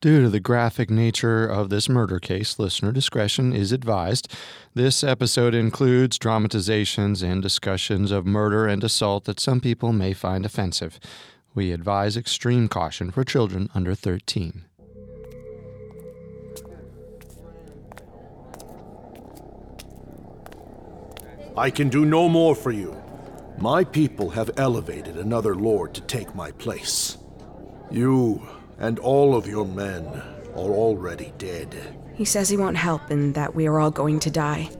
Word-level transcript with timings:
Due 0.00 0.22
to 0.22 0.30
the 0.30 0.38
graphic 0.38 0.90
nature 0.90 1.44
of 1.44 1.70
this 1.70 1.88
murder 1.88 2.20
case, 2.20 2.60
listener 2.60 2.92
discretion 2.92 3.52
is 3.52 3.72
advised. 3.72 4.32
This 4.72 5.02
episode 5.02 5.56
includes 5.56 6.20
dramatizations 6.20 7.20
and 7.20 7.42
discussions 7.42 8.12
of 8.12 8.24
murder 8.24 8.68
and 8.68 8.84
assault 8.84 9.24
that 9.24 9.40
some 9.40 9.60
people 9.60 9.92
may 9.92 10.12
find 10.12 10.46
offensive. 10.46 11.00
We 11.52 11.72
advise 11.72 12.16
extreme 12.16 12.68
caution 12.68 13.10
for 13.10 13.24
children 13.24 13.70
under 13.74 13.96
13. 13.96 14.66
I 21.56 21.70
can 21.70 21.88
do 21.88 22.04
no 22.04 22.28
more 22.28 22.54
for 22.54 22.70
you. 22.70 22.96
My 23.58 23.82
people 23.82 24.30
have 24.30 24.52
elevated 24.56 25.16
another 25.16 25.56
lord 25.56 25.92
to 25.94 26.00
take 26.02 26.36
my 26.36 26.52
place. 26.52 27.18
You 27.90 28.46
and 28.78 28.98
all 28.98 29.34
of 29.34 29.46
your 29.46 29.66
men 29.66 30.04
are 30.54 30.70
already 30.70 31.32
dead. 31.38 31.96
He 32.14 32.24
says 32.24 32.48
he 32.48 32.56
won't 32.56 32.76
help 32.76 33.10
and 33.10 33.34
that 33.34 33.54
we 33.54 33.66
are 33.66 33.78
all 33.78 33.90
going 33.90 34.18
to 34.20 34.30
die. 34.30 34.70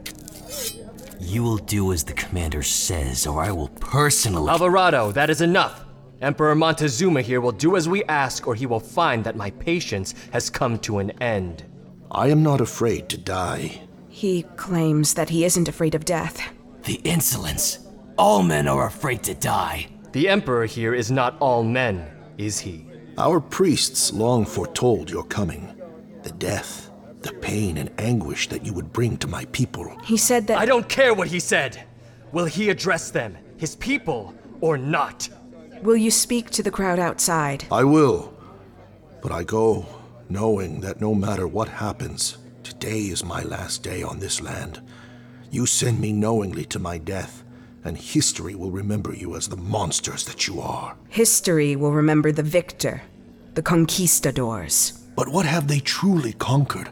You 1.21 1.43
will 1.43 1.59
do 1.59 1.93
as 1.93 2.05
the 2.05 2.15
commander 2.15 2.63
says, 2.63 3.27
or 3.27 3.43
I 3.43 3.53
will 3.53 3.69
personally. 3.69 4.51
Alvarado, 4.51 5.13
that 5.13 5.31
is 5.31 5.41
enough. 5.41 5.85
Emperor 6.21 6.55
Montezuma 6.55 7.23
here 7.23 7.41
will 7.41 7.53
do 7.53 7.77
as 7.77 7.89
we 7.89 8.03
ask, 8.05 8.49
or 8.49 8.55
he 8.55 8.67
will 8.67 8.81
find 8.81 9.23
that 9.23 9.37
my 9.37 9.51
patience 9.51 10.15
has 10.33 10.51
come 10.51 10.79
to 10.81 10.99
an 10.99 11.11
end. 11.23 11.65
I 12.11 12.29
am 12.29 12.43
not 12.43 12.61
afraid 12.61 13.09
to 13.11 13.19
die. 13.19 13.83
He 14.09 14.43
claims 14.57 15.15
that 15.15 15.29
he 15.29 15.45
isn't 15.45 15.69
afraid 15.69 15.95
of 15.95 16.05
death. 16.05 16.41
The 16.85 17.01
insolence. 17.05 17.79
All 18.17 18.43
men 18.43 18.67
are 18.67 18.87
afraid 18.87 19.23
to 19.25 19.35
die. 19.35 19.87
The 20.13 20.29
Emperor 20.29 20.65
here 20.65 20.95
is 20.95 21.11
not 21.11 21.37
all 21.39 21.63
men, 21.63 22.05
is 22.37 22.59
he? 22.59 22.88
Our 23.19 23.41
priests 23.41 24.13
long 24.13 24.45
foretold 24.45 25.11
your 25.11 25.25
coming. 25.25 25.75
The 26.23 26.31
death, 26.31 26.89
the 27.23 27.33
pain 27.33 27.77
and 27.77 27.91
anguish 27.99 28.49
that 28.49 28.65
you 28.65 28.73
would 28.73 28.93
bring 28.93 29.17
to 29.17 29.27
my 29.27 29.45
people. 29.47 29.93
He 30.05 30.17
said 30.17 30.47
that. 30.47 30.57
I 30.57 30.65
don't 30.65 30.89
care 30.89 31.13
what 31.13 31.27
he 31.27 31.41
said. 31.41 31.85
Will 32.31 32.45
he 32.45 32.71
address 32.71 33.11
them, 33.11 33.37
his 33.57 33.75
people, 33.75 34.37
or 34.61 34.79
not? 34.79 35.29
Will 35.83 35.97
you 35.97 36.13
speak 36.13 36.51
to 36.51 36.63
the 36.63 36.71
crowd 36.71 37.01
outside? 37.01 37.65
I 37.73 37.83
will. 37.83 38.33
But 39.21 39.33
I 39.33 39.43
go 39.43 39.85
knowing 40.29 40.81
that 40.83 41.01
no 41.01 41.13
matter 41.13 41.49
what 41.49 41.67
happens, 41.67 42.39
today 42.63 43.01
is 43.01 43.25
my 43.25 43.43
last 43.43 43.83
day 43.83 44.01
on 44.01 44.21
this 44.21 44.41
land. 44.41 44.81
You 45.51 45.67
send 45.67 45.99
me 45.99 46.13
knowingly 46.13 46.67
to 46.67 46.79
my 46.79 46.99
death, 46.99 47.43
and 47.85 47.97
history 47.97 48.55
will 48.55 48.71
remember 48.71 49.15
you 49.15 49.37
as 49.37 49.49
the 49.49 49.57
monsters 49.57 50.25
that 50.25 50.47
you 50.47 50.61
are. 50.61 50.97
History 51.09 51.77
will 51.77 51.93
remember 51.93 52.33
the 52.33 52.43
victor, 52.43 53.03
the 53.55 53.63
conquistadors. 53.63 54.93
But 55.17 55.29
what 55.29 55.47
have 55.47 55.69
they 55.69 55.81
truly 55.81 56.33
conquered? 56.33 56.91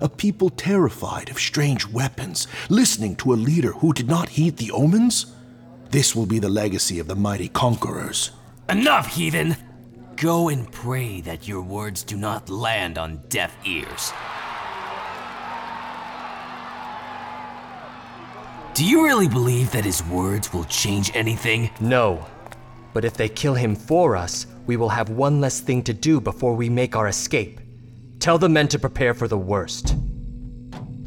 A 0.00 0.08
people 0.08 0.50
terrified 0.50 1.28
of 1.28 1.38
strange 1.38 1.86
weapons, 1.86 2.46
listening 2.68 3.16
to 3.16 3.32
a 3.32 3.34
leader 3.34 3.72
who 3.72 3.92
did 3.92 4.08
not 4.08 4.30
heed 4.30 4.56
the 4.56 4.70
omens? 4.70 5.34
This 5.90 6.14
will 6.14 6.26
be 6.26 6.38
the 6.38 6.48
legacy 6.48 6.98
of 6.98 7.08
the 7.08 7.16
mighty 7.16 7.48
conquerors. 7.48 8.30
Enough, 8.68 9.14
heathen! 9.14 9.56
Go 10.16 10.48
and 10.48 10.70
pray 10.70 11.20
that 11.22 11.48
your 11.48 11.62
words 11.62 12.02
do 12.02 12.16
not 12.16 12.50
land 12.50 12.98
on 12.98 13.22
deaf 13.28 13.56
ears. 13.64 14.12
Do 18.78 18.84
you 18.84 19.04
really 19.04 19.26
believe 19.26 19.72
that 19.72 19.84
his 19.84 20.04
words 20.04 20.52
will 20.52 20.62
change 20.62 21.10
anything? 21.12 21.68
No. 21.80 22.24
But 22.94 23.04
if 23.04 23.14
they 23.14 23.28
kill 23.28 23.54
him 23.54 23.74
for 23.74 24.14
us, 24.14 24.46
we 24.66 24.76
will 24.76 24.88
have 24.88 25.10
one 25.10 25.40
less 25.40 25.58
thing 25.58 25.82
to 25.82 25.92
do 25.92 26.20
before 26.20 26.54
we 26.54 26.68
make 26.68 26.94
our 26.94 27.08
escape. 27.08 27.60
Tell 28.20 28.38
the 28.38 28.48
men 28.48 28.68
to 28.68 28.78
prepare 28.78 29.14
for 29.14 29.26
the 29.26 29.36
worst. 29.36 29.96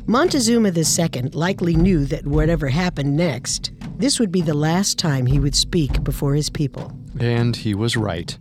Montezuma 0.05 0.73
II 0.75 1.29
likely 1.31 1.73
knew 1.77 2.03
that 2.07 2.27
whatever 2.27 2.67
happened 2.67 3.15
next, 3.15 3.71
this 3.97 4.19
would 4.19 4.33
be 4.33 4.41
the 4.41 4.53
last 4.53 4.99
time 4.99 5.25
he 5.25 5.39
would 5.39 5.55
speak 5.55 6.03
before 6.03 6.35
his 6.35 6.49
people. 6.49 6.91
And 7.21 7.55
he 7.55 7.73
was 7.73 7.95
right. 7.95 8.37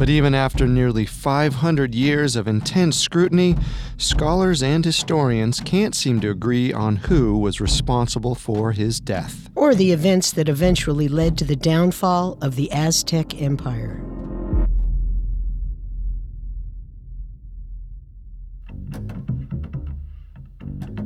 But 0.00 0.08
even 0.08 0.34
after 0.34 0.66
nearly 0.66 1.04
500 1.04 1.94
years 1.94 2.34
of 2.34 2.48
intense 2.48 2.96
scrutiny, 2.96 3.54
scholars 3.98 4.62
and 4.62 4.82
historians 4.82 5.60
can't 5.60 5.94
seem 5.94 6.22
to 6.22 6.30
agree 6.30 6.72
on 6.72 6.96
who 6.96 7.36
was 7.36 7.60
responsible 7.60 8.34
for 8.34 8.72
his 8.72 8.98
death. 8.98 9.50
Or 9.54 9.74
the 9.74 9.92
events 9.92 10.32
that 10.32 10.48
eventually 10.48 11.06
led 11.06 11.36
to 11.36 11.44
the 11.44 11.54
downfall 11.54 12.38
of 12.40 12.56
the 12.56 12.72
Aztec 12.72 13.42
Empire. 13.42 14.02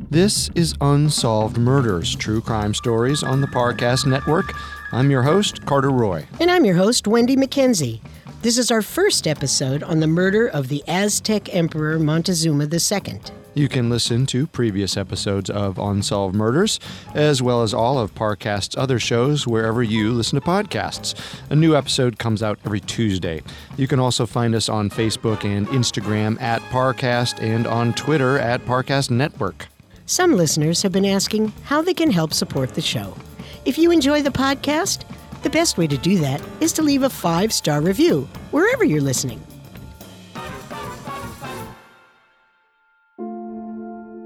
This 0.09 0.50
is 0.55 0.76
Unsolved 0.81 1.59
Murders, 1.59 2.15
true 2.15 2.41
crime 2.41 2.72
stories 2.75 3.25
on 3.25 3.41
the 3.41 3.49
Parcast 3.49 4.06
Network. 4.06 4.55
I'm 4.93 5.11
your 5.11 5.22
host, 5.25 5.66
Carter 5.66 5.91
Roy. 5.91 6.28
And 6.38 6.49
I'm 6.49 6.65
your 6.65 6.76
host, 6.76 7.09
Wendy 7.09 7.34
McKenzie. 7.34 8.00
This 8.44 8.59
is 8.59 8.71
our 8.71 8.82
first 8.82 9.27
episode 9.27 9.82
on 9.82 10.00
the 10.00 10.06
murder 10.06 10.47
of 10.47 10.69
the 10.69 10.84
Aztec 10.87 11.55
Emperor 11.55 11.99
Montezuma 11.99 12.69
II. 12.71 13.19
You 13.55 13.71
can 13.71 13.88
listen 13.88 14.27
to 14.27 14.47
previous 14.47 14.99
episodes 14.99 15.49
of 15.49 15.78
Unsolved 15.78 16.34
Murders, 16.34 16.78
as 17.15 17.41
well 17.41 17.62
as 17.62 17.72
all 17.72 17.99
of 17.99 18.15
Parcast's 18.15 18.77
other 18.77 18.99
shows 18.99 19.47
wherever 19.47 19.82
you 19.82 20.12
listen 20.12 20.38
to 20.38 20.47
podcasts. 20.47 21.14
A 21.49 21.56
new 21.56 21.75
episode 21.75 22.19
comes 22.19 22.43
out 22.43 22.58
every 22.67 22.81
Tuesday. 22.81 23.41
You 23.79 23.88
can 23.88 23.99
also 23.99 24.26
find 24.26 24.55
us 24.55 24.69
on 24.69 24.90
Facebook 24.90 25.47
and 25.47 25.67
Instagram 25.69 26.38
at 26.43 26.61
Parcast 26.64 27.43
and 27.43 27.67
on 27.67 27.94
Twitter 27.94 28.38
at 28.38 28.62
Parcast 28.67 29.08
Network. 29.11 29.69
Some 30.05 30.37
listeners 30.37 30.82
have 30.82 30.93
been 30.93 31.06
asking 31.06 31.55
how 31.62 31.81
they 31.81 31.94
can 31.94 32.11
help 32.11 32.35
support 32.35 32.75
the 32.75 32.82
show. 32.82 33.17
If 33.64 33.79
you 33.79 33.90
enjoy 33.90 34.20
the 34.20 34.29
podcast, 34.29 35.11
the 35.44 35.50
best 35.50 35.79
way 35.79 35.87
to 35.87 35.99
do 35.99 36.19
that 36.19 36.43
is 36.61 36.73
to 36.73 36.82
leave 36.82 37.05
a 37.05 37.11
five 37.11 37.52
star 37.52 37.81
review 37.81 38.29
wherever 38.50 38.82
you're 38.82 39.00
listening. 39.00 39.41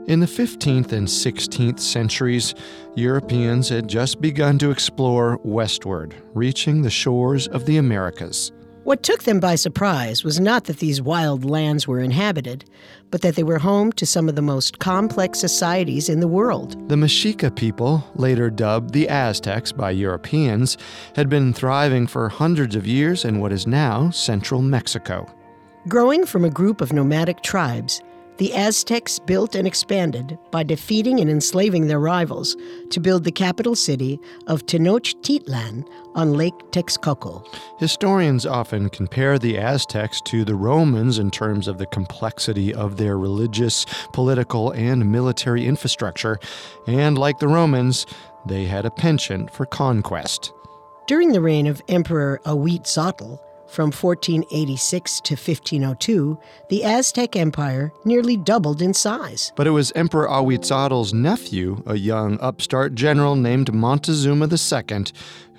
In 0.09 0.21
the 0.21 0.27
15th 0.27 0.93
and 0.93 1.07
16th 1.07 1.81
centuries, 1.81 2.55
Europeans 2.95 3.69
had 3.69 3.89
just 3.89 4.23
begun 4.23 4.59
to 4.59 4.71
explore 4.71 5.39
westward, 5.45 6.15
reaching 6.33 6.81
the 6.81 6.89
shores 6.89 7.47
of 7.49 7.67
the 7.67 7.77
Americas. 7.77 8.51
What 8.89 9.03
took 9.03 9.25
them 9.25 9.39
by 9.39 9.57
surprise 9.57 10.25
was 10.25 10.41
not 10.41 10.65
that 10.65 10.79
these 10.79 11.03
wild 11.03 11.45
lands 11.45 11.87
were 11.87 12.01
inhabited, 12.01 12.65
but 13.11 13.21
that 13.21 13.35
they 13.35 13.43
were 13.43 13.59
home 13.59 13.93
to 13.93 14.07
some 14.07 14.31
of 14.31 14.35
the 14.35 14.41
most 14.41 14.79
complex 14.79 15.39
societies 15.39 16.09
in 16.09 16.21
the 16.21 16.27
world. 16.27 16.89
The 16.89 16.97
Mexica 16.97 17.55
people, 17.55 18.03
later 18.15 18.49
dubbed 18.49 18.95
the 18.95 19.07
Aztecs 19.11 19.73
by 19.73 19.91
Europeans, 19.91 20.79
had 21.15 21.29
been 21.29 21.53
thriving 21.53 22.07
for 22.07 22.31
hundreds 22.31 22.75
of 22.75 22.87
years 22.87 23.27
in 23.27 23.41
what 23.41 23.53
is 23.53 23.67
now 23.67 24.09
central 24.09 24.63
Mexico. 24.63 25.31
Growing 25.87 26.25
from 26.25 26.47
a 26.47 26.51
group 26.51 26.81
of 26.81 26.95
nomadic 26.95 27.43
tribes, 27.43 28.01
the 28.39 28.55
Aztecs 28.55 29.19
built 29.19 29.55
and 29.55 29.67
expanded 29.67 30.39
by 30.53 30.63
defeating 30.63 31.21
and 31.21 31.29
enslaving 31.29 31.89
their 31.89 31.99
rivals 31.99 32.57
to 32.91 33.01
build 33.01 33.25
the 33.25 33.33
capital 33.33 33.75
city 33.75 34.21
of 34.47 34.65
Tenochtitlan 34.65 35.85
on 36.15 36.35
Lake 36.35 36.55
Texcoco. 36.71 37.45
Historians 37.79 38.47
often 38.47 38.89
compare 38.91 39.39
the 39.39 39.59
Aztecs 39.59 40.21
to 40.23 40.45
the 40.45 40.55
Romans 40.55 41.19
in 41.19 41.31
terms 41.31 41.67
of 41.67 41.79
the 41.79 41.87
complexity 41.87 42.73
of 42.73 42.97
their 42.97 43.19
religious, 43.19 43.85
political, 44.13 44.71
and 44.71 45.11
military 45.11 45.67
infrastructure, 45.67 46.39
and 46.87 47.19
like 47.19 47.39
the 47.39 47.49
Romans, 47.49 48.07
they 48.47 48.65
had 48.65 48.87
a 48.87 48.91
penchant 48.91 49.51
for 49.51 49.67
conquest. 49.67 50.53
During 51.09 51.33
the 51.33 51.41
reign 51.41 51.67
of 51.67 51.83
Emperor 51.89 52.41
Ahuitzotl, 52.45 53.41
from 53.69 53.93
1486 53.93 55.21
to 55.21 55.35
1502, 55.35 56.39
the 56.71 56.85
Aztec 56.85 57.37
Empire 57.37 57.93
nearly 58.05 58.37
doubled 58.37 58.83
in 58.83 58.95
size. 58.95 59.53
But 59.57 59.67
it 59.67 59.71
was 59.71 59.93
Emperor 59.95 60.27
Ahuitzotl's 60.27 61.13
nephew, 61.13 61.83
a 61.87 61.97
young 61.97 62.41
upstart 62.41 62.95
general 62.95 63.37
named 63.37 63.73
Montezuma 63.73 64.49
II, 64.51 65.05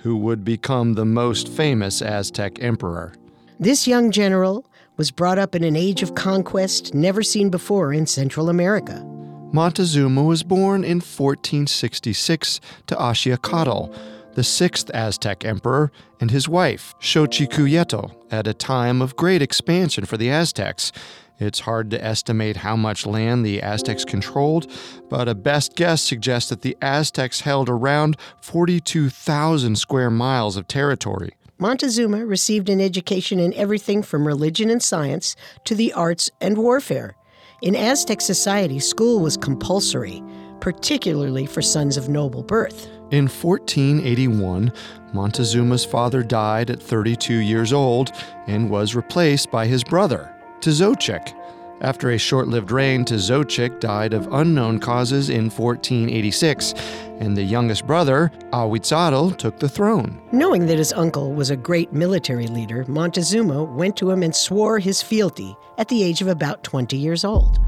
who 0.02 0.16
would 0.16 0.44
become 0.44 0.94
the 0.94 1.04
most 1.04 1.48
famous 1.48 2.02
Aztec 2.02 2.62
emperor. 2.62 3.14
This 3.58 3.86
young 3.86 4.10
general 4.10 4.66
was 4.96 5.10
brought 5.10 5.38
up 5.38 5.54
in 5.54 5.64
an 5.64 5.76
age 5.76 6.02
of 6.02 6.14
conquest 6.14 6.94
never 6.94 7.22
seen 7.22 7.48
before 7.48 7.92
in 7.92 8.06
Central 8.06 8.48
America. 8.48 9.04
Montezuma 9.52 10.22
was 10.22 10.42
born 10.42 10.84
in 10.84 10.98
1466 10.98 12.60
to 12.86 12.94
Axayacatl 12.94 13.94
the 14.34 14.44
sixth 14.44 14.90
Aztec 14.90 15.44
emperor, 15.44 15.90
and 16.20 16.30
his 16.30 16.48
wife, 16.48 16.94
Xochicuyetl, 17.00 18.14
at 18.30 18.46
a 18.46 18.54
time 18.54 19.02
of 19.02 19.16
great 19.16 19.42
expansion 19.42 20.04
for 20.04 20.16
the 20.16 20.30
Aztecs. 20.30 20.92
It's 21.38 21.60
hard 21.60 21.90
to 21.90 22.04
estimate 22.04 22.58
how 22.58 22.76
much 22.76 23.06
land 23.06 23.46
the 23.46 23.62
Aztecs 23.62 24.04
controlled, 24.04 24.70
but 25.08 25.26
a 25.26 25.34
best 25.34 25.74
guess 25.74 26.02
suggests 26.02 26.50
that 26.50 26.60
the 26.60 26.76
Aztecs 26.82 27.40
held 27.40 27.68
around 27.70 28.16
42,000 28.42 29.76
square 29.76 30.10
miles 30.10 30.56
of 30.56 30.68
territory. 30.68 31.32
Montezuma 31.58 32.24
received 32.24 32.68
an 32.68 32.80
education 32.80 33.38
in 33.38 33.52
everything 33.54 34.02
from 34.02 34.26
religion 34.26 34.70
and 34.70 34.82
science 34.82 35.34
to 35.64 35.74
the 35.74 35.92
arts 35.92 36.30
and 36.40 36.56
warfare. 36.56 37.16
In 37.62 37.74
Aztec 37.74 38.22
society, 38.22 38.78
school 38.78 39.20
was 39.20 39.36
compulsory, 39.36 40.22
particularly 40.60 41.44
for 41.44 41.60
sons 41.60 41.98
of 41.98 42.08
noble 42.08 42.42
birth. 42.42 42.88
In 43.10 43.26
1481, 43.26 44.72
Montezuma's 45.12 45.84
father 45.84 46.22
died 46.22 46.70
at 46.70 46.80
32 46.80 47.34
years 47.34 47.72
old 47.72 48.12
and 48.46 48.70
was 48.70 48.94
replaced 48.94 49.50
by 49.50 49.66
his 49.66 49.82
brother, 49.82 50.32
Tezochic. 50.60 51.34
After 51.80 52.10
a 52.10 52.18
short 52.18 52.46
lived 52.46 52.70
reign, 52.70 53.04
Tezochic 53.04 53.80
died 53.80 54.12
of 54.12 54.32
unknown 54.32 54.78
causes 54.78 55.28
in 55.28 55.50
1486, 55.50 56.74
and 57.18 57.36
the 57.36 57.42
youngest 57.42 57.84
brother, 57.84 58.30
Ahuitzotl, 58.52 59.36
took 59.36 59.58
the 59.58 59.68
throne. 59.68 60.22
Knowing 60.30 60.66
that 60.66 60.78
his 60.78 60.92
uncle 60.92 61.32
was 61.32 61.50
a 61.50 61.56
great 61.56 61.92
military 61.92 62.46
leader, 62.46 62.84
Montezuma 62.86 63.64
went 63.64 63.96
to 63.96 64.10
him 64.10 64.22
and 64.22 64.36
swore 64.36 64.78
his 64.78 65.02
fealty 65.02 65.56
at 65.78 65.88
the 65.88 66.04
age 66.04 66.22
of 66.22 66.28
about 66.28 66.62
20 66.62 66.96
years 66.96 67.24
old. 67.24 67.58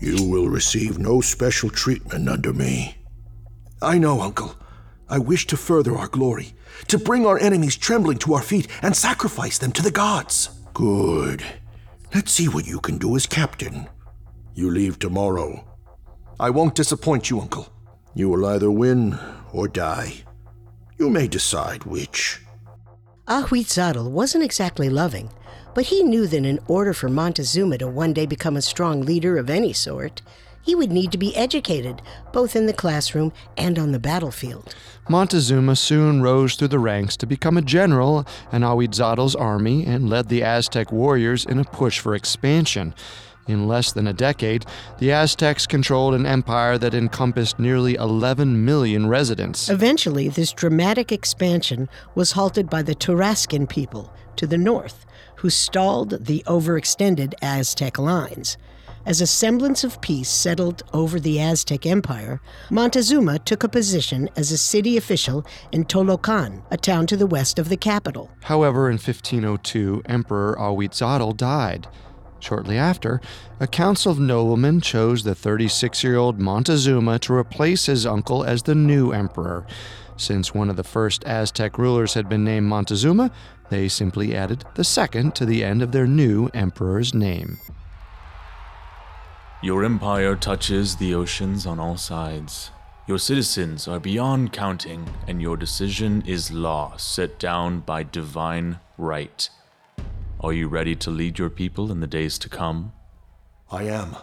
You 0.00 0.24
will 0.24 0.48
receive 0.48 0.98
no 0.98 1.20
special 1.20 1.68
treatment 1.68 2.28
under 2.28 2.54
me. 2.54 2.96
I 3.82 3.98
know, 3.98 4.22
Uncle. 4.22 4.56
I 5.10 5.18
wish 5.18 5.46
to 5.48 5.56
further 5.56 5.96
our 5.96 6.08
glory, 6.08 6.54
to 6.88 6.98
bring 6.98 7.26
our 7.26 7.38
enemies 7.38 7.76
trembling 7.76 8.18
to 8.18 8.34
our 8.34 8.42
feet 8.42 8.68
and 8.80 8.96
sacrifice 8.96 9.58
them 9.58 9.72
to 9.72 9.82
the 9.82 9.90
gods. 9.90 10.50
Good. 10.72 11.44
Let's 12.14 12.32
see 12.32 12.48
what 12.48 12.66
you 12.66 12.80
can 12.80 12.96
do 12.96 13.14
as 13.16 13.26
captain. 13.26 13.88
You 14.54 14.70
leave 14.70 14.98
tomorrow. 14.98 15.64
I 16.38 16.50
won't 16.50 16.74
disappoint 16.74 17.28
you, 17.28 17.40
Uncle. 17.40 17.68
You 18.14 18.30
will 18.30 18.46
either 18.46 18.70
win 18.70 19.18
or 19.52 19.68
die. 19.68 20.24
You 20.98 21.10
may 21.10 21.28
decide 21.28 21.84
which. 21.84 22.40
Ahuitzotl 23.28 24.10
wasn't 24.10 24.44
exactly 24.44 24.88
loving, 24.88 25.30
but 25.74 25.86
he 25.86 26.02
knew 26.02 26.26
that 26.26 26.44
in 26.44 26.58
order 26.68 26.92
for 26.92 27.08
Montezuma 27.08 27.78
to 27.78 27.88
one 27.88 28.12
day 28.12 28.26
become 28.26 28.56
a 28.56 28.62
strong 28.62 29.02
leader 29.02 29.36
of 29.36 29.50
any 29.50 29.72
sort, 29.72 30.22
he 30.62 30.74
would 30.74 30.92
need 30.92 31.10
to 31.12 31.18
be 31.18 31.34
educated, 31.36 32.02
both 32.32 32.54
in 32.54 32.66
the 32.66 32.72
classroom 32.72 33.32
and 33.56 33.78
on 33.78 33.92
the 33.92 33.98
battlefield. 33.98 34.74
Montezuma 35.08 35.74
soon 35.74 36.22
rose 36.22 36.54
through 36.54 36.68
the 36.68 36.78
ranks 36.78 37.16
to 37.16 37.26
become 37.26 37.56
a 37.56 37.62
general 37.62 38.26
in 38.52 38.62
Ahuitzotl's 38.62 39.34
army 39.34 39.86
and 39.86 40.08
led 40.08 40.28
the 40.28 40.42
Aztec 40.42 40.92
warriors 40.92 41.44
in 41.44 41.58
a 41.58 41.64
push 41.64 41.98
for 41.98 42.14
expansion. 42.14 42.94
In 43.48 43.66
less 43.66 43.90
than 43.90 44.06
a 44.06 44.12
decade, 44.12 44.64
the 44.98 45.10
Aztecs 45.10 45.66
controlled 45.66 46.14
an 46.14 46.26
empire 46.26 46.78
that 46.78 46.94
encompassed 46.94 47.58
nearly 47.58 47.94
11 47.94 48.64
million 48.64 49.08
residents. 49.08 49.68
Eventually, 49.68 50.28
this 50.28 50.52
dramatic 50.52 51.10
expansion 51.10 51.88
was 52.14 52.32
halted 52.32 52.70
by 52.70 52.82
the 52.82 52.94
Tarascan 52.94 53.68
people 53.68 54.14
to 54.36 54.46
the 54.46 54.58
north, 54.58 55.04
who 55.40 55.50
stalled 55.50 56.26
the 56.26 56.42
overextended 56.46 57.34
Aztec 57.42 57.98
lines. 57.98 58.58
As 59.06 59.22
a 59.22 59.26
semblance 59.26 59.82
of 59.82 60.00
peace 60.02 60.28
settled 60.28 60.82
over 60.92 61.18
the 61.18 61.40
Aztec 61.40 61.86
Empire, 61.86 62.42
Montezuma 62.70 63.38
took 63.38 63.64
a 63.64 63.68
position 63.68 64.28
as 64.36 64.52
a 64.52 64.58
city 64.58 64.98
official 64.98 65.46
in 65.72 65.86
Tolocan, 65.86 66.62
a 66.70 66.76
town 66.76 67.06
to 67.06 67.16
the 67.16 67.26
west 67.26 67.58
of 67.58 67.70
the 67.70 67.78
capital. 67.78 68.30
However, 68.42 68.90
in 68.90 68.98
1502, 68.98 70.02
Emperor 70.04 70.54
Ahuitzotl 70.58 71.34
died. 71.38 71.88
Shortly 72.40 72.76
after, 72.76 73.22
a 73.58 73.66
council 73.66 74.12
of 74.12 74.18
noblemen 74.18 74.82
chose 74.82 75.24
the 75.24 75.34
36 75.34 76.04
year 76.04 76.16
old 76.16 76.38
Montezuma 76.38 77.18
to 77.20 77.32
replace 77.32 77.86
his 77.86 78.04
uncle 78.04 78.44
as 78.44 78.64
the 78.64 78.74
new 78.74 79.12
emperor. 79.12 79.66
Since 80.16 80.52
one 80.52 80.68
of 80.68 80.76
the 80.76 80.84
first 80.84 81.24
Aztec 81.24 81.78
rulers 81.78 82.12
had 82.12 82.28
been 82.28 82.44
named 82.44 82.66
Montezuma, 82.66 83.30
they 83.70 83.88
simply 83.88 84.36
added 84.36 84.64
the 84.74 84.84
second 84.84 85.34
to 85.36 85.46
the 85.46 85.64
end 85.64 85.80
of 85.80 85.92
their 85.92 86.06
new 86.06 86.48
emperor's 86.52 87.14
name. 87.14 87.58
Your 89.62 89.84
empire 89.84 90.36
touches 90.36 90.96
the 90.96 91.14
oceans 91.14 91.66
on 91.66 91.78
all 91.78 91.96
sides. 91.96 92.70
Your 93.06 93.18
citizens 93.18 93.88
are 93.88 94.00
beyond 94.00 94.52
counting, 94.52 95.08
and 95.26 95.40
your 95.40 95.56
decision 95.56 96.22
is 96.26 96.50
law 96.50 96.96
set 96.96 97.38
down 97.38 97.80
by 97.80 98.02
divine 98.02 98.80
right. 98.98 99.48
Are 100.40 100.52
you 100.52 100.68
ready 100.68 100.96
to 100.96 101.10
lead 101.10 101.38
your 101.38 101.50
people 101.50 101.92
in 101.92 102.00
the 102.00 102.06
days 102.06 102.38
to 102.38 102.48
come? 102.48 102.92
I 103.70 103.84
am. 103.84 104.16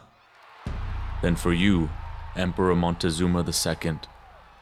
Then 1.21 1.35
for 1.35 1.53
you, 1.53 1.89
Emperor 2.35 2.75
Montezuma 2.75 3.45
II, 3.45 3.99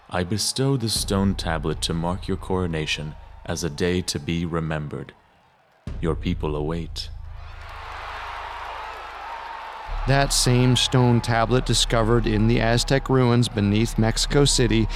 I 0.09 0.23
bestow 0.23 0.77
this 0.77 0.99
stone 0.99 1.35
tablet 1.35 1.81
to 1.83 1.93
mark 1.93 2.27
your 2.27 2.37
coronation 2.37 3.15
as 3.45 3.63
a 3.63 3.69
day 3.69 4.01
to 4.01 4.19
be 4.19 4.45
remembered. 4.45 5.13
Your 6.01 6.15
people 6.15 6.55
await. 6.55 7.09
That 10.07 10.33
same 10.33 10.75
stone 10.75 11.19
tablet 11.19 11.65
discovered 11.65 12.27
in 12.27 12.47
the 12.47 12.61
Aztec 12.61 13.09
ruins 13.09 13.49
beneath 13.49 13.97
Mexico 13.97 14.45
City 14.45 14.87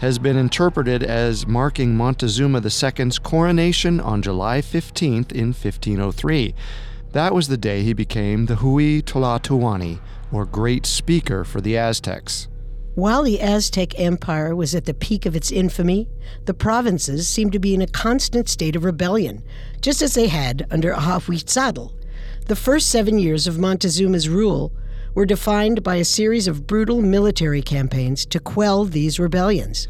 has 0.00 0.18
been 0.18 0.36
interpreted 0.36 1.02
as 1.02 1.46
marking 1.46 1.96
Montezuma 1.96 2.60
II's 2.60 3.18
coronation 3.18 3.98
on 3.98 4.20
July 4.20 4.60
15th 4.60 5.32
in 5.32 5.54
1503. 5.54 6.54
That 7.12 7.34
was 7.34 7.48
the 7.48 7.56
day 7.56 7.82
he 7.82 7.94
became 7.94 8.44
the 8.44 8.56
Hui 8.56 9.00
Tlatoani, 9.00 10.00
or 10.30 10.44
Great 10.44 10.84
Speaker 10.84 11.44
for 11.44 11.62
the 11.62 11.78
Aztecs. 11.78 12.48
While 12.98 13.22
the 13.22 13.40
Aztec 13.40 13.96
Empire 13.96 14.56
was 14.56 14.74
at 14.74 14.84
the 14.84 14.92
peak 14.92 15.24
of 15.24 15.36
its 15.36 15.52
infamy, 15.52 16.08
the 16.46 16.52
provinces 16.52 17.28
seemed 17.28 17.52
to 17.52 17.60
be 17.60 17.72
in 17.72 17.80
a 17.80 17.86
constant 17.86 18.48
state 18.48 18.74
of 18.74 18.82
rebellion, 18.82 19.44
just 19.80 20.02
as 20.02 20.14
they 20.14 20.26
had 20.26 20.66
under 20.68 20.92
Ahuitzotl. 20.92 21.92
The 22.46 22.56
first 22.56 22.90
seven 22.90 23.20
years 23.20 23.46
of 23.46 23.56
Montezuma's 23.56 24.28
rule 24.28 24.72
were 25.14 25.26
defined 25.26 25.84
by 25.84 25.94
a 25.94 26.04
series 26.04 26.48
of 26.48 26.66
brutal 26.66 27.00
military 27.00 27.62
campaigns 27.62 28.26
to 28.26 28.40
quell 28.40 28.84
these 28.84 29.20
rebellions. 29.20 29.86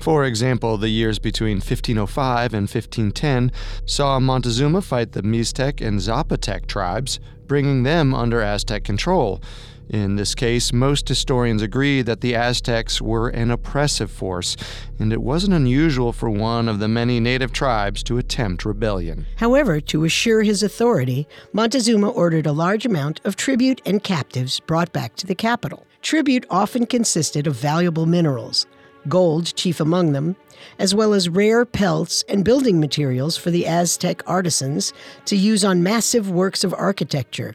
For 0.00 0.24
example, 0.24 0.76
the 0.76 0.88
years 0.88 1.20
between 1.20 1.58
1505 1.58 2.52
and 2.52 2.62
1510 2.62 3.52
saw 3.86 4.18
Montezuma 4.18 4.82
fight 4.82 5.12
the 5.12 5.22
Mixtec 5.22 5.86
and 5.86 6.00
Zapotec 6.00 6.66
tribes, 6.66 7.20
bringing 7.50 7.82
them 7.82 8.14
under 8.14 8.40
Aztec 8.40 8.84
control. 8.84 9.42
In 9.88 10.14
this 10.14 10.36
case, 10.36 10.72
most 10.72 11.08
historians 11.08 11.62
agree 11.62 12.00
that 12.00 12.20
the 12.20 12.36
Aztecs 12.36 13.02
were 13.02 13.28
an 13.30 13.50
oppressive 13.50 14.08
force, 14.08 14.56
and 15.00 15.12
it 15.12 15.20
wasn't 15.20 15.54
unusual 15.54 16.12
for 16.12 16.30
one 16.30 16.68
of 16.68 16.78
the 16.78 16.86
many 16.86 17.18
native 17.18 17.52
tribes 17.52 18.04
to 18.04 18.18
attempt 18.18 18.64
rebellion. 18.64 19.26
However, 19.34 19.80
to 19.80 20.04
assure 20.04 20.44
his 20.44 20.62
authority, 20.62 21.26
Montezuma 21.52 22.10
ordered 22.10 22.46
a 22.46 22.52
large 22.52 22.86
amount 22.86 23.20
of 23.24 23.34
tribute 23.34 23.82
and 23.84 24.00
captives 24.04 24.60
brought 24.60 24.92
back 24.92 25.16
to 25.16 25.26
the 25.26 25.34
capital. 25.34 25.84
Tribute 26.02 26.46
often 26.50 26.86
consisted 26.86 27.48
of 27.48 27.56
valuable 27.56 28.06
minerals, 28.06 28.68
gold 29.08 29.54
chief 29.54 29.80
among 29.80 30.12
them, 30.12 30.36
as 30.78 30.94
well 30.94 31.14
as 31.14 31.28
rare 31.28 31.64
pelts 31.64 32.24
and 32.28 32.44
building 32.44 32.80
materials 32.80 33.36
for 33.36 33.50
the 33.50 33.66
Aztec 33.66 34.22
artisans 34.26 34.92
to 35.24 35.36
use 35.36 35.64
on 35.64 35.82
massive 35.82 36.30
works 36.30 36.64
of 36.64 36.74
architecture. 36.74 37.54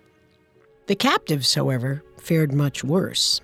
The 0.88 0.96
captives, 0.96 1.54
however, 1.54 2.04
fared 2.18 2.54
much 2.54 2.84
worse. 2.84 3.42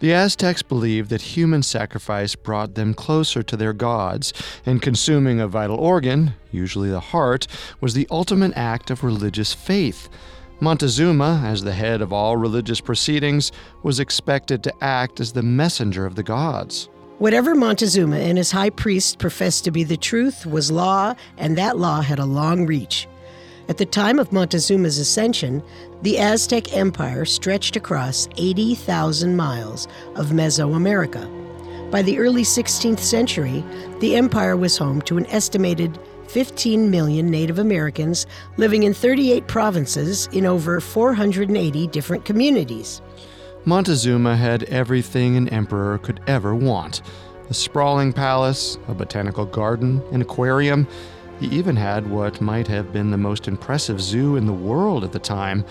The 0.00 0.12
Aztecs 0.12 0.62
believed 0.62 1.10
that 1.10 1.22
human 1.22 1.62
sacrifice 1.62 2.34
brought 2.34 2.74
them 2.74 2.92
closer 2.92 3.44
to 3.44 3.56
their 3.56 3.72
gods, 3.72 4.32
and 4.66 4.82
consuming 4.82 5.38
a 5.38 5.46
vital 5.46 5.76
organ, 5.76 6.34
usually 6.50 6.90
the 6.90 6.98
heart, 6.98 7.46
was 7.80 7.94
the 7.94 8.08
ultimate 8.10 8.52
act 8.56 8.90
of 8.90 9.04
religious 9.04 9.54
faith. 9.54 10.08
Montezuma, 10.58 11.42
as 11.44 11.62
the 11.62 11.72
head 11.72 12.00
of 12.02 12.12
all 12.12 12.36
religious 12.36 12.80
proceedings, 12.80 13.52
was 13.84 14.00
expected 14.00 14.64
to 14.64 14.74
act 14.80 15.20
as 15.20 15.32
the 15.32 15.42
messenger 15.42 16.04
of 16.04 16.16
the 16.16 16.24
gods. 16.24 16.88
Whatever 17.22 17.54
Montezuma 17.54 18.16
and 18.16 18.36
his 18.36 18.50
high 18.50 18.70
priest 18.70 19.20
professed 19.20 19.62
to 19.62 19.70
be 19.70 19.84
the 19.84 19.96
truth 19.96 20.44
was 20.44 20.72
law, 20.72 21.14
and 21.38 21.56
that 21.56 21.78
law 21.78 22.00
had 22.00 22.18
a 22.18 22.24
long 22.24 22.66
reach. 22.66 23.06
At 23.68 23.78
the 23.78 23.86
time 23.86 24.18
of 24.18 24.32
Montezuma's 24.32 24.98
ascension, 24.98 25.62
the 26.02 26.18
Aztec 26.18 26.76
Empire 26.76 27.24
stretched 27.24 27.76
across 27.76 28.28
80,000 28.36 29.36
miles 29.36 29.86
of 30.16 30.30
Mesoamerica. 30.30 31.92
By 31.92 32.02
the 32.02 32.18
early 32.18 32.42
16th 32.42 32.98
century, 32.98 33.62
the 34.00 34.16
empire 34.16 34.56
was 34.56 34.76
home 34.76 35.00
to 35.02 35.16
an 35.16 35.26
estimated 35.26 36.00
15 36.26 36.90
million 36.90 37.30
Native 37.30 37.60
Americans 37.60 38.26
living 38.56 38.82
in 38.82 38.92
38 38.92 39.46
provinces 39.46 40.28
in 40.32 40.44
over 40.44 40.80
480 40.80 41.86
different 41.86 42.24
communities. 42.24 43.00
Montezuma 43.64 44.36
had 44.36 44.64
everything 44.64 45.36
an 45.36 45.48
emperor 45.50 45.98
could 45.98 46.20
ever 46.26 46.52
want 46.54 47.02
a 47.48 47.54
sprawling 47.54 48.12
palace, 48.12 48.78
a 48.88 48.94
botanical 48.94 49.44
garden, 49.44 50.02
an 50.10 50.22
aquarium. 50.22 50.88
He 51.38 51.48
even 51.48 51.76
had 51.76 52.08
what 52.08 52.40
might 52.40 52.66
have 52.68 52.92
been 52.92 53.10
the 53.10 53.18
most 53.18 53.46
impressive 53.46 54.00
zoo 54.00 54.36
in 54.36 54.46
the 54.46 54.52
world 54.52 55.04
at 55.04 55.12
the 55.12 55.18
time. 55.18 55.64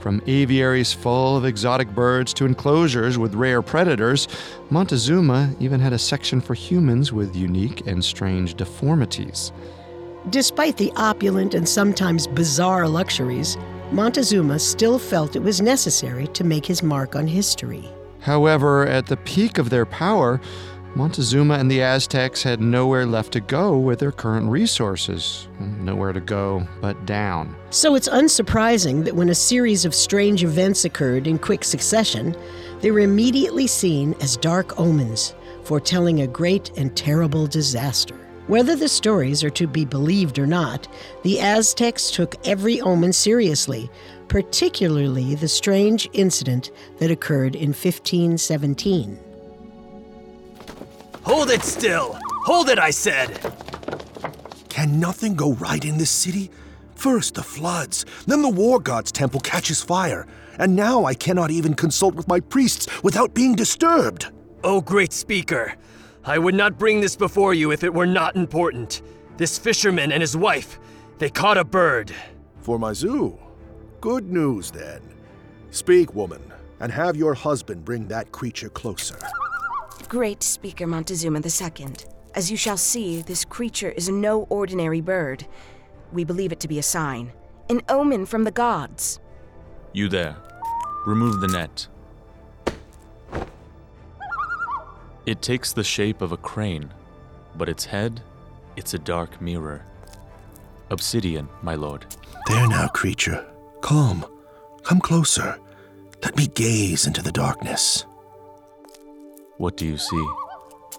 From 0.00 0.20
aviaries 0.26 0.92
full 0.92 1.36
of 1.36 1.44
exotic 1.44 1.94
birds 1.94 2.34
to 2.34 2.44
enclosures 2.44 3.18
with 3.18 3.34
rare 3.34 3.62
predators, 3.62 4.26
Montezuma 4.70 5.54
even 5.60 5.80
had 5.80 5.92
a 5.92 5.98
section 5.98 6.40
for 6.40 6.54
humans 6.54 7.12
with 7.12 7.36
unique 7.36 7.86
and 7.86 8.04
strange 8.04 8.54
deformities. 8.54 9.52
Despite 10.30 10.76
the 10.76 10.92
opulent 10.96 11.54
and 11.54 11.68
sometimes 11.68 12.26
bizarre 12.26 12.88
luxuries, 12.88 13.56
Montezuma 13.90 14.58
still 14.58 14.98
felt 14.98 15.34
it 15.34 15.42
was 15.42 15.62
necessary 15.62 16.26
to 16.28 16.44
make 16.44 16.66
his 16.66 16.82
mark 16.82 17.16
on 17.16 17.26
history. 17.26 17.88
However, 18.20 18.86
at 18.86 19.06
the 19.06 19.16
peak 19.16 19.56
of 19.56 19.70
their 19.70 19.86
power, 19.86 20.40
Montezuma 20.94 21.54
and 21.54 21.70
the 21.70 21.80
Aztecs 21.80 22.42
had 22.42 22.60
nowhere 22.60 23.06
left 23.06 23.32
to 23.32 23.40
go 23.40 23.78
with 23.78 23.98
their 23.98 24.12
current 24.12 24.50
resources. 24.50 25.48
Nowhere 25.58 26.12
to 26.12 26.20
go 26.20 26.66
but 26.82 27.06
down. 27.06 27.56
So 27.70 27.94
it's 27.94 28.08
unsurprising 28.08 29.04
that 29.04 29.16
when 29.16 29.30
a 29.30 29.34
series 29.34 29.86
of 29.86 29.94
strange 29.94 30.44
events 30.44 30.84
occurred 30.84 31.26
in 31.26 31.38
quick 31.38 31.64
succession, 31.64 32.36
they 32.80 32.90
were 32.90 33.00
immediately 33.00 33.66
seen 33.66 34.14
as 34.20 34.36
dark 34.36 34.78
omens, 34.78 35.34
foretelling 35.64 36.20
a 36.20 36.26
great 36.26 36.76
and 36.76 36.94
terrible 36.94 37.46
disaster. 37.46 38.27
Whether 38.48 38.76
the 38.76 38.88
stories 38.88 39.44
are 39.44 39.50
to 39.50 39.66
be 39.66 39.84
believed 39.84 40.38
or 40.38 40.46
not, 40.46 40.88
the 41.22 41.38
Aztecs 41.38 42.10
took 42.10 42.34
every 42.46 42.80
omen 42.80 43.12
seriously, 43.12 43.90
particularly 44.28 45.34
the 45.34 45.48
strange 45.48 46.08
incident 46.14 46.70
that 46.98 47.10
occurred 47.10 47.54
in 47.54 47.74
1517. 47.74 49.18
Hold 51.24 51.50
it 51.50 51.62
still! 51.62 52.18
Hold 52.46 52.70
it, 52.70 52.78
I 52.78 52.88
said! 52.88 53.38
Can 54.70 54.98
nothing 54.98 55.34
go 55.34 55.52
right 55.52 55.84
in 55.84 55.98
this 55.98 56.10
city? 56.10 56.50
First 56.94 57.34
the 57.34 57.42
floods, 57.42 58.06
then 58.26 58.40
the 58.40 58.48
war 58.48 58.80
god's 58.80 59.12
temple 59.12 59.40
catches 59.40 59.82
fire, 59.82 60.26
and 60.58 60.74
now 60.74 61.04
I 61.04 61.12
cannot 61.12 61.50
even 61.50 61.74
consult 61.74 62.14
with 62.14 62.28
my 62.28 62.40
priests 62.40 62.88
without 63.02 63.34
being 63.34 63.54
disturbed. 63.54 64.28
Oh, 64.64 64.80
great 64.80 65.12
speaker, 65.12 65.74
I 66.28 66.36
would 66.36 66.54
not 66.54 66.78
bring 66.78 67.00
this 67.00 67.16
before 67.16 67.54
you 67.54 67.72
if 67.72 67.82
it 67.82 67.94
were 67.94 68.06
not 68.06 68.36
important. 68.36 69.00
This 69.38 69.56
fisherman 69.56 70.12
and 70.12 70.20
his 70.20 70.36
wife, 70.36 70.78
they 71.16 71.30
caught 71.30 71.56
a 71.56 71.64
bird. 71.64 72.14
For 72.60 72.78
my 72.78 72.92
zoo? 72.92 73.38
Good 74.02 74.30
news 74.30 74.70
then. 74.70 75.00
Speak, 75.70 76.14
woman, 76.14 76.42
and 76.80 76.92
have 76.92 77.16
your 77.16 77.32
husband 77.32 77.82
bring 77.82 78.08
that 78.08 78.30
creature 78.30 78.68
closer. 78.68 79.18
Great 80.06 80.42
Speaker 80.42 80.86
Montezuma 80.86 81.40
II. 81.40 81.94
As 82.34 82.50
you 82.50 82.58
shall 82.58 82.76
see, 82.76 83.22
this 83.22 83.46
creature 83.46 83.92
is 83.92 84.10
no 84.10 84.42
ordinary 84.50 85.00
bird. 85.00 85.46
We 86.12 86.24
believe 86.24 86.52
it 86.52 86.60
to 86.60 86.68
be 86.68 86.78
a 86.78 86.82
sign, 86.82 87.32
an 87.70 87.80
omen 87.88 88.26
from 88.26 88.44
the 88.44 88.50
gods. 88.50 89.18
You 89.94 90.10
there. 90.10 90.36
Remove 91.06 91.40
the 91.40 91.48
net. 91.48 91.88
It 95.28 95.42
takes 95.42 95.74
the 95.74 95.84
shape 95.84 96.22
of 96.22 96.32
a 96.32 96.38
crane, 96.38 96.90
but 97.54 97.68
its 97.68 97.84
head, 97.84 98.22
it's 98.76 98.94
a 98.94 98.98
dark 98.98 99.42
mirror. 99.42 99.84
Obsidian, 100.88 101.50
my 101.60 101.74
lord. 101.74 102.06
There 102.46 102.66
now, 102.66 102.88
creature. 102.88 103.46
Come. 103.82 104.24
Come 104.84 105.00
closer. 105.00 105.58
Let 106.24 106.34
me 106.34 106.46
gaze 106.46 107.06
into 107.06 107.20
the 107.20 107.30
darkness. 107.30 108.06
What 109.58 109.76
do 109.76 109.84
you 109.84 109.98
see? 109.98 110.26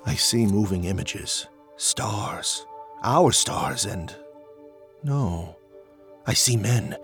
I 0.05 0.13
see 0.13 0.45
moving 0.45 0.83
images, 0.83 1.47
stars, 1.77 2.67
our 3.01 3.31
stars, 3.31 3.83
and. 3.85 4.15
No. 5.03 5.55
I 6.27 6.35
see 6.35 6.55
men. 6.55 6.95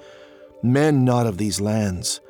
Men 0.62 1.04
not 1.04 1.26
of 1.26 1.40
these 1.40 1.60
lands. 1.60 2.22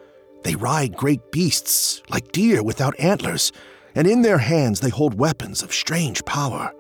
They 0.46 0.56
ride 0.56 0.96
great 0.96 1.34
beasts, 1.34 2.02
like 2.10 2.32
deer 2.32 2.64
without 2.64 2.98
antlers, 2.98 3.52
and 3.96 4.08
in 4.08 4.22
their 4.22 4.38
hands 4.38 4.80
they 4.80 4.90
hold 4.90 5.16
weapons 5.18 5.64
of 5.64 5.74
strange 5.74 6.24
power. 6.26 6.74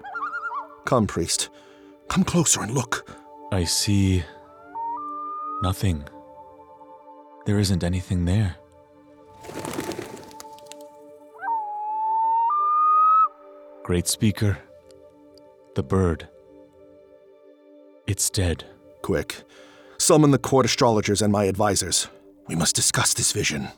Come, 0.86 1.07
priest. 1.07 1.50
Come 2.07 2.24
closer 2.24 2.62
and 2.62 2.72
look. 2.72 3.10
I 3.51 3.63
see. 3.63 4.24
nothing. 5.63 6.03
There 7.45 7.57
isn't 7.60 7.84
anything 7.84 8.25
there. 8.25 8.57
Great 13.84 14.07
speaker. 14.07 14.57
The 15.75 15.84
bird. 15.84 16.27
It's 18.07 18.29
dead. 18.29 18.65
Quick. 19.01 19.43
Summon 19.98 20.31
the 20.31 20.38
court 20.38 20.65
astrologers 20.65 21.22
and 21.22 21.31
my 21.31 21.45
advisors. 21.45 22.07
We 22.48 22.55
must 22.55 22.75
discuss 22.75 23.13
this 23.13 23.31
vision. 23.31 23.69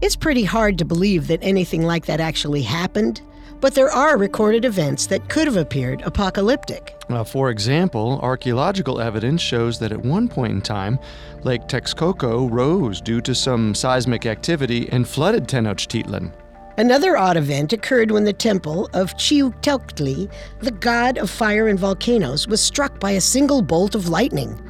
It's 0.00 0.16
pretty 0.16 0.44
hard 0.44 0.78
to 0.78 0.84
believe 0.84 1.28
that 1.28 1.38
anything 1.42 1.82
like 1.82 2.06
that 2.06 2.20
actually 2.20 2.62
happened, 2.62 3.22
but 3.60 3.74
there 3.74 3.90
are 3.90 4.18
recorded 4.18 4.64
events 4.64 5.06
that 5.06 5.28
could 5.28 5.46
have 5.46 5.56
appeared 5.56 6.02
apocalyptic. 6.02 6.94
Uh, 7.08 7.24
for 7.24 7.50
example, 7.50 8.18
archaeological 8.22 9.00
evidence 9.00 9.40
shows 9.40 9.78
that 9.78 9.92
at 9.92 10.04
one 10.04 10.28
point 10.28 10.52
in 10.52 10.60
time, 10.60 10.98
Lake 11.44 11.62
Texcoco 11.62 12.50
rose 12.50 13.00
due 13.00 13.20
to 13.22 13.34
some 13.34 13.74
seismic 13.74 14.26
activity 14.26 14.88
and 14.90 15.08
flooded 15.08 15.46
Tenochtitlan. 15.46 16.32
Another 16.76 17.16
odd 17.16 17.36
event 17.36 17.72
occurred 17.72 18.10
when 18.10 18.24
the 18.24 18.32
temple 18.32 18.90
of 18.94 19.14
Xiuhtecuhtli, 19.14 20.30
the 20.58 20.72
god 20.72 21.18
of 21.18 21.30
fire 21.30 21.68
and 21.68 21.78
volcanoes, 21.78 22.48
was 22.48 22.60
struck 22.60 22.98
by 22.98 23.12
a 23.12 23.20
single 23.20 23.62
bolt 23.62 23.94
of 23.94 24.08
lightning. 24.08 24.60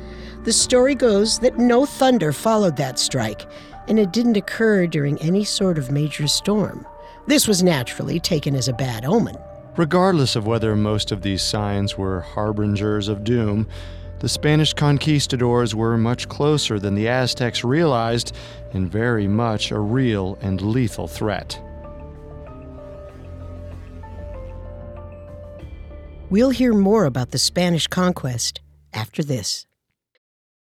The 0.45 0.53
story 0.53 0.95
goes 0.95 1.39
that 1.39 1.59
no 1.59 1.87
thunder 1.87 2.31
followed 2.31 2.77
that 2.77 2.99
strike, 2.99 3.47
and 3.89 3.99
it 3.99 4.13
didn't 4.13 4.37
occur 4.37 4.87
during 4.87 5.21
any 5.21 5.45
sort 5.45 5.79
of 5.79 5.91
major 5.91 6.27
storm. 6.27 6.87
This 7.27 7.49
was 7.49 7.63
naturally 7.63 8.21
taken 8.21 8.55
as 8.55 8.69
a 8.69 8.73
bad 8.73 9.05
omen. 9.05 9.37
Regardless 9.77 10.37
of 10.37 10.47
whether 10.47 10.77
most 10.77 11.11
of 11.11 11.23
these 11.23 11.43
signs 11.43 11.99
were 11.99 12.21
harbingers 12.21 13.09
of 13.09 13.25
doom, 13.25 13.67
the 14.21 14.29
Spanish 14.29 14.73
conquistadors 14.73 15.75
were 15.75 15.99
much 15.99 16.29
closer 16.29 16.79
than 16.79 16.95
the 16.95 17.09
Aztecs 17.09 17.65
realized 17.65 18.35
and 18.73 18.91
very 18.91 19.27
much 19.27 19.71
a 19.71 19.79
real 19.79 20.39
and 20.41 20.63
lethal 20.63 21.09
threat. 21.09 21.61
We'll 26.31 26.51
hear 26.51 26.73
more 26.73 27.05
about 27.05 27.31
the 27.31 27.39
Spanish 27.39 27.87
conquest 27.87 28.61
after 28.93 29.23
this. 29.23 29.67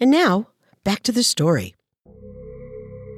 And 0.00 0.10
now, 0.10 0.48
back 0.82 1.02
to 1.02 1.12
the 1.12 1.22
story. 1.22 1.74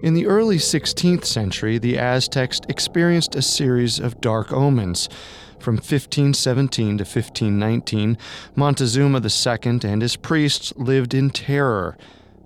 In 0.02 0.14
the 0.14 0.26
early 0.26 0.56
16th 0.56 1.24
century, 1.24 1.78
the 1.78 1.96
Aztecs 1.96 2.60
experienced 2.68 3.36
a 3.36 3.42
series 3.42 4.00
of 4.00 4.20
dark 4.20 4.52
omens. 4.52 5.08
From 5.60 5.76
1517 5.76 6.98
to 6.98 7.04
1519, 7.04 8.18
Montezuma 8.56 9.20
II 9.20 9.80
and 9.84 10.02
his 10.02 10.16
priests 10.16 10.72
lived 10.76 11.14
in 11.14 11.30
terror. 11.30 11.96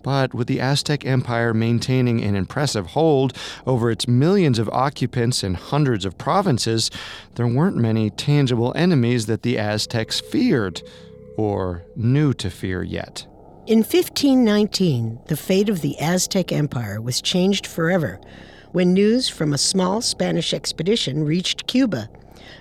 But 0.02 0.34
with 0.34 0.48
the 0.48 0.60
Aztec 0.60 1.06
Empire 1.06 1.54
maintaining 1.54 2.22
an 2.22 2.36
impressive 2.36 2.88
hold 2.88 3.34
over 3.66 3.90
its 3.90 4.06
millions 4.06 4.58
of 4.58 4.68
occupants 4.68 5.42
and 5.42 5.56
hundreds 5.56 6.04
of 6.04 6.18
provinces, 6.18 6.90
there 7.36 7.48
weren't 7.48 7.76
many 7.76 8.10
tangible 8.10 8.74
enemies 8.76 9.24
that 9.26 9.42
the 9.42 9.58
Aztecs 9.58 10.20
feared, 10.20 10.82
or 11.38 11.84
knew 11.96 12.34
to 12.34 12.50
fear 12.50 12.82
yet. 12.82 13.26
In 13.66 13.78
1519, 13.78 15.18
the 15.26 15.36
fate 15.36 15.68
of 15.68 15.80
the 15.80 15.98
Aztec 15.98 16.52
Empire 16.52 17.00
was 17.00 17.20
changed 17.20 17.66
forever 17.66 18.20
when 18.70 18.92
news 18.92 19.28
from 19.28 19.52
a 19.52 19.58
small 19.58 20.00
Spanish 20.00 20.54
expedition 20.54 21.24
reached 21.24 21.66
Cuba, 21.66 22.08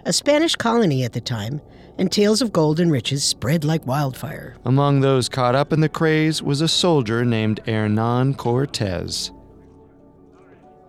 a 0.06 0.12
Spanish 0.12 0.56
colony 0.56 1.04
at 1.04 1.14
the 1.14 1.22
time, 1.22 1.62
and 2.00 2.12
tales 2.12 2.42
of 2.42 2.52
gold 2.52 2.80
and 2.80 2.92
riches 2.92 3.24
spread 3.24 3.64
like 3.64 3.86
wildfire. 3.86 4.56
Among 4.66 5.02
those 5.02 5.30
caught 5.30 5.54
up 5.54 5.72
in 5.72 5.80
the 5.80 5.90
craze 5.90 6.42
was 6.42 6.62
a 6.62 6.68
soldier 6.68 7.24
named 7.24 7.60
Hernan 7.68 8.34
Cortez. 8.34 9.32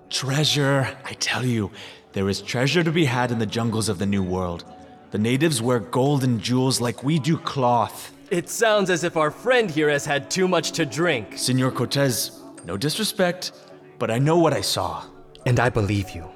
Treasure, 0.09 0.97
I 1.05 1.13
tell 1.13 1.45
you, 1.45 1.71
there 2.15 2.31
is 2.31 2.41
treasure 2.41 2.83
to 2.83 2.91
be 2.91 3.05
had 3.05 3.31
in 3.31 3.39
the 3.39 3.45
jungles 3.45 3.91
of 3.91 3.99
the 3.99 4.07
New 4.07 4.23
World. 4.23 4.65
The 5.11 5.19
natives 5.19 5.61
wear 5.61 5.79
gold 5.79 6.25
and 6.25 6.41
jewels 6.41 6.81
like 6.81 7.05
we 7.05 7.19
do 7.19 7.37
cloth. 7.37 8.16
It 8.29 8.49
sounds 8.49 8.91
as 8.91 9.05
if 9.05 9.17
our 9.17 9.31
friend 9.31 9.71
here 9.71 9.89
has 9.89 10.05
had 10.05 10.29
too 10.33 10.49
much 10.49 10.73
to 10.73 10.85
drink. 10.85 11.39
Senor 11.39 11.71
Cortez, 11.71 12.43
no 12.65 12.77
disrespect, 12.77 13.53
but 14.01 14.11
I 14.11 14.19
know 14.19 14.37
what 14.37 14.53
I 14.53 14.63
saw. 14.63 15.05
And 15.47 15.61
I 15.61 15.69
believe 15.69 16.11
you. 16.11 16.29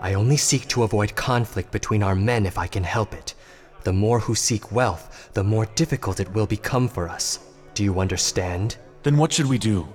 I 0.00 0.14
only 0.14 0.38
seek 0.38 0.66
to 0.68 0.84
avoid 0.84 1.14
conflict 1.16 1.70
between 1.70 2.02
our 2.02 2.14
men 2.14 2.46
if 2.46 2.56
I 2.56 2.66
can 2.66 2.82
help 2.82 3.12
it. 3.12 3.34
The 3.82 3.92
more 3.92 4.20
who 4.20 4.34
seek 4.34 4.72
wealth, 4.72 5.30
the 5.34 5.44
more 5.44 5.66
difficult 5.74 6.18
it 6.18 6.32
will 6.32 6.46
become 6.46 6.88
for 6.88 7.10
us. 7.10 7.40
Do 7.74 7.84
you 7.84 8.00
understand? 8.00 8.78
Then 9.02 9.18
what 9.18 9.30
should 9.30 9.46
we 9.46 9.58
do? 9.58 9.86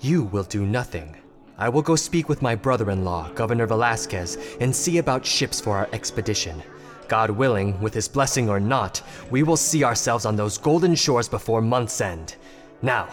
You 0.00 0.24
will 0.24 0.44
do 0.44 0.66
nothing. 0.66 1.16
I 1.56 1.70
will 1.70 1.82
go 1.82 1.96
speak 1.96 2.28
with 2.28 2.42
my 2.42 2.54
brother 2.54 2.90
in 2.90 3.06
law, 3.06 3.30
Governor 3.30 3.66
Velasquez, 3.66 4.36
and 4.60 4.76
see 4.76 4.98
about 4.98 5.24
ships 5.24 5.62
for 5.62 5.78
our 5.78 5.88
expedition. 5.92 6.62
God 7.08 7.30
willing, 7.30 7.80
with 7.80 7.94
his 7.94 8.08
blessing 8.08 8.48
or 8.48 8.60
not, 8.60 9.02
we 9.30 9.42
will 9.42 9.56
see 9.56 9.84
ourselves 9.84 10.24
on 10.24 10.36
those 10.36 10.58
golden 10.58 10.94
shores 10.94 11.28
before 11.28 11.60
month's 11.60 12.00
end. 12.00 12.36
Now, 12.82 13.08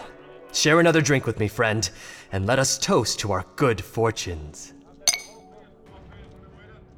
share 0.52 0.80
another 0.80 1.00
drink 1.00 1.26
with 1.26 1.38
me, 1.38 1.48
friend, 1.48 1.88
and 2.32 2.46
let 2.46 2.58
us 2.58 2.78
toast 2.78 3.18
to 3.20 3.32
our 3.32 3.44
good 3.56 3.82
fortunes. 3.82 4.74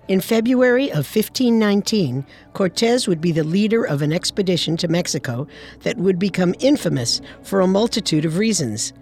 In 0.07 0.21
February 0.21 0.91
of 0.91 1.07
1519, 1.07 2.27
Cortez 2.53 3.09
would 3.09 3.23
be 3.23 3.33
the 3.33 3.43
leader 3.43 3.85
of 3.85 4.03
an 4.03 4.13
expedition 4.13 4.77
to 4.77 4.89
Mexico 4.89 5.47
that 5.81 5.97
would 5.97 6.19
become 6.19 6.55
infamous 6.59 7.23
for 7.43 7.61
a 7.63 7.67
multitude 7.67 8.27
of 8.27 8.37
reasons. 8.37 8.93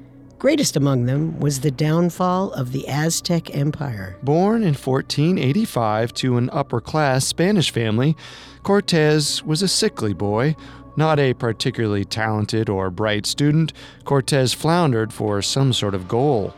Greatest 0.43 0.77
among 0.77 1.07
them 1.07 1.39
was 1.39 1.61
the 1.61 1.71
downfall 1.71 2.53
of 2.55 2.73
the 2.73 2.89
Aztec 2.89 3.55
Empire. 3.55 4.17
Born 4.25 4.63
in 4.65 4.75
1485 4.75 6.13
to 6.15 6.37
an 6.37 6.51
upper 6.53 6.81
class 6.81 7.25
Spanish 7.25 7.71
family, 7.71 8.17
Cortez 8.65 9.45
was 9.45 9.63
a 9.63 9.69
sickly 9.69 10.13
boy. 10.13 10.57
Not 10.97 11.21
a 11.21 11.35
particularly 11.35 12.05
talented 12.05 12.69
or 12.69 12.91
bright 12.91 13.25
student, 13.25 13.73
Cortez 14.05 14.53
floundered 14.53 15.13
for 15.13 15.43
some 15.43 15.73
sort 15.73 15.95
of 15.95 16.09
goal. 16.09 16.53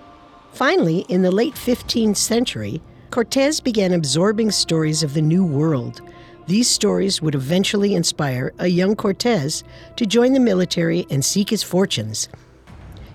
Finally, 0.55 1.01
in 1.11 1.21
the 1.21 1.31
late 1.31 1.55
15th 1.55 2.17
century, 2.17 2.81
Cortez 3.11 3.61
began 3.61 3.93
absorbing 3.93 4.51
stories 4.51 5.03
of 5.03 5.13
the 5.13 5.21
New 5.21 5.45
World. 5.45 6.01
These 6.47 6.71
stories 6.71 7.21
would 7.21 7.35
eventually 7.35 7.95
inspire 7.95 8.55
a 8.59 8.67
young 8.67 8.97
Cortez 8.97 9.63
to 9.97 10.07
join 10.07 10.33
the 10.33 10.41
military 10.41 11.07
and 11.11 11.23
seek 11.23 11.51
his 11.51 11.63
fortunes. 11.63 12.31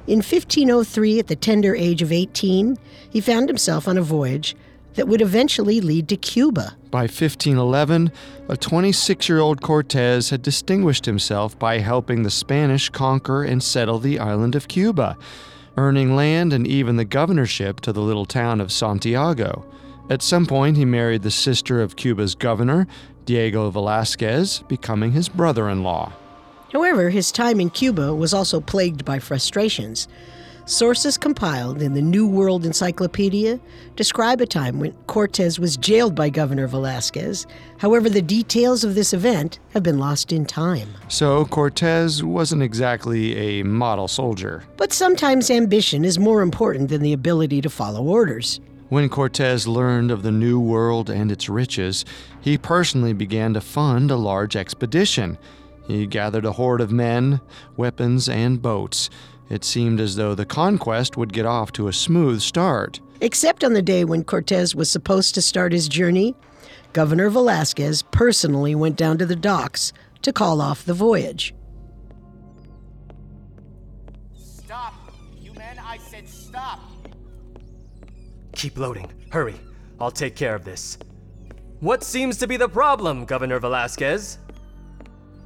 In 0.10 0.24
1503, 0.24 1.20
at 1.20 1.28
the 1.28 1.36
tender 1.36 1.76
age 1.76 2.02
of 2.02 2.12
18, 2.12 2.78
he 3.12 3.22
found 3.22 3.48
himself 3.48 3.88
on 3.88 3.96
a 3.96 4.02
voyage 4.02 4.56
that 4.96 5.08
would 5.08 5.22
eventually 5.22 5.82
lead 5.82 6.08
to 6.10 6.18
Cuba. 6.18 6.76
By 6.90 7.02
1511, 7.02 8.12
a 8.48 8.58
26 8.58 9.30
year 9.30 9.38
old 9.38 9.62
Cortez 9.62 10.32
had 10.32 10.42
distinguished 10.42 11.06
himself 11.06 11.60
by 11.60 11.78
helping 11.78 12.24
the 12.24 12.32
Spanish 12.32 12.90
conquer 12.90 13.44
and 13.44 13.62
settle 13.62 14.00
the 14.00 14.18
island 14.18 14.56
of 14.56 14.68
Cuba, 14.68 15.16
earning 15.78 16.16
land 16.16 16.54
and 16.54 16.66
even 16.66 16.96
the 16.96 17.06
governorship 17.06 17.80
to 17.82 17.94
the 17.94 18.02
little 18.02 18.26
town 18.26 18.60
of 18.60 18.72
Santiago. 18.72 19.64
At 20.10 20.24
some 20.24 20.48
point, 20.48 20.76
he 20.76 20.86
married 20.86 21.22
the 21.22 21.30
sister 21.30 21.84
of 21.84 21.96
Cuba's 21.96 22.34
governor, 22.34 22.88
Diego 23.26 23.70
Velasquez, 23.70 24.64
becoming 24.68 25.12
his 25.12 25.30
brother 25.30 25.70
in 25.70 25.84
law. 25.84 26.14
However, 26.72 27.10
his 27.10 27.32
time 27.32 27.60
in 27.60 27.70
Cuba 27.70 28.14
was 28.14 28.34
also 28.34 28.62
plagued 28.62 29.04
by 29.04 29.20
frustrations. 29.20 30.08
Sources 30.66 31.18
compiled 31.18 31.82
in 31.82 31.96
the 31.96 32.02
New 32.02 32.28
World 32.28 32.64
Encyclopedia 32.64 33.60
describe 33.96 34.40
a 34.40 34.46
time 34.46 34.80
when 34.80 34.94
Cortez 35.08 35.58
was 35.58 35.76
jailed 35.76 36.14
by 36.14 36.30
Governor 36.30 36.68
Velasquez. 36.68 37.48
However, 37.80 38.08
the 38.08 38.22
details 38.22 38.84
of 38.84 38.94
this 38.94 39.12
event 39.12 39.58
have 39.74 39.82
been 39.82 39.98
lost 39.98 40.32
in 40.32 40.46
time. 40.46 40.90
So, 41.08 41.46
Cortez 41.46 42.24
wasn't 42.24 42.62
exactly 42.62 43.36
a 43.36 43.64
model 43.64 44.08
soldier. 44.08 44.64
But 44.78 44.94
sometimes 44.94 45.50
ambition 45.50 46.06
is 46.06 46.20
more 46.20 46.44
important 46.44 46.90
than 46.90 47.02
the 47.02 47.14
ability 47.14 47.62
to 47.62 47.70
follow 47.72 48.04
orders. 48.04 48.60
When 48.90 49.10
Cortez 49.10 49.68
learned 49.68 50.12
of 50.12 50.22
the 50.22 50.32
New 50.32 50.60
World 50.60 51.10
and 51.10 51.32
its 51.32 51.50
riches, 51.50 52.06
he 52.42 52.60
personally 52.60 53.14
began 53.14 53.56
to 53.56 53.62
fund 53.62 54.12
a 54.12 54.16
large 54.16 54.56
expedition. 54.56 55.40
He 55.90 56.06
gathered 56.06 56.46
a 56.46 56.52
horde 56.52 56.82
of 56.82 56.92
men, 56.92 57.42
weapons, 57.76 58.30
and 58.30 58.62
boats. 58.62 59.10
It 59.50 59.64
seemed 59.64 60.00
as 60.00 60.16
though 60.16 60.36
the 60.36 60.46
conquest 60.46 61.18
would 61.18 61.34
get 61.34 61.48
off 61.48 61.72
to 61.74 61.88
a 61.88 61.94
smooth 61.94 62.42
start. 62.42 63.00
Except 63.22 63.64
on 63.64 63.74
the 63.74 63.82
day 63.82 64.06
when 64.06 64.24
Cortez 64.24 64.76
was 64.76 64.88
supposed 64.88 65.34
to 65.34 65.42
start 65.42 65.74
his 65.74 65.88
journey, 65.88 66.36
Governor 66.94 67.32
Velasquez 67.32 68.04
personally 68.04 68.76
went 68.76 68.98
down 68.98 69.18
to 69.18 69.26
the 69.26 69.36
docks 69.36 69.92
to 70.22 70.32
call 70.32 70.62
off 70.62 70.86
the 70.86 70.94
voyage. 70.94 71.56
Stop! 74.38 74.94
You 75.42 75.54
men, 75.54 75.80
I 75.80 75.98
said 75.98 76.30
stop! 76.30 76.82
Keep 78.54 78.78
loading. 78.78 79.10
Hurry. 79.32 79.56
I'll 80.00 80.12
take 80.12 80.36
care 80.36 80.54
of 80.54 80.64
this. 80.64 81.00
What 81.80 82.04
seems 82.04 82.38
to 82.38 82.48
be 82.48 82.58
the 82.58 82.70
problem, 82.70 83.26
Governor 83.26 83.58
Velasquez? 83.60 84.38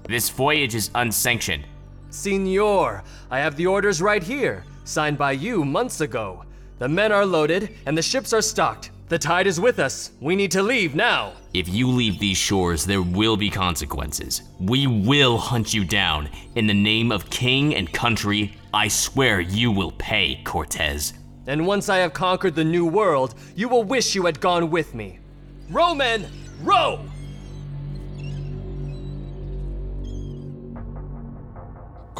This 0.07 0.29
voyage 0.29 0.75
is 0.75 0.91
unsanctioned. 0.95 1.65
Senor, 2.09 3.03
I 3.31 3.39
have 3.39 3.55
the 3.55 3.67
orders 3.67 4.01
right 4.01 4.21
here, 4.21 4.65
signed 4.83 5.17
by 5.17 5.31
you 5.31 5.63
months 5.65 6.01
ago. 6.01 6.43
The 6.79 6.89
men 6.89 7.11
are 7.11 7.25
loaded 7.25 7.75
and 7.85 7.97
the 7.97 8.01
ships 8.01 8.33
are 8.33 8.41
stocked. 8.41 8.91
The 9.09 9.19
tide 9.19 9.47
is 9.47 9.59
with 9.59 9.79
us. 9.79 10.11
We 10.19 10.35
need 10.35 10.51
to 10.51 10.63
leave 10.63 10.95
now. 10.95 11.33
If 11.53 11.69
you 11.69 11.87
leave 11.87 12.19
these 12.19 12.37
shores, 12.37 12.85
there 12.85 13.01
will 13.01 13.37
be 13.37 13.49
consequences. 13.49 14.41
We 14.59 14.87
will 14.87 15.37
hunt 15.37 15.73
you 15.73 15.85
down. 15.85 16.29
In 16.55 16.67
the 16.67 16.73
name 16.73 17.11
of 17.11 17.29
king 17.29 17.75
and 17.75 17.91
country, 17.93 18.57
I 18.73 18.87
swear 18.87 19.39
you 19.39 19.71
will 19.71 19.91
pay, 19.91 20.41
Cortez. 20.43 21.13
And 21.47 21.67
once 21.67 21.89
I 21.89 21.97
have 21.97 22.13
conquered 22.13 22.55
the 22.55 22.63
new 22.63 22.85
world, 22.85 23.35
you 23.55 23.69
will 23.69 23.83
wish 23.83 24.15
you 24.15 24.25
had 24.25 24.39
gone 24.39 24.71
with 24.71 24.95
me. 24.95 25.19
Row, 25.69 25.93
men! 25.93 26.27
Row! 26.61 26.99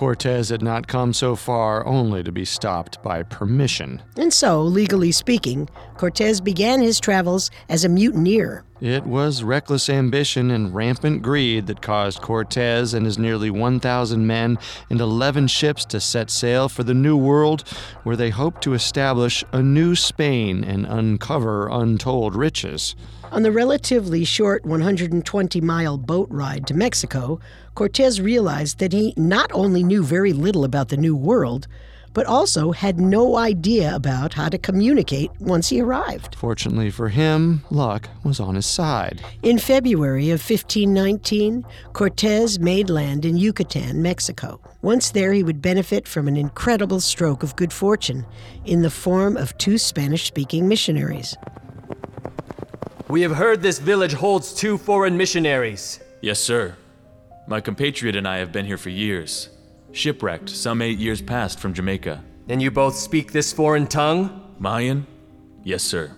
Cortez 0.03 0.49
had 0.49 0.61
not 0.61 0.85
come 0.85 1.13
so 1.13 1.33
far 1.33 1.85
only 1.85 2.23
to 2.23 2.31
be 2.33 2.43
stopped 2.43 3.01
by 3.01 3.23
permission. 3.23 4.01
And 4.17 4.33
so, 4.33 4.61
legally 4.61 5.13
speaking, 5.13 5.69
Cortez 5.95 6.41
began 6.41 6.81
his 6.81 6.99
travels 6.99 7.49
as 7.69 7.85
a 7.85 7.89
mutineer. 7.89 8.65
It 8.81 9.05
was 9.05 9.43
reckless 9.43 9.87
ambition 9.87 10.51
and 10.51 10.75
rampant 10.75 11.21
greed 11.21 11.67
that 11.67 11.81
caused 11.81 12.19
Cortez 12.19 12.93
and 12.93 13.05
his 13.05 13.17
nearly 13.17 13.49
1,000 13.49 14.27
men 14.27 14.59
and 14.89 14.99
11 14.99 15.47
ships 15.47 15.85
to 15.85 16.01
set 16.01 16.29
sail 16.29 16.67
for 16.67 16.83
the 16.83 16.93
New 16.93 17.15
World, 17.15 17.63
where 18.03 18.17
they 18.17 18.29
hoped 18.29 18.61
to 18.63 18.73
establish 18.73 19.41
a 19.53 19.63
new 19.63 19.95
Spain 19.95 20.65
and 20.65 20.85
uncover 20.85 21.69
untold 21.69 22.35
riches. 22.35 22.93
On 23.31 23.41
the 23.41 23.51
relatively 23.51 24.25
short 24.25 24.65
120 24.65 25.61
mile 25.61 25.97
boat 25.97 26.27
ride 26.29 26.67
to 26.67 26.73
Mexico, 26.73 27.39
Cortez 27.75 28.21
realized 28.21 28.79
that 28.79 28.93
he 28.93 29.13
not 29.17 29.51
only 29.51 29.83
knew 29.83 30.03
very 30.03 30.33
little 30.33 30.63
about 30.63 30.89
the 30.89 30.97
New 30.97 31.15
World, 31.15 31.67
but 32.13 32.27
also 32.27 32.71
had 32.71 32.99
no 32.99 33.37
idea 33.37 33.95
about 33.95 34.33
how 34.33 34.47
to 34.47 34.57
communicate 34.57 35.31
once 35.39 35.69
he 35.69 35.81
arrived. 35.81 36.35
Fortunately 36.35 36.91
for 36.91 37.09
him, 37.09 37.63
luck 37.71 38.07
was 38.23 38.39
on 38.39 38.55
his 38.55 38.65
side. 38.65 39.21
In 39.41 39.57
February 39.57 40.29
of 40.29 40.39
1519, 40.39 41.65
Cortez 41.93 42.59
made 42.59 42.89
land 42.89 43.25
in 43.25 43.37
Yucatan, 43.37 44.01
Mexico. 44.01 44.59
Once 44.81 45.09
there, 45.09 45.33
he 45.33 45.43
would 45.43 45.61
benefit 45.61 46.07
from 46.07 46.27
an 46.27 46.37
incredible 46.37 46.99
stroke 46.99 47.41
of 47.41 47.55
good 47.55 47.73
fortune 47.73 48.25
in 48.65 48.83
the 48.83 48.91
form 48.91 49.35
of 49.35 49.57
two 49.57 49.77
Spanish 49.77 50.25
speaking 50.25 50.67
missionaries. 50.67 51.35
We 53.07 53.21
have 53.21 53.35
heard 53.35 53.61
this 53.61 53.79
village 53.79 54.13
holds 54.13 54.53
two 54.53 54.77
foreign 54.77 55.17
missionaries. 55.17 55.99
Yes, 56.21 56.39
sir. 56.39 56.75
My 57.47 57.59
compatriot 57.59 58.15
and 58.15 58.27
I 58.27 58.37
have 58.37 58.51
been 58.51 58.65
here 58.65 58.77
for 58.77 58.89
years 58.89 59.49
shipwrecked 59.93 60.49
some 60.49 60.81
eight 60.81 60.97
years 60.97 61.21
past 61.21 61.59
from 61.59 61.73
Jamaica. 61.73 62.23
And 62.49 62.61
you 62.61 62.71
both 62.71 62.95
speak 62.95 63.31
this 63.31 63.53
foreign 63.53 63.87
tongue? 63.87 64.55
Mayan? 64.59 65.07
Yes, 65.63 65.83
sir. 65.83 66.15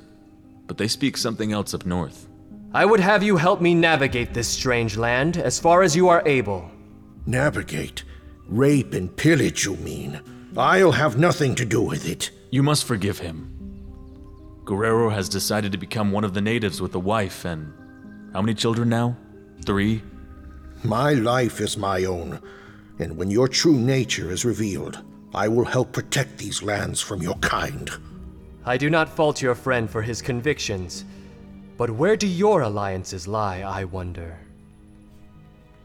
But 0.66 0.78
they 0.78 0.88
speak 0.88 1.18
something 1.18 1.52
else 1.52 1.74
up 1.74 1.86
north. 1.86 2.28
I 2.74 2.86
would 2.86 3.00
have 3.00 3.22
you 3.22 3.38
help 3.38 3.62
me 3.62 3.76
navigate 3.76 4.34
this 4.34 4.48
strange 4.48 4.98
land 4.98 5.38
as 5.38 5.60
far 5.60 5.84
as 5.84 5.96
you 5.96 6.10
are 6.10 6.24
able. 6.26 6.70
Navigate? 7.26 8.04
Rape 8.48 8.94
and 8.94 9.16
pillage, 9.16 9.66
you 9.66 9.76
mean? 9.78 10.22
I'll 10.58 10.92
have 10.92 11.18
nothing 11.18 11.56
to 11.56 11.66
do 11.66 11.82
with 11.82 12.08
it. 12.08 12.32
You 12.52 12.64
must 12.64 12.86
forgive 12.86 13.20
him. 13.20 13.52
Guerrero 14.64 15.10
has 15.10 15.30
decided 15.30 15.72
to 15.74 15.78
become 15.78 16.12
one 16.12 16.24
of 16.24 16.34
the 16.34 16.42
natives 16.42 16.82
with 16.82 16.96
a 16.96 17.00
wife 17.00 17.46
and. 17.46 17.74
How 18.34 18.42
many 18.42 18.54
children 18.54 18.90
now? 18.90 19.16
Three? 19.66 20.02
My 20.86 21.14
life 21.14 21.62
is 21.62 21.78
my 21.78 22.06
own 22.06 22.40
and 23.00 23.18
when 23.18 23.30
your 23.30 23.48
true 23.48 23.78
nature 23.78 24.32
is 24.32 24.46
revealed, 24.46 25.04
I 25.34 25.48
will 25.48 25.66
help 25.66 25.92
protect 25.92 26.38
these 26.38 26.64
lands 26.64 27.02
from 27.02 27.22
your 27.22 27.36
kind. 27.36 27.90
I 28.66 28.78
do 28.78 28.90
not 28.90 29.10
fault 29.10 29.42
your 29.42 29.56
friend 29.56 29.90
for 29.90 30.02
his 30.02 30.22
convictions, 30.22 31.04
but 31.78 31.92
where 31.92 32.16
do 32.16 32.28
your 32.28 32.62
alliances 32.62 33.28
lie, 33.28 33.62
I 33.62 33.84
wonder? 33.84 34.40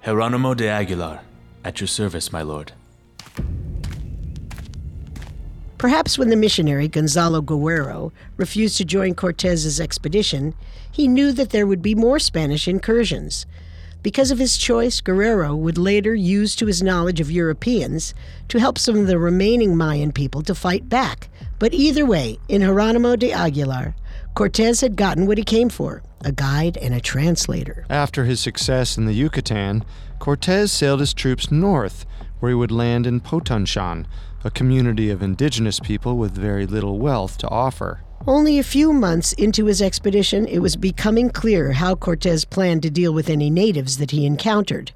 Geronimo 0.04 0.54
de 0.54 0.68
Aguilar, 0.68 1.20
at 1.64 1.80
your 1.80 1.88
service, 1.88 2.32
my 2.32 2.42
lord. 2.42 2.72
Perhaps 5.78 6.18
when 6.18 6.28
the 6.28 6.36
missionary 6.36 6.88
Gonzalo 6.88 7.40
Guerrero 7.40 8.12
refused 8.36 8.76
to 8.76 8.84
join 8.84 9.14
Cortez's 9.14 9.80
expedition, 9.80 10.54
he 10.90 11.08
knew 11.08 11.32
that 11.32 11.50
there 11.50 11.66
would 11.66 11.82
be 11.82 11.94
more 11.94 12.18
Spanish 12.18 12.68
incursions. 12.68 13.46
Because 14.02 14.30
of 14.30 14.38
his 14.38 14.56
choice, 14.56 15.00
Guerrero 15.00 15.54
would 15.54 15.76
later 15.76 16.14
use 16.14 16.56
to 16.56 16.66
his 16.66 16.82
knowledge 16.82 17.20
of 17.20 17.30
Europeans 17.30 18.14
to 18.48 18.58
help 18.58 18.78
some 18.78 18.96
of 18.96 19.06
the 19.06 19.18
remaining 19.18 19.76
Mayan 19.76 20.10
people 20.10 20.42
to 20.42 20.54
fight 20.54 20.88
back. 20.88 21.28
But 21.58 21.74
either 21.74 22.06
way, 22.06 22.38
in 22.48 22.62
Geronimo 22.62 23.16
de 23.16 23.30
Aguilar, 23.30 23.94
Cortez 24.34 24.80
had 24.80 24.96
gotten 24.96 25.26
what 25.26 25.36
he 25.36 25.44
came 25.44 25.68
for 25.68 26.02
a 26.24 26.32
guide 26.32 26.78
and 26.78 26.94
a 26.94 27.00
translator. 27.00 27.84
After 27.90 28.24
his 28.24 28.40
success 28.40 28.96
in 28.96 29.04
the 29.04 29.12
Yucatan, 29.12 29.84
Cortez 30.18 30.72
sailed 30.72 31.00
his 31.00 31.14
troops 31.14 31.50
north, 31.50 32.06
where 32.40 32.50
he 32.50 32.54
would 32.54 32.70
land 32.70 33.06
in 33.06 33.20
Potonchan, 33.20 34.06
a 34.44 34.50
community 34.50 35.10
of 35.10 35.22
indigenous 35.22 35.80
people 35.80 36.16
with 36.16 36.32
very 36.32 36.66
little 36.66 36.98
wealth 36.98 37.38
to 37.38 37.48
offer. 37.48 38.02
Only 38.26 38.58
a 38.58 38.62
few 38.62 38.92
months 38.92 39.32
into 39.34 39.66
his 39.66 39.80
expedition, 39.80 40.46
it 40.46 40.58
was 40.58 40.76
becoming 40.76 41.30
clear 41.30 41.72
how 41.72 41.94
Cortez 41.94 42.44
planned 42.44 42.82
to 42.82 42.90
deal 42.90 43.12
with 43.12 43.30
any 43.30 43.50
natives 43.50 43.98
that 43.98 44.10
he 44.10 44.26
encountered. 44.26 44.92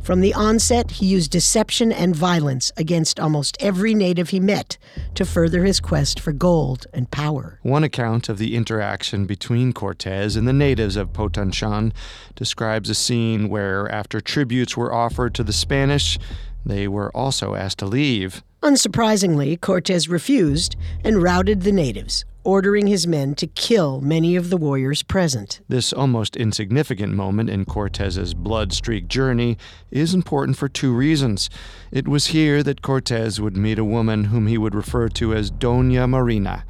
From 0.00 0.20
the 0.20 0.34
onset, 0.34 0.92
he 0.92 1.06
used 1.06 1.30
deception 1.30 1.92
and 1.92 2.14
violence 2.14 2.72
against 2.76 3.20
almost 3.20 3.56
every 3.60 3.94
native 3.94 4.30
he 4.30 4.40
met 4.40 4.76
to 5.14 5.24
further 5.24 5.64
his 5.64 5.80
quest 5.80 6.18
for 6.18 6.32
gold 6.32 6.86
and 6.92 7.10
power. 7.10 7.60
One 7.62 7.84
account 7.84 8.28
of 8.28 8.38
the 8.38 8.56
interaction 8.56 9.26
between 9.26 9.72
Cortez 9.72 10.34
and 10.34 10.46
the 10.46 10.52
natives 10.52 10.96
of 10.96 11.12
Potonchan 11.12 11.92
describes 12.34 12.90
a 12.90 12.94
scene 12.94 13.48
where, 13.48 13.88
after 13.90 14.20
tributes 14.20 14.76
were 14.76 14.92
offered 14.92 15.34
to 15.34 15.44
the 15.44 15.52
Spanish, 15.52 16.18
they 16.66 16.88
were 16.88 17.16
also 17.16 17.54
asked 17.54 17.78
to 17.78 17.86
leave. 17.86 18.42
Unsurprisingly, 18.62 19.60
Cortes 19.60 20.08
refused 20.08 20.76
and 21.04 21.20
routed 21.20 21.62
the 21.62 21.72
natives, 21.72 22.24
ordering 22.44 22.86
his 22.86 23.08
men 23.08 23.34
to 23.34 23.48
kill 23.48 24.00
many 24.00 24.36
of 24.36 24.50
the 24.50 24.56
warriors 24.56 25.02
present. 25.02 25.60
This 25.68 25.92
almost 25.92 26.36
insignificant 26.36 27.12
moment 27.12 27.50
in 27.50 27.64
Cortez's 27.64 28.34
blood 28.34 28.72
streaked 28.72 29.08
journey 29.08 29.58
is 29.90 30.14
important 30.14 30.56
for 30.56 30.68
two 30.68 30.94
reasons. 30.94 31.50
It 31.90 32.06
was 32.06 32.26
here 32.26 32.62
that 32.62 32.82
Cortez 32.82 33.40
would 33.40 33.56
meet 33.56 33.80
a 33.80 33.84
woman 33.84 34.24
whom 34.24 34.46
he 34.46 34.56
would 34.56 34.76
refer 34.76 35.08
to 35.08 35.34
as 35.34 35.50
Doña 35.50 36.08
Marina. 36.08 36.64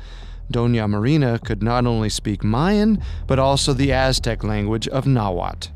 Doña 0.51 0.89
Marina 0.89 1.39
could 1.39 1.63
not 1.63 1.85
only 1.85 2.09
speak 2.09 2.43
Mayan, 2.43 3.03
but 3.27 3.39
also 3.39 3.75
the 3.75 3.93
Aztec 3.93 4.43
language 4.43 4.89
of 4.89 5.07
Nahuatl. 5.07 5.69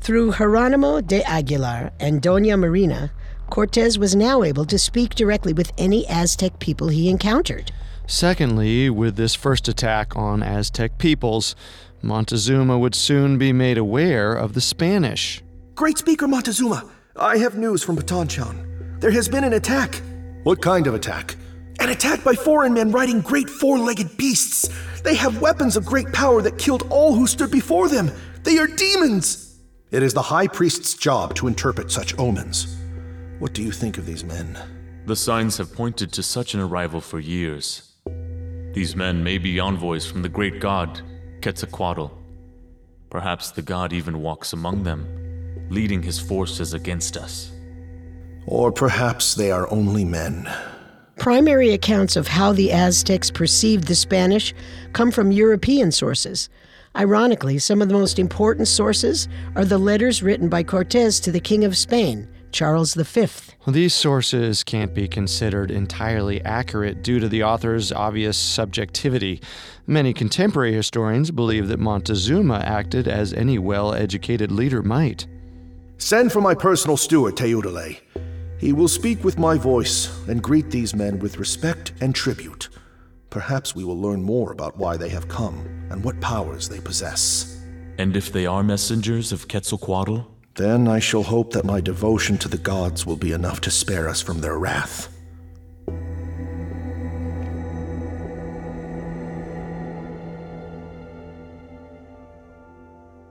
Through 0.00 0.34
Geronimo 0.34 1.00
de 1.00 1.28
Aguilar 1.28 1.90
and 1.98 2.22
Doña 2.22 2.56
Marina, 2.56 3.10
Cortez 3.50 3.98
was 3.98 4.14
now 4.14 4.42
able 4.42 4.64
to 4.66 4.78
speak 4.78 5.14
directly 5.14 5.52
with 5.52 5.72
any 5.78 6.06
Aztec 6.06 6.58
people 6.58 6.88
he 6.88 7.08
encountered. 7.08 7.72
Secondly, 8.06 8.88
with 8.88 9.16
this 9.16 9.34
first 9.34 9.68
attack 9.68 10.16
on 10.16 10.42
Aztec 10.42 10.98
peoples, 10.98 11.54
Montezuma 12.00 12.78
would 12.78 12.94
soon 12.94 13.36
be 13.38 13.52
made 13.52 13.76
aware 13.76 14.32
of 14.32 14.54
the 14.54 14.60
Spanish. 14.60 15.42
Great 15.74 15.98
Speaker 15.98 16.26
Montezuma, 16.26 16.88
I 17.16 17.38
have 17.38 17.58
news 17.58 17.82
from 17.82 17.96
Potonchan. 17.96 19.00
There 19.00 19.10
has 19.10 19.28
been 19.28 19.44
an 19.44 19.52
attack. 19.52 20.00
What 20.44 20.62
kind 20.62 20.86
of 20.86 20.94
attack? 20.94 21.36
An 21.80 21.90
attack 21.90 22.24
by 22.24 22.34
foreign 22.34 22.74
men 22.74 22.90
riding 22.92 23.20
great 23.20 23.50
four 23.50 23.78
legged 23.78 24.16
beasts. 24.16 24.68
They 25.02 25.14
have 25.14 25.40
weapons 25.40 25.76
of 25.76 25.84
great 25.84 26.12
power 26.12 26.42
that 26.42 26.58
killed 26.58 26.86
all 26.90 27.14
who 27.14 27.26
stood 27.26 27.50
before 27.50 27.88
them. 27.88 28.10
They 28.42 28.58
are 28.58 28.66
demons. 28.66 29.60
It 29.90 30.02
is 30.02 30.14
the 30.14 30.22
High 30.22 30.48
Priest's 30.48 30.94
job 30.94 31.34
to 31.36 31.46
interpret 31.46 31.90
such 31.90 32.18
omens. 32.18 32.77
What 33.38 33.52
do 33.52 33.62
you 33.62 33.70
think 33.70 33.98
of 33.98 34.06
these 34.06 34.24
men? 34.24 34.58
The 35.06 35.14
signs 35.14 35.58
have 35.58 35.72
pointed 35.72 36.12
to 36.12 36.24
such 36.24 36.54
an 36.54 36.60
arrival 36.60 37.00
for 37.00 37.20
years. 37.20 37.92
These 38.72 38.96
men 38.96 39.22
may 39.22 39.38
be 39.38 39.60
envoys 39.60 40.04
from 40.04 40.22
the 40.22 40.28
great 40.28 40.60
god, 40.60 41.00
Quetzalcoatl. 41.40 42.10
Perhaps 43.10 43.52
the 43.52 43.62
god 43.62 43.92
even 43.92 44.22
walks 44.22 44.52
among 44.52 44.82
them, 44.82 45.06
leading 45.70 46.02
his 46.02 46.18
forces 46.18 46.74
against 46.74 47.16
us. 47.16 47.52
Or 48.44 48.72
perhaps 48.72 49.36
they 49.36 49.52
are 49.52 49.70
only 49.70 50.04
men. 50.04 50.50
Primary 51.16 51.70
accounts 51.70 52.16
of 52.16 52.26
how 52.26 52.52
the 52.52 52.72
Aztecs 52.72 53.30
perceived 53.30 53.84
the 53.86 53.94
Spanish 53.94 54.52
come 54.92 55.12
from 55.12 55.30
European 55.30 55.92
sources. 55.92 56.48
Ironically, 56.96 57.58
some 57.58 57.82
of 57.82 57.88
the 57.88 57.94
most 57.94 58.18
important 58.18 58.66
sources 58.66 59.28
are 59.54 59.64
the 59.64 59.78
letters 59.78 60.24
written 60.24 60.48
by 60.48 60.64
Cortez 60.64 61.20
to 61.20 61.30
the 61.30 61.40
King 61.40 61.64
of 61.64 61.76
Spain, 61.76 62.28
Charles 62.52 62.94
V. 62.94 63.26
These 63.66 63.94
sources 63.94 64.64
can't 64.64 64.94
be 64.94 65.06
considered 65.06 65.70
entirely 65.70 66.42
accurate 66.44 67.02
due 67.02 67.20
to 67.20 67.28
the 67.28 67.42
author's 67.42 67.92
obvious 67.92 68.36
subjectivity. 68.36 69.40
Many 69.86 70.12
contemporary 70.12 70.72
historians 70.72 71.30
believe 71.30 71.68
that 71.68 71.78
Montezuma 71.78 72.58
acted 72.64 73.06
as 73.06 73.32
any 73.32 73.58
well 73.58 73.94
educated 73.94 74.50
leader 74.50 74.82
might. 74.82 75.26
Send 75.98 76.32
for 76.32 76.40
my 76.40 76.54
personal 76.54 76.96
steward, 76.96 77.36
Teudale. 77.36 77.98
He 78.58 78.72
will 78.72 78.88
speak 78.88 79.22
with 79.22 79.38
my 79.38 79.56
voice 79.56 80.26
and 80.28 80.42
greet 80.42 80.70
these 80.70 80.94
men 80.94 81.18
with 81.18 81.38
respect 81.38 81.92
and 82.00 82.14
tribute. 82.14 82.68
Perhaps 83.30 83.74
we 83.74 83.84
will 83.84 84.00
learn 84.00 84.22
more 84.22 84.52
about 84.52 84.76
why 84.76 84.96
they 84.96 85.10
have 85.10 85.28
come 85.28 85.86
and 85.90 86.02
what 86.02 86.20
powers 86.20 86.68
they 86.68 86.80
possess. 86.80 87.62
And 87.98 88.16
if 88.16 88.32
they 88.32 88.46
are 88.46 88.62
messengers 88.62 89.32
of 89.32 89.48
Quetzalcoatl? 89.48 90.24
Then 90.58 90.88
I 90.88 90.98
shall 90.98 91.22
hope 91.22 91.52
that 91.52 91.64
my 91.64 91.80
devotion 91.80 92.36
to 92.38 92.48
the 92.48 92.58
gods 92.58 93.06
will 93.06 93.16
be 93.16 93.30
enough 93.30 93.60
to 93.60 93.70
spare 93.70 94.08
us 94.08 94.20
from 94.20 94.40
their 94.40 94.58
wrath. 94.58 95.08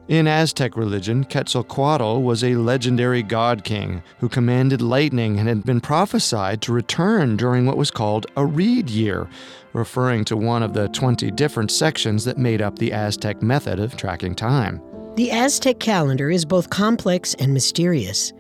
In 0.08 0.26
Aztec 0.26 0.78
religion, 0.78 1.26
Quetzalcoatl 1.26 2.22
was 2.22 2.46
a 2.46 2.56
legendary 2.56 3.24
god 3.24 3.66
king 3.66 4.04
who 4.20 4.30
commanded 4.30 4.82
lightning 4.82 5.38
and 5.38 5.50
had 5.50 5.66
been 5.66 5.82
prophesied 5.82 6.62
to 6.62 6.72
return 6.72 7.36
during 7.36 7.66
what 7.66 7.76
was 7.76 7.92
called 7.92 8.26
a 8.38 8.46
reed 8.46 8.90
year, 8.90 9.28
referring 9.74 10.24
to 10.24 10.38
one 10.38 10.64
of 10.64 10.74
the 10.74 10.88
20 10.88 11.30
different 11.32 11.72
sections 11.72 12.24
that 12.24 12.38
made 12.38 12.62
up 12.62 12.80
the 12.80 12.94
Aztec 12.94 13.42
method 13.42 13.82
of 13.82 13.98
tracking 13.98 14.34
time. 14.34 14.82
The 15.18 15.32
Aztec 15.32 15.80
calendar 15.80 16.30
is 16.30 16.46
both 16.46 16.70
complex 16.70 17.34
and 17.40 17.52
mysterious. 17.52 18.34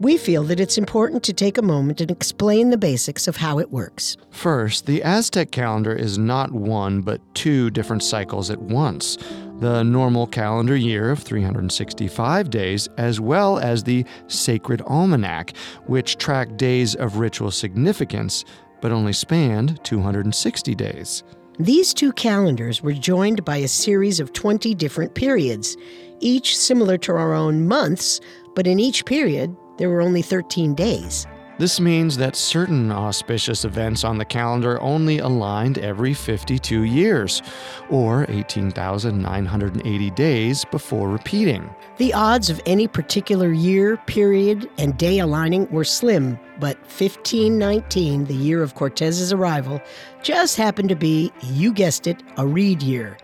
We 0.00 0.16
feel 0.16 0.44
that 0.44 0.60
it's 0.60 0.78
important 0.78 1.22
to 1.24 1.34
take 1.34 1.58
a 1.58 1.62
moment 1.62 2.00
and 2.00 2.10
explain 2.10 2.70
the 2.70 2.78
basics 2.78 3.28
of 3.28 3.36
how 3.36 3.58
it 3.58 3.70
works. 3.70 4.16
First, 4.30 4.86
the 4.86 5.02
Aztec 5.02 5.50
calendar 5.50 5.92
is 5.92 6.16
not 6.16 6.50
one 6.50 7.02
but 7.02 7.20
two 7.34 7.68
different 7.68 8.02
cycles 8.02 8.48
at 8.48 8.58
once 8.58 9.18
the 9.60 9.82
normal 9.82 10.26
calendar 10.26 10.74
year 10.74 11.10
of 11.10 11.18
365 11.18 12.48
days, 12.48 12.88
as 12.96 13.20
well 13.20 13.58
as 13.58 13.84
the 13.84 14.02
sacred 14.26 14.80
almanac, 14.86 15.54
which 15.84 16.16
tracked 16.16 16.56
days 16.56 16.94
of 16.94 17.18
ritual 17.18 17.50
significance 17.50 18.46
but 18.80 18.90
only 18.90 19.12
spanned 19.12 19.84
260 19.84 20.74
days. 20.76 21.24
These 21.58 21.92
two 21.92 22.12
calendars 22.12 22.82
were 22.82 22.94
joined 22.94 23.44
by 23.44 23.58
a 23.58 23.68
series 23.68 24.18
of 24.18 24.32
20 24.32 24.74
different 24.74 25.14
periods, 25.14 25.76
each 26.22 26.56
similar 26.56 26.96
to 26.98 27.12
our 27.12 27.34
own 27.34 27.66
months, 27.68 28.20
but 28.54 28.66
in 28.66 28.80
each 28.80 29.04
period, 29.04 29.54
there 29.76 29.90
were 29.90 30.00
only 30.00 30.22
13 30.22 30.74
days. 30.74 31.26
This 31.58 31.78
means 31.78 32.16
that 32.16 32.34
certain 32.34 32.90
auspicious 32.90 33.64
events 33.64 34.04
on 34.04 34.18
the 34.18 34.24
calendar 34.24 34.80
only 34.80 35.18
aligned 35.18 35.78
every 35.78 36.14
52 36.14 36.82
years, 36.82 37.42
or 37.90 38.26
18,980 38.28 40.10
days 40.10 40.64
before 40.64 41.08
repeating. 41.08 41.70
The 41.98 42.14
odds 42.14 42.50
of 42.50 42.60
any 42.66 42.88
particular 42.88 43.52
year, 43.52 43.98
period, 44.06 44.68
and 44.78 44.96
day 44.96 45.18
aligning 45.18 45.70
were 45.70 45.84
slim, 45.84 46.38
but 46.58 46.78
1519, 46.78 48.24
the 48.24 48.34
year 48.34 48.62
of 48.62 48.74
Cortez's 48.74 49.32
arrival, 49.32 49.80
just 50.22 50.56
happened 50.56 50.88
to 50.88 50.96
be, 50.96 51.32
you 51.42 51.72
guessed 51.72 52.06
it, 52.06 52.22
a 52.38 52.46
reed 52.46 52.82
year. 52.82 53.18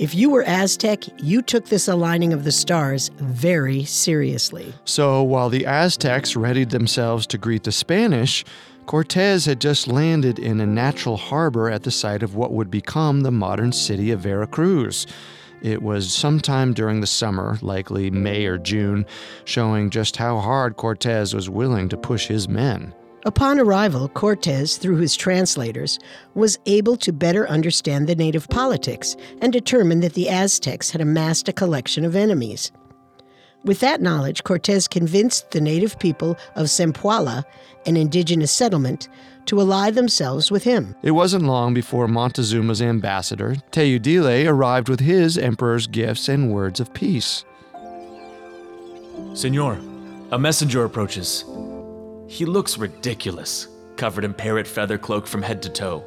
If 0.00 0.14
you 0.14 0.30
were 0.30 0.44
Aztec, 0.44 1.04
you 1.22 1.42
took 1.42 1.66
this 1.66 1.86
aligning 1.86 2.32
of 2.32 2.44
the 2.44 2.52
stars 2.52 3.10
very 3.18 3.84
seriously. 3.84 4.72
So 4.86 5.22
while 5.22 5.50
the 5.50 5.66
Aztecs 5.66 6.34
readied 6.34 6.70
themselves 6.70 7.26
to 7.26 7.36
greet 7.36 7.64
the 7.64 7.70
Spanish, 7.70 8.42
Cortez 8.86 9.44
had 9.44 9.60
just 9.60 9.88
landed 9.88 10.38
in 10.38 10.58
a 10.58 10.66
natural 10.66 11.18
harbor 11.18 11.68
at 11.68 11.82
the 11.82 11.90
site 11.90 12.22
of 12.22 12.34
what 12.34 12.52
would 12.52 12.70
become 12.70 13.20
the 13.20 13.30
modern 13.30 13.72
city 13.72 14.10
of 14.10 14.20
Veracruz. 14.20 15.06
It 15.60 15.82
was 15.82 16.10
sometime 16.10 16.72
during 16.72 17.02
the 17.02 17.06
summer, 17.06 17.58
likely 17.60 18.10
May 18.10 18.46
or 18.46 18.56
June, 18.56 19.04
showing 19.44 19.90
just 19.90 20.16
how 20.16 20.38
hard 20.38 20.78
Cortez 20.78 21.34
was 21.34 21.50
willing 21.50 21.90
to 21.90 21.98
push 21.98 22.26
his 22.26 22.48
men. 22.48 22.94
Upon 23.26 23.60
arrival, 23.60 24.08
Cortes, 24.08 24.78
through 24.78 24.96
his 24.96 25.14
translators, 25.14 25.98
was 26.34 26.58
able 26.64 26.96
to 26.96 27.12
better 27.12 27.46
understand 27.48 28.06
the 28.06 28.14
native 28.14 28.48
politics 28.48 29.14
and 29.42 29.52
determine 29.52 30.00
that 30.00 30.14
the 30.14 30.30
Aztecs 30.30 30.90
had 30.90 31.02
amassed 31.02 31.48
a 31.48 31.52
collection 31.52 32.06
of 32.06 32.16
enemies. 32.16 32.72
With 33.62 33.80
that 33.80 34.00
knowledge, 34.00 34.42
Cortes 34.42 34.88
convinced 34.88 35.50
the 35.50 35.60
native 35.60 35.98
people 35.98 36.38
of 36.56 36.68
Zempoala, 36.68 37.44
an 37.84 37.98
indigenous 37.98 38.52
settlement, 38.52 39.08
to 39.46 39.60
ally 39.60 39.90
themselves 39.90 40.50
with 40.50 40.64
him. 40.64 40.94
It 41.02 41.10
wasn't 41.10 41.44
long 41.44 41.74
before 41.74 42.08
Montezuma's 42.08 42.80
ambassador, 42.80 43.56
Teudile, 43.70 44.48
arrived 44.48 44.88
with 44.88 45.00
his 45.00 45.36
emperor's 45.36 45.86
gifts 45.86 46.26
and 46.26 46.50
words 46.50 46.80
of 46.80 46.94
peace. 46.94 47.44
Senor, 49.34 49.78
a 50.32 50.38
messenger 50.38 50.84
approaches. 50.84 51.44
He 52.30 52.44
looks 52.44 52.78
ridiculous, 52.78 53.66
covered 53.96 54.24
in 54.24 54.34
parrot 54.34 54.68
feather 54.68 54.96
cloak 54.96 55.26
from 55.26 55.42
head 55.42 55.60
to 55.62 55.68
toe. 55.68 56.04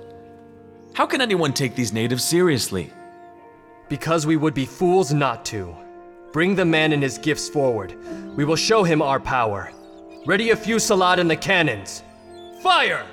How 0.93 1.05
can 1.05 1.19
anyone 1.19 1.51
take 1.51 1.75
these 1.75 1.91
natives 1.91 2.23
seriously? 2.23 2.93
Because 3.89 4.25
we 4.25 4.37
would 4.37 4.53
be 4.53 4.65
fools 4.65 5.11
not 5.13 5.43
to. 5.47 5.75
Bring 6.31 6.55
the 6.55 6.63
man 6.63 6.93
and 6.93 7.03
his 7.03 7.17
gifts 7.17 7.49
forward. 7.49 7.97
We 8.37 8.45
will 8.45 8.55
show 8.55 8.83
him 8.83 9.01
our 9.01 9.19
power. 9.19 9.73
Ready 10.25 10.51
a 10.51 10.55
fusillade 10.55 11.19
and 11.19 11.29
the 11.29 11.35
cannons. 11.35 12.03
Fire! 12.61 13.05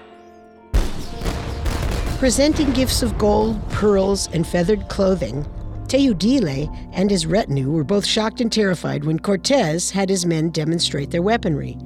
Presenting 2.20 2.70
gifts 2.70 3.02
of 3.02 3.18
gold, 3.18 3.60
pearls, 3.70 4.28
and 4.32 4.46
feathered 4.46 4.88
clothing, 4.88 5.44
Teudile 5.88 6.72
and 6.92 7.10
his 7.10 7.26
retinue 7.26 7.72
were 7.72 7.82
both 7.82 8.06
shocked 8.06 8.40
and 8.40 8.52
terrified 8.52 9.04
when 9.04 9.18
Cortez 9.18 9.90
had 9.90 10.08
his 10.08 10.24
men 10.24 10.50
demonstrate 10.50 11.10
their 11.10 11.22
weaponry. 11.22 11.76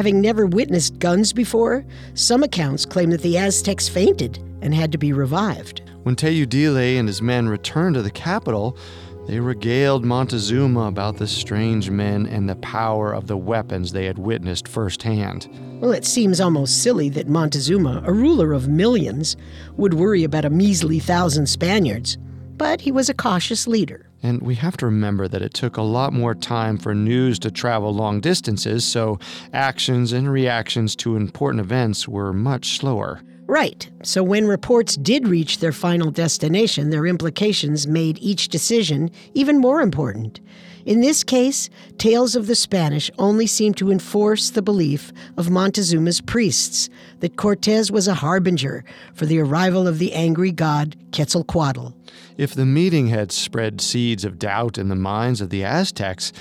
Having 0.00 0.22
never 0.22 0.46
witnessed 0.46 0.98
guns 0.98 1.30
before, 1.30 1.84
some 2.14 2.42
accounts 2.42 2.86
claim 2.86 3.10
that 3.10 3.20
the 3.20 3.36
Aztecs 3.36 3.86
fainted 3.86 4.38
and 4.62 4.72
had 4.72 4.92
to 4.92 4.96
be 4.96 5.12
revived. 5.12 5.82
When 6.04 6.16
Teudile 6.16 6.98
and 6.98 7.06
his 7.06 7.20
men 7.20 7.50
returned 7.50 7.96
to 7.96 8.02
the 8.02 8.10
capital, 8.10 8.78
they 9.26 9.40
regaled 9.40 10.06
Montezuma 10.06 10.86
about 10.86 11.18
the 11.18 11.26
strange 11.26 11.90
men 11.90 12.24
and 12.24 12.48
the 12.48 12.56
power 12.56 13.12
of 13.12 13.26
the 13.26 13.36
weapons 13.36 13.92
they 13.92 14.06
had 14.06 14.18
witnessed 14.18 14.68
firsthand. 14.68 15.50
Well, 15.82 15.92
it 15.92 16.06
seems 16.06 16.40
almost 16.40 16.82
silly 16.82 17.10
that 17.10 17.28
Montezuma, 17.28 18.02
a 18.06 18.12
ruler 18.14 18.54
of 18.54 18.68
millions, 18.68 19.36
would 19.76 19.92
worry 19.92 20.24
about 20.24 20.46
a 20.46 20.50
measly 20.50 20.98
thousand 20.98 21.46
Spaniards, 21.46 22.16
but 22.56 22.80
he 22.80 22.90
was 22.90 23.10
a 23.10 23.14
cautious 23.14 23.66
leader. 23.66 24.09
And 24.22 24.42
we 24.42 24.54
have 24.56 24.76
to 24.78 24.86
remember 24.86 25.28
that 25.28 25.42
it 25.42 25.54
took 25.54 25.76
a 25.76 25.82
lot 25.82 26.12
more 26.12 26.34
time 26.34 26.76
for 26.76 26.94
news 26.94 27.38
to 27.40 27.50
travel 27.50 27.94
long 27.94 28.20
distances, 28.20 28.84
so 28.84 29.18
actions 29.52 30.12
and 30.12 30.30
reactions 30.30 30.94
to 30.96 31.16
important 31.16 31.60
events 31.60 32.06
were 32.06 32.32
much 32.32 32.76
slower. 32.76 33.22
Right. 33.50 33.90
So 34.04 34.22
when 34.22 34.46
reports 34.46 34.94
did 34.94 35.26
reach 35.26 35.58
their 35.58 35.72
final 35.72 36.12
destination, 36.12 36.90
their 36.90 37.04
implications 37.04 37.84
made 37.84 38.16
each 38.20 38.46
decision 38.46 39.10
even 39.34 39.58
more 39.58 39.80
important. 39.80 40.38
In 40.86 41.00
this 41.00 41.24
case, 41.24 41.68
tales 41.98 42.36
of 42.36 42.46
the 42.46 42.54
Spanish 42.54 43.10
only 43.18 43.48
seem 43.48 43.74
to 43.74 43.90
enforce 43.90 44.50
the 44.50 44.62
belief 44.62 45.12
of 45.36 45.50
Montezuma's 45.50 46.20
priests 46.20 46.88
that 47.18 47.36
Cortez 47.36 47.90
was 47.90 48.06
a 48.06 48.14
harbinger 48.14 48.84
for 49.14 49.26
the 49.26 49.40
arrival 49.40 49.88
of 49.88 49.98
the 49.98 50.12
angry 50.12 50.52
god 50.52 50.94
Quetzalcoatl. 51.10 51.92
If 52.36 52.54
the 52.54 52.64
meeting 52.64 53.08
had 53.08 53.32
spread 53.32 53.80
seeds 53.80 54.24
of 54.24 54.38
doubt 54.38 54.78
in 54.78 54.88
the 54.88 54.94
minds 54.94 55.40
of 55.40 55.50
the 55.50 55.64
Aztecs, 55.64 56.32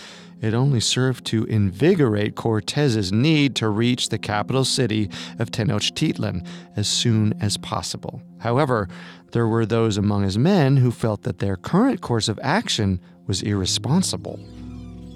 it 0.42 0.54
only 0.54 0.80
served 0.80 1.26
to 1.26 1.44
invigorate 1.46 2.36
Cortez's 2.36 3.12
need 3.12 3.56
to 3.58 3.70
reach 3.70 4.10
the 4.10 4.18
capital 4.18 4.64
city 4.64 5.10
of 5.38 5.52
Tenochtitlan 5.52 6.46
as 6.76 6.88
soon 6.88 7.34
as 7.42 7.58
possible. 7.58 8.22
However, 8.40 8.88
there 9.32 9.48
were 9.48 9.66
those 9.66 9.98
among 9.98 10.24
his 10.24 10.38
men 10.38 10.78
who 10.78 10.92
felt 10.92 11.24
that 11.24 11.40
their 11.40 11.56
current 11.56 12.02
course 12.02 12.30
of 12.30 12.40
action 12.42 13.00
was 13.28 13.42
irresponsible. 13.42 14.40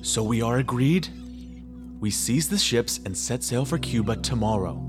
So 0.01 0.21
we 0.21 0.41
are 0.41 0.57
agreed? 0.57 1.07
We 1.99 2.11
seize 2.11 2.49
the 2.49 2.57
ships 2.57 2.99
and 3.05 3.17
set 3.17 3.43
sail 3.43 3.63
for 3.63 3.77
Cuba 3.77 4.17
tomorrow. 4.17 4.85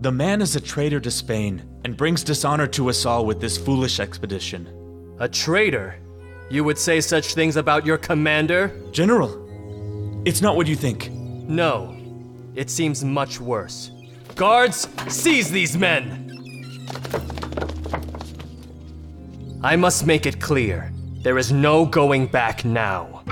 The 0.00 0.12
man 0.12 0.40
is 0.40 0.56
a 0.56 0.60
traitor 0.60 1.00
to 1.00 1.10
Spain 1.10 1.62
and 1.84 1.96
brings 1.96 2.22
dishonor 2.22 2.66
to 2.68 2.88
us 2.88 3.04
all 3.04 3.26
with 3.26 3.40
this 3.40 3.58
foolish 3.58 4.00
expedition. 4.00 5.16
A 5.18 5.28
traitor? 5.28 5.96
You 6.50 6.64
would 6.64 6.78
say 6.78 7.00
such 7.00 7.34
things 7.34 7.54
about 7.54 7.86
your 7.86 7.96
commander? 7.96 8.72
General, 8.90 9.30
it's 10.26 10.42
not 10.42 10.56
what 10.56 10.66
you 10.66 10.74
think. 10.74 11.08
No, 11.12 11.96
it 12.56 12.68
seems 12.68 13.04
much 13.04 13.40
worse. 13.40 13.92
Guards, 14.34 14.88
seize 15.06 15.52
these 15.52 15.76
men! 15.76 16.26
I 19.62 19.76
must 19.76 20.06
make 20.06 20.26
it 20.26 20.40
clear 20.40 20.90
there 21.22 21.38
is 21.38 21.52
no 21.52 21.86
going 21.86 22.26
back 22.26 22.64
now. 22.64 23.22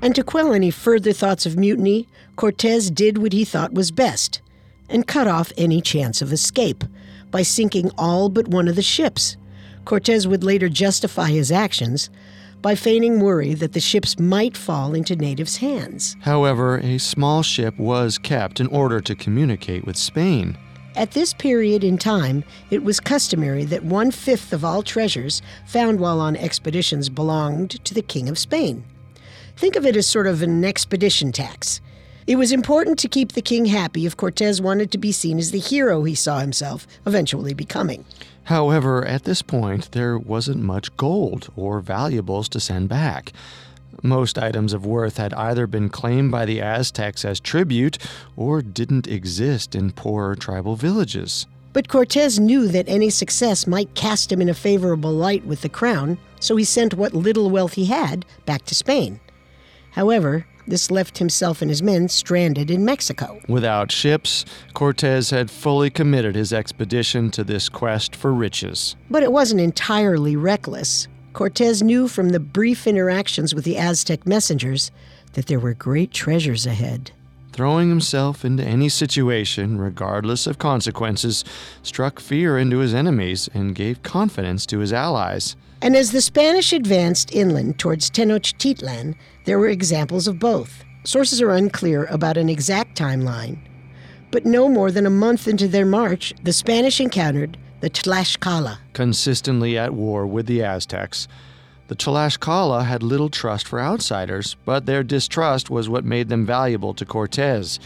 And 0.00 0.14
to 0.14 0.24
quell 0.24 0.54
any 0.54 0.70
further 0.70 1.12
thoughts 1.12 1.44
of 1.44 1.58
mutiny, 1.58 2.08
Cortez 2.36 2.90
did 2.90 3.18
what 3.18 3.34
he 3.34 3.44
thought 3.44 3.74
was 3.74 3.90
best 3.90 4.40
and 4.88 5.06
cut 5.06 5.28
off 5.28 5.52
any 5.58 5.82
chance 5.82 6.22
of 6.22 6.32
escape 6.32 6.84
by 7.30 7.42
sinking 7.42 7.90
all 7.98 8.30
but 8.30 8.48
one 8.48 8.66
of 8.66 8.76
the 8.76 8.82
ships. 8.82 9.36
Cortez 9.84 10.26
would 10.26 10.42
later 10.42 10.70
justify 10.70 11.28
his 11.28 11.52
actions 11.52 12.08
by 12.62 12.74
feigning 12.74 13.20
worry 13.20 13.54
that 13.54 13.72
the 13.72 13.80
ships 13.80 14.18
might 14.18 14.56
fall 14.56 14.94
into 14.94 15.16
natives' 15.16 15.58
hands. 15.58 16.16
However, 16.20 16.78
a 16.78 16.98
small 16.98 17.42
ship 17.42 17.78
was 17.78 18.18
kept 18.18 18.60
in 18.60 18.66
order 18.68 19.00
to 19.00 19.14
communicate 19.14 19.86
with 19.86 19.96
Spain. 19.96 20.58
At 20.96 21.10
this 21.10 21.34
period 21.34 21.84
in 21.84 21.98
time, 21.98 22.42
it 22.70 22.82
was 22.82 23.00
customary 23.00 23.64
that 23.66 23.84
one 23.84 24.10
fifth 24.10 24.52
of 24.52 24.64
all 24.64 24.82
treasures 24.82 25.42
found 25.66 26.00
while 26.00 26.20
on 26.20 26.36
expeditions 26.36 27.10
belonged 27.10 27.84
to 27.84 27.92
the 27.92 28.02
King 28.02 28.28
of 28.28 28.38
Spain. 28.38 28.82
Think 29.56 29.76
of 29.76 29.84
it 29.84 29.96
as 29.96 30.06
sort 30.06 30.26
of 30.26 30.42
an 30.42 30.64
expedition 30.64 31.32
tax. 31.32 31.80
It 32.26 32.36
was 32.36 32.50
important 32.50 32.98
to 32.98 33.08
keep 33.08 33.32
the 33.32 33.42
king 33.42 33.66
happy 33.66 34.04
if 34.04 34.16
Cortez 34.16 34.60
wanted 34.60 34.90
to 34.90 34.98
be 34.98 35.12
seen 35.12 35.38
as 35.38 35.52
the 35.52 35.60
hero 35.60 36.02
he 36.02 36.16
saw 36.16 36.40
himself 36.40 36.84
eventually 37.06 37.54
becoming. 37.54 38.04
However, 38.46 39.04
at 39.04 39.24
this 39.24 39.42
point, 39.42 39.90
there 39.90 40.16
wasn't 40.16 40.62
much 40.62 40.96
gold 40.96 41.48
or 41.56 41.80
valuables 41.80 42.48
to 42.50 42.60
send 42.60 42.88
back. 42.88 43.32
Most 44.04 44.38
items 44.38 44.72
of 44.72 44.86
worth 44.86 45.16
had 45.16 45.34
either 45.34 45.66
been 45.66 45.88
claimed 45.88 46.30
by 46.30 46.44
the 46.44 46.60
Aztecs 46.60 47.24
as 47.24 47.40
tribute 47.40 47.98
or 48.36 48.62
didn't 48.62 49.08
exist 49.08 49.74
in 49.74 49.90
poorer 49.90 50.36
tribal 50.36 50.76
villages. 50.76 51.46
But 51.72 51.88
Cortez 51.88 52.38
knew 52.38 52.68
that 52.68 52.88
any 52.88 53.10
success 53.10 53.66
might 53.66 53.94
cast 53.96 54.30
him 54.30 54.40
in 54.40 54.48
a 54.48 54.54
favorable 54.54 55.12
light 55.12 55.44
with 55.44 55.62
the 55.62 55.68
crown, 55.68 56.16
so 56.38 56.54
he 56.54 56.64
sent 56.64 56.94
what 56.94 57.14
little 57.14 57.50
wealth 57.50 57.72
he 57.72 57.86
had 57.86 58.24
back 58.44 58.64
to 58.66 58.76
Spain. 58.76 59.18
However, 59.90 60.46
this 60.66 60.90
left 60.90 61.18
himself 61.18 61.62
and 61.62 61.70
his 61.70 61.82
men 61.82 62.08
stranded 62.08 62.70
in 62.70 62.84
Mexico. 62.84 63.40
Without 63.48 63.92
ships, 63.92 64.44
Cortez 64.74 65.30
had 65.30 65.50
fully 65.50 65.90
committed 65.90 66.34
his 66.34 66.52
expedition 66.52 67.30
to 67.32 67.44
this 67.44 67.68
quest 67.68 68.16
for 68.16 68.32
riches. 68.32 68.96
But 69.10 69.22
it 69.22 69.32
wasn't 69.32 69.60
entirely 69.60 70.36
reckless. 70.36 71.08
Cortez 71.32 71.82
knew 71.82 72.08
from 72.08 72.30
the 72.30 72.40
brief 72.40 72.86
interactions 72.86 73.54
with 73.54 73.64
the 73.64 73.76
Aztec 73.76 74.26
messengers 74.26 74.90
that 75.34 75.46
there 75.46 75.60
were 75.60 75.74
great 75.74 76.10
treasures 76.10 76.66
ahead. 76.66 77.12
Throwing 77.52 77.88
himself 77.88 78.44
into 78.44 78.64
any 78.64 78.88
situation, 78.88 79.78
regardless 79.78 80.46
of 80.46 80.58
consequences, 80.58 81.44
struck 81.82 82.20
fear 82.20 82.58
into 82.58 82.78
his 82.78 82.92
enemies 82.92 83.48
and 83.54 83.74
gave 83.74 84.02
confidence 84.02 84.66
to 84.66 84.80
his 84.80 84.92
allies. 84.92 85.56
And 85.82 85.94
as 85.94 86.10
the 86.10 86.22
Spanish 86.22 86.72
advanced 86.72 87.34
inland 87.34 87.78
towards 87.78 88.10
Tenochtitlan, 88.10 89.14
there 89.44 89.58
were 89.58 89.68
examples 89.68 90.26
of 90.26 90.38
both. 90.38 90.84
Sources 91.04 91.40
are 91.42 91.50
unclear 91.50 92.04
about 92.06 92.36
an 92.36 92.48
exact 92.48 92.98
timeline. 92.98 93.58
But 94.30 94.46
no 94.46 94.68
more 94.68 94.90
than 94.90 95.06
a 95.06 95.10
month 95.10 95.46
into 95.46 95.68
their 95.68 95.86
march, 95.86 96.34
the 96.42 96.52
Spanish 96.52 97.00
encountered 97.00 97.58
the 97.80 97.90
Tlaxcala. 97.90 98.78
Consistently 98.92 99.78
at 99.78 99.94
war 99.94 100.26
with 100.26 100.46
the 100.46 100.62
Aztecs, 100.62 101.28
the 101.88 101.94
Tlaxcala 101.94 102.84
had 102.84 103.02
little 103.02 103.28
trust 103.28 103.68
for 103.68 103.78
outsiders, 103.78 104.56
but 104.64 104.86
their 104.86 105.04
distrust 105.04 105.70
was 105.70 105.88
what 105.88 106.04
made 106.04 106.28
them 106.28 106.44
valuable 106.44 106.94
to 106.94 107.04
Cortez. 107.04 107.78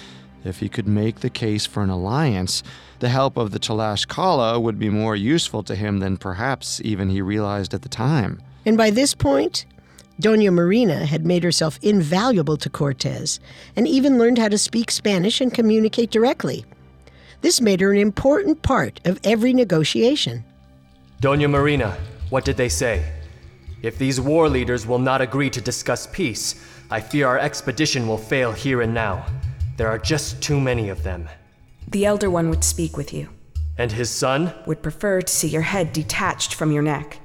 If 0.44 0.60
he 0.60 0.68
could 0.68 0.88
make 0.88 1.20
the 1.20 1.30
case 1.30 1.66
for 1.66 1.82
an 1.82 1.90
alliance, 1.90 2.62
the 3.00 3.08
help 3.08 3.36
of 3.36 3.50
the 3.50 3.58
Tlaxcala 3.58 4.60
would 4.60 4.78
be 4.78 4.88
more 4.88 5.16
useful 5.16 5.62
to 5.64 5.74
him 5.74 5.98
than 5.98 6.16
perhaps 6.16 6.80
even 6.82 7.10
he 7.10 7.20
realized 7.20 7.74
at 7.74 7.82
the 7.82 7.88
time. 7.88 8.40
And 8.64 8.76
by 8.76 8.90
this 8.90 9.14
point, 9.14 9.66
Dona 10.18 10.50
Marina 10.50 11.06
had 11.06 11.24
made 11.24 11.42
herself 11.42 11.78
invaluable 11.82 12.56
to 12.58 12.68
Cortez 12.68 13.40
and 13.74 13.88
even 13.88 14.18
learned 14.18 14.38
how 14.38 14.48
to 14.48 14.58
speak 14.58 14.90
Spanish 14.90 15.40
and 15.40 15.52
communicate 15.52 16.10
directly. 16.10 16.64
This 17.40 17.60
made 17.60 17.80
her 17.80 17.90
an 17.90 17.98
important 17.98 18.60
part 18.62 19.00
of 19.06 19.18
every 19.24 19.54
negotiation. 19.54 20.44
Dona 21.20 21.48
Marina, 21.48 21.96
what 22.28 22.44
did 22.44 22.56
they 22.56 22.68
say? 22.68 23.10
If 23.82 23.96
these 23.96 24.20
war 24.20 24.48
leaders 24.48 24.86
will 24.86 24.98
not 24.98 25.22
agree 25.22 25.48
to 25.50 25.60
discuss 25.60 26.06
peace, 26.06 26.62
I 26.90 27.00
fear 27.00 27.26
our 27.26 27.38
expedition 27.38 28.06
will 28.06 28.18
fail 28.18 28.52
here 28.52 28.82
and 28.82 28.92
now. 28.92 29.24
There 29.80 29.88
are 29.88 29.96
just 29.96 30.42
too 30.42 30.60
many 30.60 30.90
of 30.90 31.04
them. 31.04 31.26
The 31.88 32.04
Elder 32.04 32.30
One 32.30 32.50
would 32.50 32.62
speak 32.62 32.98
with 32.98 33.14
you. 33.14 33.30
And 33.78 33.90
his 33.90 34.10
son? 34.10 34.52
Would 34.66 34.82
prefer 34.82 35.22
to 35.22 35.32
see 35.32 35.48
your 35.48 35.62
head 35.62 35.94
detached 35.94 36.52
from 36.52 36.70
your 36.70 36.82
neck. 36.82 37.18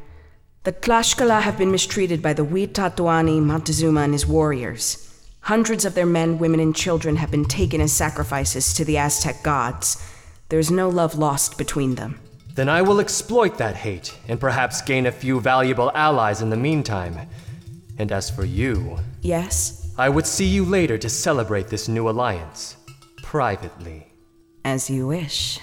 The 0.64 0.72
Tlaxcala 0.72 1.42
have 1.42 1.58
been 1.58 1.70
mistreated 1.70 2.22
by 2.22 2.32
the 2.32 2.46
Huey 2.46 2.68
Tlatoani, 2.68 3.42
Montezuma, 3.42 4.04
and 4.04 4.14
his 4.14 4.26
warriors. 4.26 5.22
Hundreds 5.42 5.84
of 5.84 5.96
their 5.96 6.06
men, 6.06 6.38
women, 6.38 6.62
and 6.62 6.74
children 6.74 7.18
have 7.18 7.30
been 7.30 7.44
taken 7.44 7.82
as 7.82 7.92
sacrifices 7.92 8.74
to 8.76 8.86
the 8.86 8.98
Aztec 8.98 9.44
gods. 9.44 10.02
There 10.48 10.58
is 10.58 10.72
no 10.72 10.88
love 10.88 11.16
lost 11.16 11.58
between 11.58 11.96
them. 11.96 12.22
Then 12.54 12.70
I 12.70 12.84
will 12.84 13.02
exploit 13.02 13.58
that 13.58 13.76
hate 13.76 14.18
and 14.30 14.40
perhaps 14.40 14.82
gain 14.82 15.08
a 15.08 15.12
few 15.12 15.42
valuable 15.42 15.92
allies 15.94 16.42
in 16.42 16.52
the 16.52 16.56
meantime. 16.56 17.20
And 17.98 18.14
as 18.14 18.30
for 18.30 18.46
you. 18.46 19.00
Yes? 19.22 19.85
I 19.98 20.10
would 20.10 20.28
see 20.28 20.46
you 20.46 20.66
later 20.66 20.98
to 20.98 21.10
celebrate 21.10 21.70
this 21.70 21.88
new 21.88 22.10
alliance. 22.10 22.76
Privately. 23.24 24.08
As 24.66 24.90
you 24.90 25.08
wish. 25.08 25.60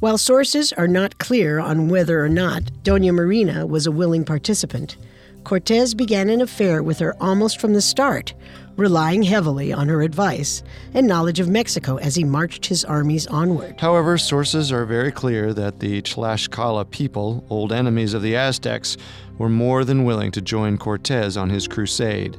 While 0.00 0.16
sources 0.16 0.72
are 0.72 0.88
not 0.88 1.18
clear 1.18 1.58
on 1.58 1.88
whether 1.88 2.24
or 2.24 2.28
not 2.30 2.62
Dona 2.82 3.12
Marina 3.12 3.66
was 3.66 3.86
a 3.86 3.92
willing 3.92 4.24
participant, 4.24 4.96
Cortez 5.44 5.92
began 5.92 6.30
an 6.30 6.40
affair 6.40 6.82
with 6.82 6.98
her 7.00 7.14
almost 7.20 7.60
from 7.60 7.74
the 7.74 7.82
start, 7.82 8.32
relying 8.76 9.22
heavily 9.22 9.74
on 9.74 9.88
her 9.88 10.00
advice 10.00 10.62
and 10.94 11.06
knowledge 11.06 11.38
of 11.38 11.46
Mexico 11.46 11.96
as 11.96 12.14
he 12.14 12.24
marched 12.24 12.64
his 12.64 12.82
armies 12.82 13.26
onward. 13.26 13.78
However, 13.78 14.16
sources 14.16 14.72
are 14.72 14.86
very 14.86 15.12
clear 15.12 15.52
that 15.52 15.80
the 15.80 16.00
Tlaxcala 16.00 16.90
people, 16.90 17.44
old 17.50 17.72
enemies 17.72 18.14
of 18.14 18.22
the 18.22 18.36
Aztecs, 18.36 18.96
were 19.36 19.50
more 19.50 19.84
than 19.84 20.04
willing 20.04 20.30
to 20.30 20.40
join 20.40 20.78
Cortez 20.78 21.36
on 21.36 21.50
his 21.50 21.68
crusade. 21.68 22.38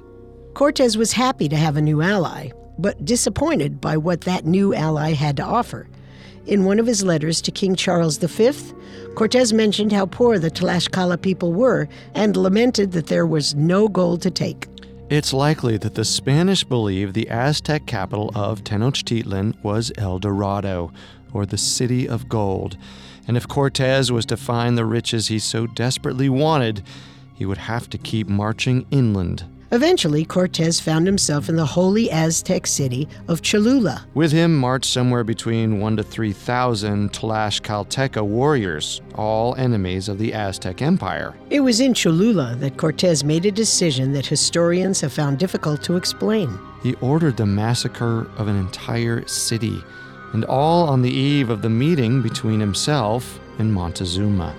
Cortez 0.56 0.98
was 0.98 1.12
happy 1.12 1.50
to 1.50 1.56
have 1.58 1.76
a 1.76 1.82
new 1.82 2.02
ally, 2.02 2.50
but 2.80 3.04
disappointed 3.04 3.82
by 3.82 3.98
what 3.98 4.22
that 4.22 4.46
new 4.46 4.74
ally 4.74 5.12
had 5.12 5.36
to 5.36 5.44
offer. 5.44 5.86
In 6.46 6.64
one 6.64 6.80
of 6.80 6.88
his 6.88 7.04
letters 7.04 7.42
to 7.42 7.52
King 7.52 7.76
Charles 7.76 8.18
V, 8.18 8.54
Cortez 9.16 9.52
mentioned 9.52 9.92
how 9.92 10.06
poor 10.06 10.40
the 10.40 10.50
Tlaxcala 10.50 11.22
people 11.22 11.52
were 11.52 11.90
and 12.14 12.38
lamented 12.38 12.94
that 12.94 13.08
there 13.08 13.28
was 13.28 13.54
no 13.54 13.90
gold 13.90 14.22
to 14.22 14.32
take. 14.32 14.70
It's 15.10 15.34
likely 15.34 15.76
that 15.76 15.96
the 15.96 16.06
Spanish 16.06 16.64
believed 16.64 17.16
the 17.16 17.30
Aztec 17.30 17.86
capital 17.86 18.32
of 18.34 18.64
Tenochtitlan 18.64 19.62
was 19.62 19.92
El 19.98 20.20
Dorado, 20.20 20.94
or 21.34 21.46
the 21.46 21.58
City 21.58 22.08
of 22.08 22.30
Gold, 22.30 22.78
and 23.28 23.36
if 23.36 23.46
Cortez 23.46 24.10
was 24.10 24.26
to 24.28 24.38
find 24.38 24.78
the 24.78 24.86
riches 24.86 25.28
he 25.28 25.38
so 25.38 25.68
desperately 25.68 26.30
wanted, 26.30 26.82
he 27.34 27.46
would 27.46 27.58
have 27.58 27.90
to 27.90 27.98
keep 27.98 28.30
marching 28.30 28.86
inland. 28.90 29.44
Eventually, 29.72 30.24
Cortez 30.26 30.80
found 30.80 31.08
himself 31.08 31.50
in 31.50 31.56
the 31.56 31.66
holy 31.66 32.12
Aztec 32.12 32.68
city 32.68 33.08
of 33.28 33.42
Cholula. 33.42 34.06
With 34.14 34.32
him 34.32 34.56
marched 34.56 34.92
somewhere 34.92 35.24
between 35.24 35.80
one 35.80 35.98
to 35.98 36.04
3,000 36.04 37.12
Tlaxcalteca 37.12 38.24
warriors, 38.24 39.02
all 39.16 39.56
enemies 39.56 40.08
of 40.08 40.20
the 40.20 40.34
Aztec 40.34 40.82
Empire. 40.82 41.34
It 41.50 41.62
was 41.62 41.80
in 41.80 41.94
Cholula 41.94 42.56
that 42.60 42.78
Cortez 42.78 43.24
made 43.24 43.46
a 43.46 43.52
decision 43.52 44.14
that 44.14 44.26
historians 44.26 45.02
have 45.02 45.14
found 45.14 45.40
difficult 45.40 45.82
to 45.84 45.96
explain. 45.96 46.60
He 46.84 46.94
ordered 46.96 47.38
the 47.38 47.48
massacre 47.48 48.30
of 48.38 48.48
an 48.48 48.56
entire 48.56 49.28
city, 49.28 49.84
and 50.34 50.46
all 50.46 50.88
on 50.88 51.02
the 51.02 51.10
eve 51.10 51.50
of 51.50 51.62
the 51.62 51.70
meeting 51.70 52.22
between 52.22 52.60
himself 52.60 53.40
and 53.58 53.74
Montezuma. 53.74 54.54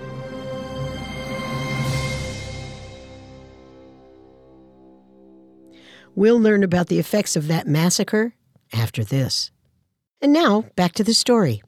We'll 6.17 6.39
learn 6.39 6.63
about 6.63 6.87
the 6.87 6.97
effects 6.97 7.35
of 7.35 7.47
that 7.47 7.67
massacre 7.67 8.33
after 8.73 9.03
this. 9.03 9.51
And 10.19 10.33
now, 10.33 10.65
back 10.75 10.93
to 10.93 11.03
the 11.03 11.13
story. 11.13 11.61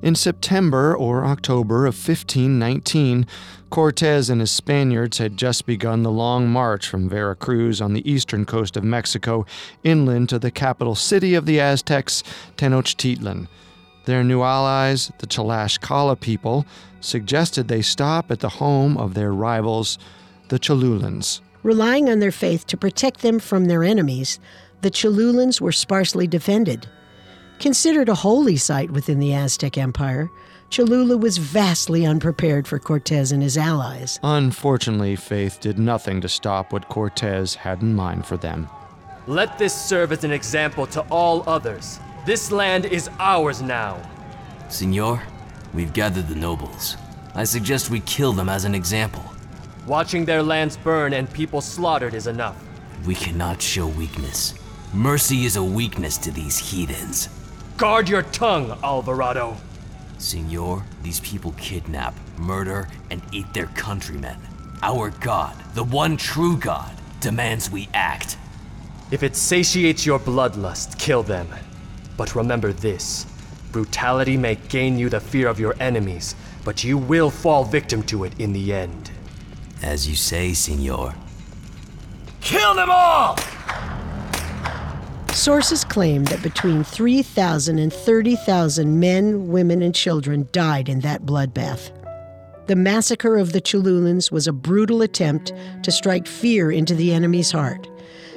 In 0.00 0.14
September 0.14 0.96
or 0.96 1.26
October 1.26 1.84
of 1.84 1.94
1519, 1.94 3.26
Cortez 3.68 4.30
and 4.30 4.40
his 4.40 4.50
Spaniards 4.50 5.18
had 5.18 5.36
just 5.36 5.66
begun 5.66 6.02
the 6.02 6.10
long 6.10 6.48
march 6.48 6.88
from 6.88 7.10
Veracruz 7.10 7.82
on 7.82 7.92
the 7.92 8.10
eastern 8.10 8.46
coast 8.46 8.74
of 8.74 8.84
Mexico 8.84 9.44
inland 9.84 10.30
to 10.30 10.38
the 10.38 10.50
capital 10.50 10.94
city 10.94 11.34
of 11.34 11.44
the 11.44 11.60
Aztecs, 11.60 12.22
Tenochtitlan. 12.56 13.48
Their 14.06 14.24
new 14.24 14.40
allies, 14.40 15.12
the 15.18 15.26
Tlaxcala 15.26 16.18
people, 16.18 16.64
suggested 17.02 17.68
they 17.68 17.82
stop 17.82 18.30
at 18.30 18.40
the 18.40 18.48
home 18.48 18.96
of 18.96 19.12
their 19.12 19.34
rivals, 19.34 19.98
the 20.48 20.58
Cholulans. 20.58 21.42
Relying 21.62 22.08
on 22.08 22.20
their 22.20 22.32
faith 22.32 22.66
to 22.68 22.76
protect 22.76 23.20
them 23.20 23.38
from 23.38 23.66
their 23.66 23.84
enemies, 23.84 24.40
the 24.80 24.90
Cholulans 24.90 25.60
were 25.60 25.72
sparsely 25.72 26.26
defended. 26.26 26.86
Considered 27.58 28.08
a 28.08 28.14
holy 28.14 28.56
site 28.56 28.90
within 28.90 29.18
the 29.20 29.34
Aztec 29.34 29.76
Empire, 29.76 30.30
Cholula 30.70 31.18
was 31.18 31.36
vastly 31.36 32.06
unprepared 32.06 32.66
for 32.66 32.78
Cortez 32.78 33.32
and 33.32 33.42
his 33.42 33.58
allies. 33.58 34.18
Unfortunately, 34.22 35.16
Faith 35.16 35.60
did 35.60 35.78
nothing 35.78 36.20
to 36.22 36.28
stop 36.28 36.72
what 36.72 36.88
Cortez 36.88 37.56
had 37.56 37.82
in 37.82 37.94
mind 37.94 38.24
for 38.24 38.36
them. 38.36 38.68
Let 39.26 39.58
this 39.58 39.74
serve 39.74 40.12
as 40.12 40.24
an 40.24 40.30
example 40.30 40.86
to 40.88 41.02
all 41.10 41.44
others. 41.46 42.00
This 42.24 42.50
land 42.50 42.86
is 42.86 43.10
ours 43.18 43.60
now. 43.60 44.00
Senor, 44.68 45.22
we've 45.74 45.92
gathered 45.92 46.28
the 46.28 46.36
nobles. 46.36 46.96
I 47.34 47.44
suggest 47.44 47.90
we 47.90 48.00
kill 48.00 48.32
them 48.32 48.48
as 48.48 48.64
an 48.64 48.74
example. 48.74 49.24
Watching 49.90 50.24
their 50.24 50.40
lands 50.40 50.76
burn 50.76 51.14
and 51.14 51.28
people 51.32 51.60
slaughtered 51.60 52.14
is 52.14 52.28
enough. 52.28 52.56
We 53.04 53.16
cannot 53.16 53.60
show 53.60 53.88
weakness. 53.88 54.54
Mercy 54.94 55.46
is 55.46 55.56
a 55.56 55.64
weakness 55.64 56.16
to 56.18 56.30
these 56.30 56.58
heathens. 56.58 57.28
Guard 57.76 58.08
your 58.08 58.22
tongue, 58.22 58.78
Alvarado. 58.84 59.56
Senor, 60.18 60.84
these 61.02 61.18
people 61.18 61.56
kidnap, 61.58 62.14
murder, 62.38 62.86
and 63.10 63.20
eat 63.32 63.52
their 63.52 63.66
countrymen. 63.66 64.38
Our 64.80 65.10
God, 65.10 65.56
the 65.74 65.82
one 65.82 66.16
true 66.16 66.56
God, 66.56 66.94
demands 67.18 67.68
we 67.68 67.88
act. 67.92 68.38
If 69.10 69.24
it 69.24 69.34
satiates 69.34 70.06
your 70.06 70.20
bloodlust, 70.20 71.00
kill 71.00 71.24
them. 71.24 71.48
But 72.16 72.36
remember 72.36 72.72
this 72.72 73.26
brutality 73.72 74.36
may 74.36 74.54
gain 74.54 75.00
you 75.00 75.08
the 75.08 75.18
fear 75.18 75.48
of 75.48 75.58
your 75.58 75.74
enemies, 75.80 76.36
but 76.64 76.84
you 76.84 76.96
will 76.96 77.28
fall 77.28 77.64
victim 77.64 78.04
to 78.04 78.22
it 78.22 78.38
in 78.38 78.52
the 78.52 78.72
end. 78.72 79.10
As 79.82 80.08
you 80.08 80.16
say, 80.16 80.52
Senor. 80.52 81.14
Kill 82.40 82.74
them 82.74 82.88
all! 82.90 83.36
Sources 85.32 85.84
claim 85.84 86.24
that 86.24 86.42
between 86.42 86.84
3,000 86.84 87.78
and 87.78 87.92
30,000 87.92 89.00
men, 89.00 89.48
women, 89.48 89.80
and 89.80 89.94
children 89.94 90.48
died 90.52 90.88
in 90.88 91.00
that 91.00 91.24
bloodbath. 91.24 91.92
The 92.66 92.76
massacre 92.76 93.36
of 93.36 93.52
the 93.52 93.60
Cholulans 93.60 94.30
was 94.30 94.46
a 94.46 94.52
brutal 94.52 95.02
attempt 95.02 95.52
to 95.82 95.90
strike 95.90 96.26
fear 96.26 96.70
into 96.70 96.94
the 96.94 97.12
enemy's 97.12 97.50
heart. 97.50 97.88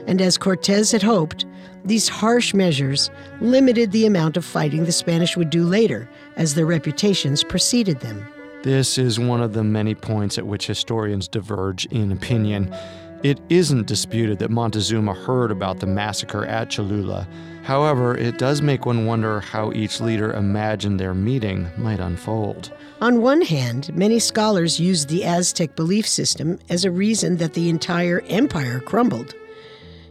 And 0.07 0.21
as 0.21 0.37
Cortez 0.37 0.91
had 0.91 1.03
hoped, 1.03 1.45
these 1.85 2.07
harsh 2.07 2.53
measures 2.53 3.11
limited 3.41 3.91
the 3.91 4.05
amount 4.05 4.37
of 4.37 4.45
fighting 4.45 4.85
the 4.85 4.91
Spanish 4.91 5.35
would 5.35 5.49
do 5.49 5.65
later 5.65 6.09
as 6.37 6.55
their 6.55 6.65
reputations 6.65 7.43
preceded 7.43 7.99
them. 7.99 8.25
This 8.63 8.97
is 8.97 9.19
one 9.19 9.41
of 9.41 9.51
the 9.51 9.63
many 9.65 9.93
points 9.93 10.37
at 10.37 10.47
which 10.47 10.67
historians 10.67 11.27
diverge 11.27 11.85
in 11.87 12.13
opinion. 12.13 12.73
It 13.21 13.41
isn't 13.49 13.87
disputed 13.87 14.39
that 14.39 14.51
Montezuma 14.51 15.13
heard 15.13 15.51
about 15.51 15.81
the 15.81 15.85
massacre 15.85 16.45
at 16.45 16.69
Cholula. 16.69 17.27
However, 17.63 18.15
it 18.15 18.37
does 18.37 18.61
make 18.61 18.85
one 18.85 19.05
wonder 19.05 19.41
how 19.41 19.73
each 19.73 19.99
leader 19.99 20.31
imagined 20.31 20.97
their 20.97 21.13
meeting 21.13 21.67
might 21.77 21.99
unfold. 21.99 22.71
On 23.01 23.21
one 23.21 23.41
hand, 23.41 23.93
many 23.97 24.17
scholars 24.17 24.79
use 24.79 25.05
the 25.05 25.25
Aztec 25.25 25.75
belief 25.75 26.07
system 26.07 26.57
as 26.69 26.85
a 26.85 26.91
reason 26.91 27.35
that 27.37 27.55
the 27.55 27.67
entire 27.67 28.21
empire 28.29 28.79
crumbled. 28.79 29.35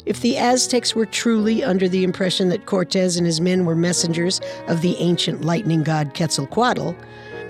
If 0.05 0.21
the 0.21 0.37
Aztecs 0.37 0.95
were 0.95 1.07
truly 1.07 1.65
under 1.65 1.89
the 1.89 2.05
impression 2.05 2.51
that 2.51 2.67
Cortez 2.67 3.17
and 3.17 3.25
his 3.25 3.41
men 3.41 3.65
were 3.65 3.77
messengers 3.77 4.43
of 4.69 4.83
the 4.83 4.97
ancient 4.97 5.43
lightning 5.43 5.83
god 5.83 6.13
Quetzalcoatl, 6.13 6.95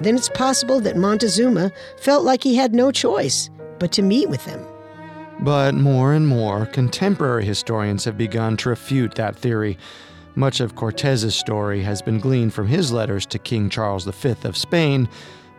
then 0.05 0.17
it's 0.17 0.29
possible 0.29 0.81
that 0.81 0.97
Montezuma 0.97 1.73
felt 1.99 2.25
like 2.25 2.43
he 2.43 2.57
had 2.57 2.75
no 2.75 2.91
choice 2.91 3.51
but 3.79 3.93
to 3.93 4.03
meet 4.03 4.29
with 4.29 4.45
them. 4.45 4.65
But 5.41 5.75
more 5.75 6.13
and 6.13 6.29
more, 6.29 6.67
contemporary 6.67 7.45
historians 7.45 8.05
have 8.05 8.17
begun 8.17 8.57
to 8.59 8.69
refute 8.69 9.17
that 9.17 9.37
theory. 9.37 9.77
Much 10.35 10.61
of 10.61 10.77
Cortez's 10.77 11.35
story 11.35 11.83
has 11.83 12.01
been 12.01 12.21
gleaned 12.21 12.55
from 12.55 12.69
his 12.69 12.93
letters 12.93 13.27
to 13.27 13.39
King 13.39 13.69
Charles 13.69 14.05
V 14.05 14.35
of 14.45 14.57
Spain, 14.57 15.09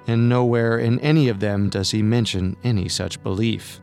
and 0.07 0.29
nowhere 0.29 0.77
in 0.77 0.99
any 0.99 1.27
of 1.27 1.39
them 1.39 1.69
does 1.69 1.91
he 1.91 2.01
mention 2.01 2.55
any 2.63 2.87
such 2.87 3.21
belief. 3.23 3.81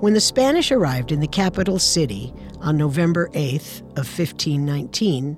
When 0.00 0.14
the 0.14 0.20
Spanish 0.20 0.72
arrived 0.72 1.12
in 1.12 1.20
the 1.20 1.28
capital 1.28 1.78
city 1.78 2.34
on 2.62 2.76
November 2.76 3.28
8th 3.34 3.80
of 3.98 4.06
1519, 4.06 5.36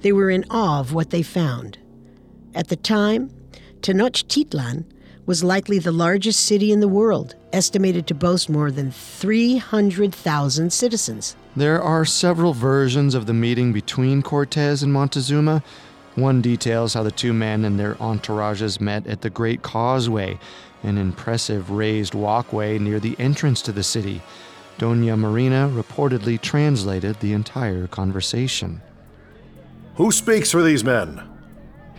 they 0.00 0.12
were 0.12 0.30
in 0.30 0.44
awe 0.50 0.80
of 0.80 0.94
what 0.94 1.10
they 1.10 1.22
found. 1.22 1.78
At 2.54 2.68
the 2.68 2.76
time, 2.76 3.30
Tenochtitlan 3.82 4.84
was 5.26 5.44
likely 5.44 5.78
the 5.78 5.92
largest 5.92 6.40
city 6.40 6.72
in 6.72 6.80
the 6.80 6.88
world, 6.88 7.34
estimated 7.52 8.06
to 8.06 8.14
boast 8.14 8.48
more 8.48 8.70
than 8.70 8.90
300,000 8.90 10.72
citizens. 10.72 11.36
There 11.54 11.82
are 11.82 12.04
several 12.04 12.52
versions 12.52 13.14
of 13.14 13.26
the 13.26 13.34
meeting 13.34 13.72
between 13.72 14.22
Cortez 14.22 14.82
and 14.82 14.92
Montezuma. 14.92 15.62
One 16.14 16.40
details 16.40 16.94
how 16.94 17.02
the 17.02 17.10
two 17.10 17.32
men 17.32 17.64
and 17.64 17.78
their 17.78 17.94
entourages 17.96 18.80
met 18.80 19.06
at 19.06 19.20
the 19.20 19.30
Great 19.30 19.62
Causeway, 19.62 20.38
an 20.82 20.98
impressive 20.98 21.70
raised 21.70 22.14
walkway 22.14 22.78
near 22.78 22.98
the 22.98 23.14
entrance 23.18 23.62
to 23.62 23.72
the 23.72 23.82
city. 23.82 24.22
Dona 24.80 25.14
Marina 25.14 25.70
reportedly 25.70 26.40
translated 26.40 27.20
the 27.20 27.34
entire 27.34 27.86
conversation. 27.86 28.80
Who 29.96 30.10
speaks 30.10 30.50
for 30.50 30.62
these 30.62 30.82
men? 30.82 31.20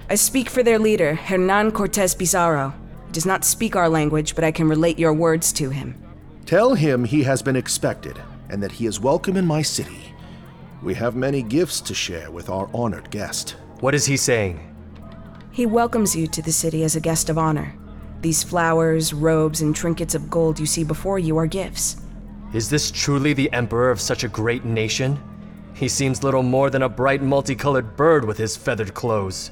I 0.09 0.15
speak 0.15 0.49
for 0.49 0.63
their 0.63 0.79
leader, 0.79 1.13
Hernan 1.13 1.73
Cortez 1.73 2.15
Pizarro. 2.15 2.73
He 3.05 3.11
does 3.11 3.27
not 3.27 3.45
speak 3.45 3.75
our 3.75 3.87
language, 3.87 4.33
but 4.33 4.43
I 4.43 4.51
can 4.51 4.67
relate 4.67 4.97
your 4.97 5.13
words 5.13 5.53
to 5.53 5.69
him. 5.69 5.93
Tell 6.47 6.73
him 6.73 7.03
he 7.03 7.21
has 7.21 7.43
been 7.43 7.55
expected 7.55 8.19
and 8.49 8.63
that 8.63 8.71
he 8.71 8.87
is 8.87 8.99
welcome 8.99 9.37
in 9.37 9.45
my 9.45 9.61
city. 9.61 10.15
We 10.81 10.95
have 10.95 11.15
many 11.15 11.43
gifts 11.43 11.81
to 11.81 11.93
share 11.93 12.31
with 12.31 12.49
our 12.49 12.67
honored 12.73 13.11
guest. 13.11 13.57
What 13.81 13.93
is 13.93 14.07
he 14.07 14.17
saying? 14.17 14.59
He 15.51 15.67
welcomes 15.67 16.15
you 16.15 16.25
to 16.25 16.41
the 16.41 16.51
city 16.51 16.83
as 16.83 16.95
a 16.95 16.99
guest 16.99 17.29
of 17.29 17.37
honor. 17.37 17.75
These 18.21 18.41
flowers, 18.41 19.13
robes, 19.13 19.61
and 19.61 19.75
trinkets 19.75 20.15
of 20.15 20.31
gold 20.31 20.59
you 20.59 20.65
see 20.65 20.83
before 20.83 21.19
you 21.19 21.37
are 21.37 21.45
gifts. 21.45 22.00
Is 22.53 22.69
this 22.69 22.91
truly 22.91 23.33
the 23.33 23.51
emperor 23.53 23.91
of 23.91 24.01
such 24.01 24.23
a 24.23 24.27
great 24.27 24.65
nation? 24.65 25.19
He 25.73 25.87
seems 25.87 26.23
little 26.23 26.43
more 26.43 26.69
than 26.69 26.83
a 26.83 26.89
bright 26.89 27.21
multicolored 27.21 27.95
bird 27.95 28.25
with 28.25 28.37
his 28.37 28.57
feathered 28.57 28.93
clothes. 28.93 29.51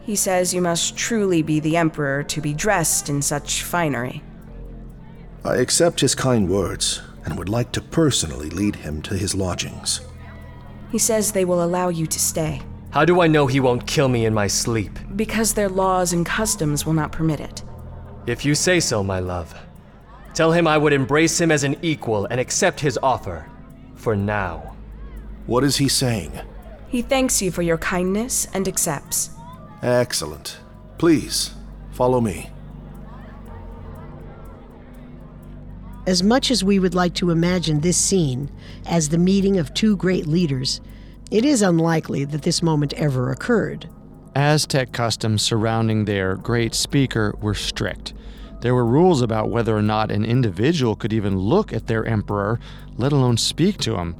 He 0.00 0.16
says 0.16 0.54
you 0.54 0.62
must 0.62 0.96
truly 0.96 1.42
be 1.42 1.60
the 1.60 1.76
Emperor 1.76 2.22
to 2.24 2.40
be 2.40 2.54
dressed 2.54 3.08
in 3.08 3.22
such 3.22 3.62
finery. 3.64 4.22
I 5.44 5.56
accept 5.56 6.00
his 6.00 6.14
kind 6.14 6.48
words 6.48 7.02
and 7.24 7.38
would 7.38 7.48
like 7.48 7.72
to 7.72 7.80
personally 7.80 8.50
lead 8.50 8.76
him 8.76 9.02
to 9.02 9.14
his 9.14 9.34
lodgings. 9.34 10.00
He 10.90 10.98
says 10.98 11.32
they 11.32 11.44
will 11.44 11.62
allow 11.62 11.88
you 11.88 12.06
to 12.06 12.18
stay. 12.18 12.62
How 12.90 13.04
do 13.04 13.20
I 13.20 13.26
know 13.26 13.46
he 13.46 13.60
won't 13.60 13.86
kill 13.86 14.08
me 14.08 14.26
in 14.26 14.34
my 14.34 14.46
sleep? 14.46 14.98
Because 15.14 15.54
their 15.54 15.68
laws 15.68 16.12
and 16.12 16.26
customs 16.26 16.84
will 16.84 16.92
not 16.92 17.12
permit 17.12 17.40
it. 17.40 17.62
If 18.26 18.44
you 18.44 18.54
say 18.54 18.80
so, 18.80 19.02
my 19.02 19.20
love. 19.20 19.54
Tell 20.40 20.52
him 20.52 20.66
I 20.66 20.78
would 20.78 20.94
embrace 20.94 21.38
him 21.38 21.52
as 21.52 21.64
an 21.64 21.76
equal 21.82 22.24
and 22.24 22.40
accept 22.40 22.80
his 22.80 22.98
offer. 23.02 23.44
For 23.94 24.16
now. 24.16 24.74
What 25.44 25.64
is 25.64 25.76
he 25.76 25.86
saying? 25.86 26.32
He 26.88 27.02
thanks 27.02 27.42
you 27.42 27.50
for 27.50 27.60
your 27.60 27.76
kindness 27.76 28.48
and 28.54 28.66
accepts. 28.66 29.32
Excellent. 29.82 30.56
Please, 30.96 31.50
follow 31.90 32.22
me. 32.22 32.48
As 36.06 36.22
much 36.22 36.50
as 36.50 36.64
we 36.64 36.78
would 36.78 36.94
like 36.94 37.12
to 37.16 37.28
imagine 37.28 37.82
this 37.82 37.98
scene 37.98 38.50
as 38.86 39.10
the 39.10 39.18
meeting 39.18 39.58
of 39.58 39.74
two 39.74 39.94
great 39.94 40.26
leaders, 40.26 40.80
it 41.30 41.44
is 41.44 41.60
unlikely 41.60 42.24
that 42.24 42.40
this 42.40 42.62
moment 42.62 42.94
ever 42.94 43.30
occurred. 43.30 43.90
Aztec 44.34 44.92
customs 44.92 45.42
surrounding 45.42 46.06
their 46.06 46.36
great 46.36 46.74
speaker 46.74 47.34
were 47.42 47.52
strict. 47.52 48.14
There 48.60 48.74
were 48.74 48.84
rules 48.84 49.22
about 49.22 49.48
whether 49.48 49.76
or 49.76 49.82
not 49.82 50.10
an 50.10 50.24
individual 50.24 50.94
could 50.94 51.12
even 51.12 51.38
look 51.38 51.72
at 51.72 51.86
their 51.86 52.04
emperor, 52.04 52.60
let 52.96 53.12
alone 53.12 53.38
speak 53.38 53.78
to 53.78 53.96
him. 53.96 54.16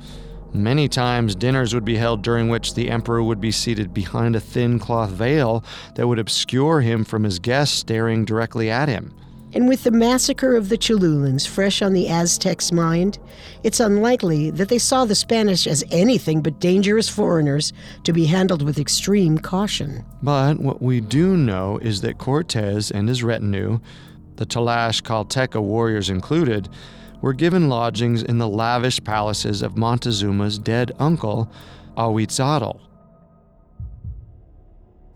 Many 0.52 0.88
times, 0.88 1.36
dinners 1.36 1.74
would 1.74 1.84
be 1.84 1.96
held 1.96 2.22
during 2.22 2.48
which 2.48 2.74
the 2.74 2.90
emperor 2.90 3.22
would 3.22 3.40
be 3.40 3.52
seated 3.52 3.94
behind 3.94 4.34
a 4.34 4.40
thin 4.40 4.78
cloth 4.78 5.10
veil 5.10 5.62
that 5.94 6.08
would 6.08 6.18
obscure 6.18 6.80
him 6.80 7.04
from 7.04 7.22
his 7.22 7.38
guests 7.38 7.78
staring 7.78 8.24
directly 8.24 8.70
at 8.70 8.88
him. 8.88 9.14
And 9.52 9.68
with 9.68 9.82
the 9.82 9.90
massacre 9.90 10.56
of 10.56 10.68
the 10.68 10.78
Cholulans 10.78 11.46
fresh 11.46 11.82
on 11.82 11.92
the 11.92 12.08
Aztecs' 12.08 12.70
mind, 12.70 13.18
it's 13.64 13.80
unlikely 13.80 14.50
that 14.50 14.68
they 14.68 14.78
saw 14.78 15.04
the 15.04 15.16
Spanish 15.16 15.66
as 15.66 15.84
anything 15.90 16.40
but 16.40 16.60
dangerous 16.60 17.08
foreigners 17.08 17.72
to 18.04 18.12
be 18.12 18.26
handled 18.26 18.62
with 18.62 18.78
extreme 18.78 19.38
caution. 19.38 20.04
But 20.22 20.60
what 20.60 20.80
we 20.80 21.00
do 21.00 21.36
know 21.36 21.78
is 21.78 22.00
that 22.02 22.18
Cortez 22.18 22.92
and 22.92 23.08
his 23.08 23.24
retinue, 23.24 23.80
the 24.40 24.46
Talash 24.46 25.02
Tlaxcalteca 25.02 25.60
warriors 25.60 26.08
included, 26.08 26.70
were 27.20 27.34
given 27.34 27.68
lodgings 27.68 28.22
in 28.22 28.38
the 28.38 28.48
lavish 28.48 28.98
palaces 29.04 29.60
of 29.60 29.76
Montezuma's 29.76 30.58
dead 30.58 30.92
uncle, 30.98 31.52
Ahuitzotl. 31.98 32.80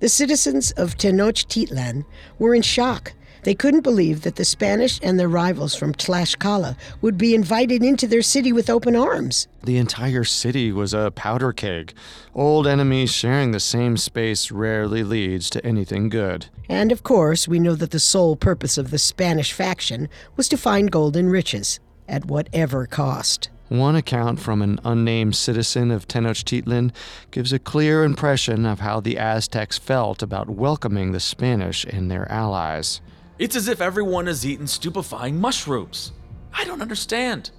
The 0.01 0.11
citizens 0.11 0.73
of 0.73 0.99
Tenochtitlan 0.99 2.05
were 2.39 2.55
in 2.55 2.61
shock. 2.61 3.15
They 3.45 3.55
couldn't 3.55 3.83
believe 3.83 4.23
that 4.23 4.37
the 4.37 4.45
Spanish 4.45 4.99
and 5.03 5.21
their 5.21 5.29
rivals 5.29 5.75
from 5.75 5.93
Tlaxcala 5.93 6.77
would 7.03 7.19
be 7.19 7.35
invited 7.35 7.83
into 7.83 8.07
their 8.07 8.23
city 8.23 8.53
with 8.55 8.71
open 8.71 8.97
arms. 8.97 9.49
The 9.63 9.77
entire 9.77 10.25
city 10.25 10.73
was 10.73 10.95
a 10.95 11.13
powder 11.15 11.53
keg. 11.53 11.93
Old 12.35 12.67
enemies 12.67 13.13
sharing 13.13 13.51
the 13.51 13.61
same 13.61 13.99
space 13.99 14.51
rarely 14.51 15.05
leads 15.05 15.51
to 15.51 15.65
anything 15.65 16.09
good. 16.09 16.47
And 16.71 16.91
of 16.91 17.03
course, 17.03 17.47
we 17.47 17.61
know 17.61 17.75
that 17.75 17.91
the 17.91 18.01
sole 18.01 18.35
purpose 18.35 18.79
of 18.79 18.91
the 18.91 18.99
Spanish 18.99 19.53
faction 19.53 20.09
was 20.37 20.49
to 20.49 20.57
find 20.57 20.91
gold 20.91 21.15
and 21.15 21.31
riches 21.31 21.81
at 22.09 22.25
whatever 22.25 22.87
cost. 22.87 23.51
One 23.69 23.97
account 23.97 24.41
from 24.41 24.63
an 24.63 24.81
unnamed 24.85 25.37
citizen 25.37 25.91
of 25.91 26.09
Tenochtitlan 26.09 26.93
gives 27.31 27.53
a 27.53 27.59
clear 27.59 28.05
impression 28.05 28.65
of 28.65 28.81
how 28.81 29.01
the 29.01 29.19
Aztecs 29.19 29.77
felt 29.77 30.23
about 30.23 30.49
welcoming 30.49 31.13
the 31.13 31.21
Spanish 31.21 31.85
and 31.85 32.11
their 32.11 32.31
allies. 32.33 33.03
It's 33.37 33.57
as 33.57 33.67
if 33.67 33.81
everyone 33.81 34.27
has 34.27 34.47
eaten 34.47 34.67
stupefying 34.69 35.41
mushrooms. 35.41 36.13
I 36.53 36.65
don't 36.65 36.81
understand. 36.81 37.51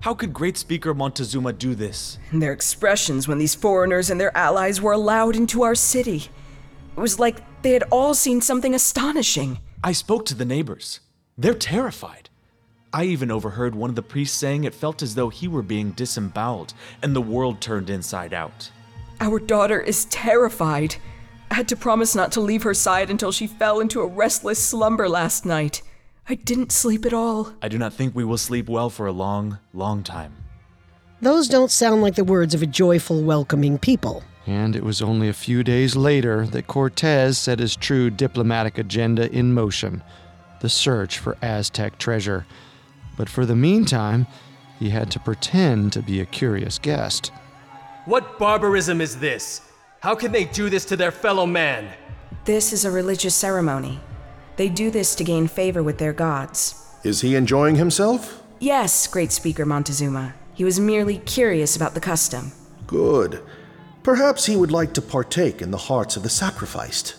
How 0.00 0.14
could 0.14 0.32
Great 0.32 0.56
Speaker 0.56 0.94
Montezuma 0.94 1.52
do 1.52 1.74
this? 1.74 2.18
And 2.30 2.40
their 2.42 2.52
expressions 2.52 3.26
when 3.26 3.38
these 3.38 3.54
foreigners 3.54 4.10
and 4.10 4.20
their 4.20 4.36
allies 4.36 4.80
were 4.80 4.92
allowed 4.92 5.34
into 5.34 5.62
our 5.62 5.74
city. 5.74 6.28
It 6.96 7.00
was 7.00 7.18
like 7.18 7.42
they 7.62 7.72
had 7.72 7.82
all 7.90 8.14
seen 8.14 8.40
something 8.40 8.74
astonishing. 8.74 9.58
I 9.82 9.90
spoke 9.90 10.24
to 10.26 10.36
the 10.36 10.44
neighbors. 10.44 11.00
They're 11.36 11.54
terrified. 11.54 12.30
I 12.92 13.04
even 13.04 13.32
overheard 13.32 13.74
one 13.74 13.90
of 13.90 13.96
the 13.96 14.02
priests 14.02 14.38
saying 14.38 14.62
it 14.62 14.74
felt 14.74 15.02
as 15.02 15.16
though 15.16 15.30
he 15.30 15.48
were 15.48 15.62
being 15.62 15.90
disemboweled 15.90 16.74
and 17.02 17.16
the 17.16 17.20
world 17.20 17.60
turned 17.60 17.90
inside 17.90 18.32
out. 18.32 18.70
Our 19.20 19.40
daughter 19.40 19.80
is 19.80 20.04
terrified. 20.06 20.94
I 21.50 21.54
had 21.54 21.68
to 21.68 21.76
promise 21.76 22.14
not 22.14 22.32
to 22.32 22.40
leave 22.40 22.62
her 22.62 22.74
side 22.74 23.10
until 23.10 23.32
she 23.32 23.46
fell 23.46 23.80
into 23.80 24.00
a 24.00 24.06
restless 24.06 24.58
slumber 24.58 25.08
last 25.08 25.46
night. 25.46 25.82
I 26.28 26.36
didn't 26.36 26.72
sleep 26.72 27.04
at 27.04 27.12
all. 27.12 27.52
I 27.62 27.68
do 27.68 27.78
not 27.78 27.92
think 27.92 28.14
we 28.14 28.24
will 28.24 28.38
sleep 28.38 28.68
well 28.68 28.90
for 28.90 29.06
a 29.06 29.12
long, 29.12 29.58
long 29.72 30.02
time. 30.02 30.34
Those 31.20 31.48
don't 31.48 31.70
sound 31.70 32.02
like 32.02 32.14
the 32.14 32.24
words 32.24 32.54
of 32.54 32.62
a 32.62 32.66
joyful, 32.66 33.22
welcoming 33.22 33.78
people. 33.78 34.24
And 34.46 34.74
it 34.74 34.82
was 34.82 35.00
only 35.00 35.28
a 35.28 35.34
few 35.34 35.62
days 35.62 35.96
later 35.96 36.46
that 36.48 36.66
Cortez 36.66 37.38
set 37.38 37.58
his 37.58 37.76
true 37.76 38.10
diplomatic 38.10 38.78
agenda 38.78 39.30
in 39.30 39.54
motion 39.54 40.02
the 40.60 40.68
search 40.70 41.18
for 41.18 41.36
Aztec 41.42 41.98
treasure. 41.98 42.46
But 43.18 43.28
for 43.28 43.44
the 43.44 43.54
meantime, 43.54 44.26
he 44.78 44.88
had 44.88 45.10
to 45.10 45.20
pretend 45.20 45.92
to 45.92 46.00
be 46.00 46.20
a 46.20 46.26
curious 46.26 46.78
guest. 46.78 47.32
What 48.06 48.38
barbarism 48.38 49.02
is 49.02 49.18
this? 49.18 49.60
How 50.04 50.14
can 50.14 50.32
they 50.32 50.44
do 50.44 50.68
this 50.68 50.84
to 50.86 50.98
their 50.98 51.10
fellow 51.10 51.46
man? 51.46 51.88
This 52.44 52.74
is 52.74 52.84
a 52.84 52.90
religious 52.90 53.34
ceremony. 53.34 54.00
They 54.56 54.68
do 54.68 54.90
this 54.90 55.14
to 55.14 55.24
gain 55.24 55.48
favor 55.48 55.82
with 55.82 55.96
their 55.96 56.12
gods. 56.12 56.74
Is 57.04 57.22
he 57.22 57.34
enjoying 57.34 57.76
himself? 57.76 58.42
Yes, 58.60 59.06
great 59.06 59.32
speaker 59.32 59.64
Montezuma. 59.64 60.34
He 60.52 60.62
was 60.62 60.78
merely 60.78 61.20
curious 61.20 61.74
about 61.74 61.94
the 61.94 62.02
custom. 62.02 62.52
Good. 62.86 63.42
Perhaps 64.02 64.44
he 64.44 64.56
would 64.56 64.70
like 64.70 64.92
to 64.92 65.00
partake 65.00 65.62
in 65.62 65.70
the 65.70 65.78
hearts 65.88 66.18
of 66.18 66.22
the 66.22 66.28
sacrificed. 66.28 67.16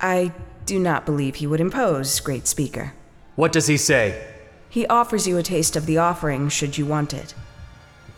I 0.00 0.32
do 0.64 0.78
not 0.78 1.04
believe 1.04 1.34
he 1.34 1.46
would 1.46 1.60
impose, 1.60 2.18
great 2.18 2.46
speaker. 2.46 2.94
What 3.36 3.52
does 3.52 3.66
he 3.66 3.76
say? 3.76 4.26
He 4.70 4.86
offers 4.86 5.28
you 5.28 5.36
a 5.36 5.42
taste 5.42 5.76
of 5.76 5.84
the 5.84 5.98
offering 5.98 6.48
should 6.48 6.78
you 6.78 6.86
want 6.86 7.12
it. 7.12 7.34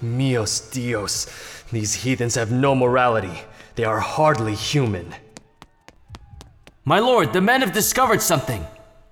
Mios 0.01 0.71
Dios. 0.71 1.27
These 1.73 1.95
heathens 1.95 2.37
have 2.37 2.53
no 2.53 2.77
morality. 2.77 3.41
They 3.75 3.85
are 3.85 4.01
hardly 4.01 4.55
human. 4.55 5.15
My 6.85 6.99
lord, 6.99 7.33
the 7.33 7.41
men 7.41 7.61
have 7.61 7.73
discovered 7.73 8.23
something. 8.23 8.65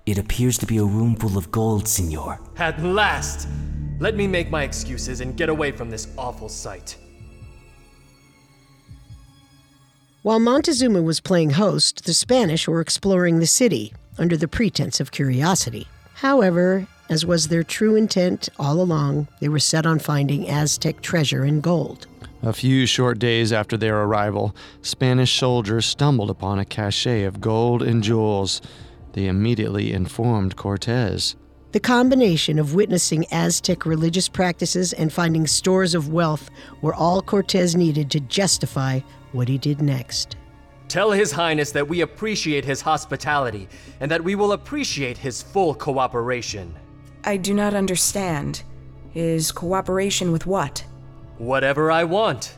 It 0.05 0.17
appears 0.17 0.57
to 0.59 0.65
be 0.65 0.77
a 0.77 0.85
room 0.85 1.15
full 1.15 1.37
of 1.37 1.51
gold, 1.51 1.87
senor. 1.87 2.39
At 2.57 2.81
last! 2.83 3.47
Let 3.99 4.15
me 4.15 4.27
make 4.27 4.49
my 4.49 4.63
excuses 4.63 5.21
and 5.21 5.35
get 5.37 5.49
away 5.49 5.71
from 5.71 5.89
this 5.89 6.07
awful 6.17 6.49
sight. 6.49 6.97
While 10.23 10.39
Montezuma 10.39 11.01
was 11.01 11.19
playing 11.19 11.51
host, 11.51 12.05
the 12.05 12.13
Spanish 12.13 12.67
were 12.67 12.79
exploring 12.79 13.39
the 13.39 13.47
city 13.47 13.93
under 14.17 14.37
the 14.37 14.47
pretense 14.47 14.99
of 14.99 15.11
curiosity. 15.11 15.87
However, 16.15 16.87
as 17.09 17.25
was 17.25 17.47
their 17.47 17.63
true 17.63 17.95
intent 17.95 18.47
all 18.57 18.79
along, 18.79 19.27
they 19.41 19.49
were 19.49 19.59
set 19.59 19.85
on 19.85 19.99
finding 19.99 20.49
Aztec 20.49 21.01
treasure 21.01 21.43
and 21.43 21.61
gold. 21.61 22.07
A 22.45 22.51
few 22.51 22.85
short 22.85 23.19
days 23.19 23.53
after 23.53 23.77
their 23.77 24.03
arrival, 24.03 24.53
Spanish 24.81 25.39
soldiers 25.39 25.85
stumbled 25.85 26.29
upon 26.29 26.59
a 26.59 26.65
cache 26.65 27.07
of 27.07 27.39
gold 27.39 27.81
and 27.81 28.03
jewels. 28.03 28.61
They 29.13 29.27
immediately 29.27 29.93
informed 29.93 30.57
Cortez. 30.57 31.37
The 31.71 31.79
combination 31.79 32.59
of 32.59 32.75
witnessing 32.75 33.25
Aztec 33.31 33.85
religious 33.85 34.27
practices 34.27 34.91
and 34.91 35.13
finding 35.13 35.47
stores 35.47 35.95
of 35.95 36.11
wealth 36.11 36.49
were 36.81 36.93
all 36.93 37.21
Cortez 37.21 37.77
needed 37.77 38.11
to 38.11 38.19
justify 38.19 38.99
what 39.31 39.47
he 39.47 39.57
did 39.57 39.81
next. 39.81 40.35
Tell 40.89 41.11
His 41.11 41.31
Highness 41.31 41.71
that 41.71 41.87
we 41.87 42.01
appreciate 42.01 42.65
his 42.65 42.81
hospitality 42.81 43.69
and 44.01 44.11
that 44.11 44.21
we 44.21 44.35
will 44.35 44.51
appreciate 44.51 45.17
his 45.17 45.41
full 45.41 45.73
cooperation. 45.73 46.75
I 47.23 47.37
do 47.37 47.53
not 47.53 47.73
understand. 47.73 48.63
His 49.11 49.53
cooperation 49.53 50.33
with 50.33 50.45
what? 50.45 50.83
Whatever 51.43 51.91
I 51.91 52.05
want. 52.05 52.55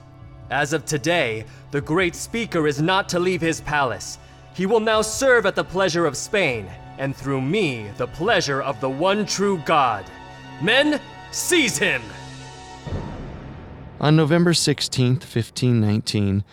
As 0.52 0.72
of 0.72 0.86
today, 0.86 1.46
the 1.72 1.82
great 1.82 2.14
speaker 2.14 2.68
is 2.68 2.80
not 2.80 3.10
to 3.10 3.20
leave 3.20 3.42
his 3.42 3.60
palace. 3.62 4.20
He 4.54 4.68
will 4.68 4.80
now 4.80 5.02
serve 5.02 5.48
at 5.48 5.56
the 5.56 5.64
pleasure 5.64 6.06
of 6.06 6.16
Spain, 6.16 6.68
and 7.00 7.16
through 7.16 7.42
me, 7.42 7.88
the 7.98 8.06
pleasure 8.06 8.62
of 8.62 8.80
the 8.82 8.90
one 8.90 9.26
true 9.26 9.60
God. 9.66 10.06
Men, 10.62 11.02
seize 11.32 11.80
him! 11.80 12.04
On 14.00 14.16
November 14.16 14.54
16th, 14.54 15.24
1519, 15.24 16.44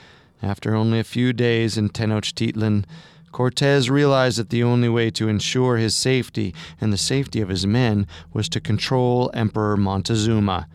after 0.43 0.75
only 0.75 1.01
a 1.01 1.05
few 1.05 1.35
days 1.35 1.77
in 1.77 1.91
Tenochtitlan, 1.91 2.87
Cortez 3.31 3.91
realized 3.91 4.39
that 4.39 4.49
the 4.49 4.63
only 4.63 4.89
way 4.89 5.11
to 5.11 5.29
ensure 5.29 5.77
his 5.77 5.95
safety 5.95 6.55
and 6.81 6.95
the 6.95 6.97
safety 6.97 7.43
of 7.43 7.51
his 7.51 7.67
men 7.67 8.07
was 8.33 8.49
to 8.49 8.59
control 8.59 9.31
Emperor 9.35 9.77
Montezuma. 9.77 10.67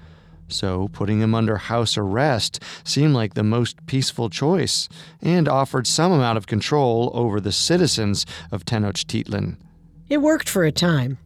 So, 0.48 0.88
putting 0.94 1.20
him 1.20 1.36
under 1.36 1.58
house 1.58 1.98
arrest 1.98 2.64
seemed 2.84 3.14
like 3.14 3.34
the 3.34 3.44
most 3.44 3.86
peaceful 3.86 4.30
choice 4.30 4.88
and 5.22 5.48
offered 5.48 5.86
some 5.88 6.12
amount 6.12 6.38
of 6.38 6.48
control 6.48 7.12
over 7.14 7.40
the 7.40 7.52
citizens 7.52 8.26
of 8.52 8.64
Tenochtitlan. 8.64 9.58
It 10.10 10.22
worked 10.22 10.48
for 10.48 10.64
a 10.64 10.72
time. 10.72 11.18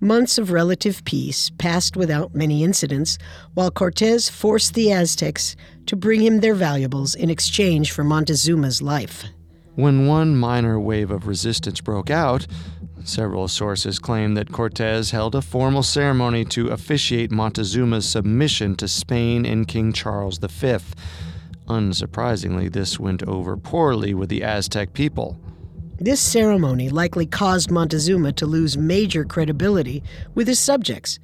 Months 0.00 0.38
of 0.38 0.50
relative 0.50 1.04
peace 1.04 1.50
passed 1.58 1.96
without 1.96 2.34
many 2.34 2.64
incidents, 2.64 3.18
while 3.52 3.70
Cortez 3.70 4.30
forced 4.30 4.74
the 4.74 4.90
Aztecs 4.90 5.54
to 5.86 5.94
bring 5.94 6.22
him 6.22 6.40
their 6.40 6.54
valuables 6.54 7.14
in 7.14 7.28
exchange 7.28 7.92
for 7.92 8.02
Montezuma's 8.02 8.80
life. 8.80 9.24
When 9.74 10.06
one 10.06 10.36
minor 10.36 10.80
wave 10.80 11.10
of 11.10 11.26
resistance 11.26 11.80
broke 11.80 12.10
out, 12.10 12.46
several 13.04 13.48
sources 13.48 13.98
claim 13.98 14.34
that 14.34 14.52
Cortez 14.52 15.10
held 15.10 15.34
a 15.34 15.42
formal 15.42 15.82
ceremony 15.82 16.44
to 16.46 16.68
officiate 16.68 17.30
Montezuma's 17.30 18.08
submission 18.08 18.76
to 18.76 18.88
Spain 18.88 19.44
and 19.44 19.66
King 19.66 19.92
Charles 19.92 20.38
V. 20.38 20.78
Unsurprisingly, 21.66 22.72
this 22.72 22.98
went 22.98 23.22
over 23.24 23.56
poorly 23.56 24.14
with 24.14 24.28
the 24.28 24.42
Aztec 24.42 24.92
people. 24.92 25.38
This 25.98 26.20
ceremony 26.20 26.88
likely 26.88 27.26
caused 27.26 27.70
Montezuma 27.70 28.32
to 28.32 28.46
lose 28.46 28.78
major 28.78 29.24
credibility 29.24 30.02
with 30.34 30.48
his 30.48 30.58
subjects, 30.58 31.18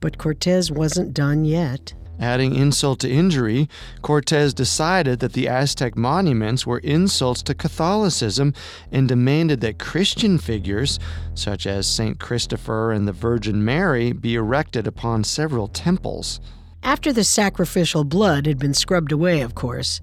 but 0.00 0.18
Cortez 0.18 0.70
wasn't 0.70 1.14
done 1.14 1.44
yet. 1.44 1.94
Adding 2.18 2.54
insult 2.54 3.00
to 3.00 3.10
injury, 3.10 3.68
Cortez 4.00 4.54
decided 4.54 5.20
that 5.20 5.34
the 5.34 5.48
Aztec 5.48 5.96
monuments 5.96 6.66
were 6.66 6.78
insults 6.78 7.42
to 7.42 7.54
Catholicism 7.54 8.54
and 8.90 9.06
demanded 9.06 9.60
that 9.60 9.78
Christian 9.78 10.38
figures, 10.38 10.98
such 11.34 11.66
as 11.66 11.86
St. 11.86 12.18
Christopher 12.18 12.92
and 12.92 13.06
the 13.06 13.12
Virgin 13.12 13.64
Mary, 13.64 14.12
be 14.12 14.34
erected 14.34 14.86
upon 14.86 15.24
several 15.24 15.68
temples. 15.68 16.40
After 16.82 17.12
the 17.12 17.24
sacrificial 17.24 18.04
blood 18.04 18.46
had 18.46 18.58
been 18.58 18.74
scrubbed 18.74 19.12
away, 19.12 19.42
of 19.42 19.54
course, 19.54 20.00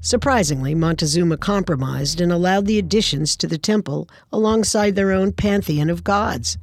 surprisingly, 0.00 0.74
Montezuma 0.74 1.38
compromised 1.38 2.20
and 2.20 2.30
allowed 2.30 2.66
the 2.66 2.78
additions 2.78 3.36
to 3.36 3.46
the 3.46 3.56
temple 3.56 4.08
alongside 4.32 4.96
their 4.96 5.12
own 5.12 5.32
pantheon 5.32 5.88
of 5.88 6.04
gods. 6.04 6.58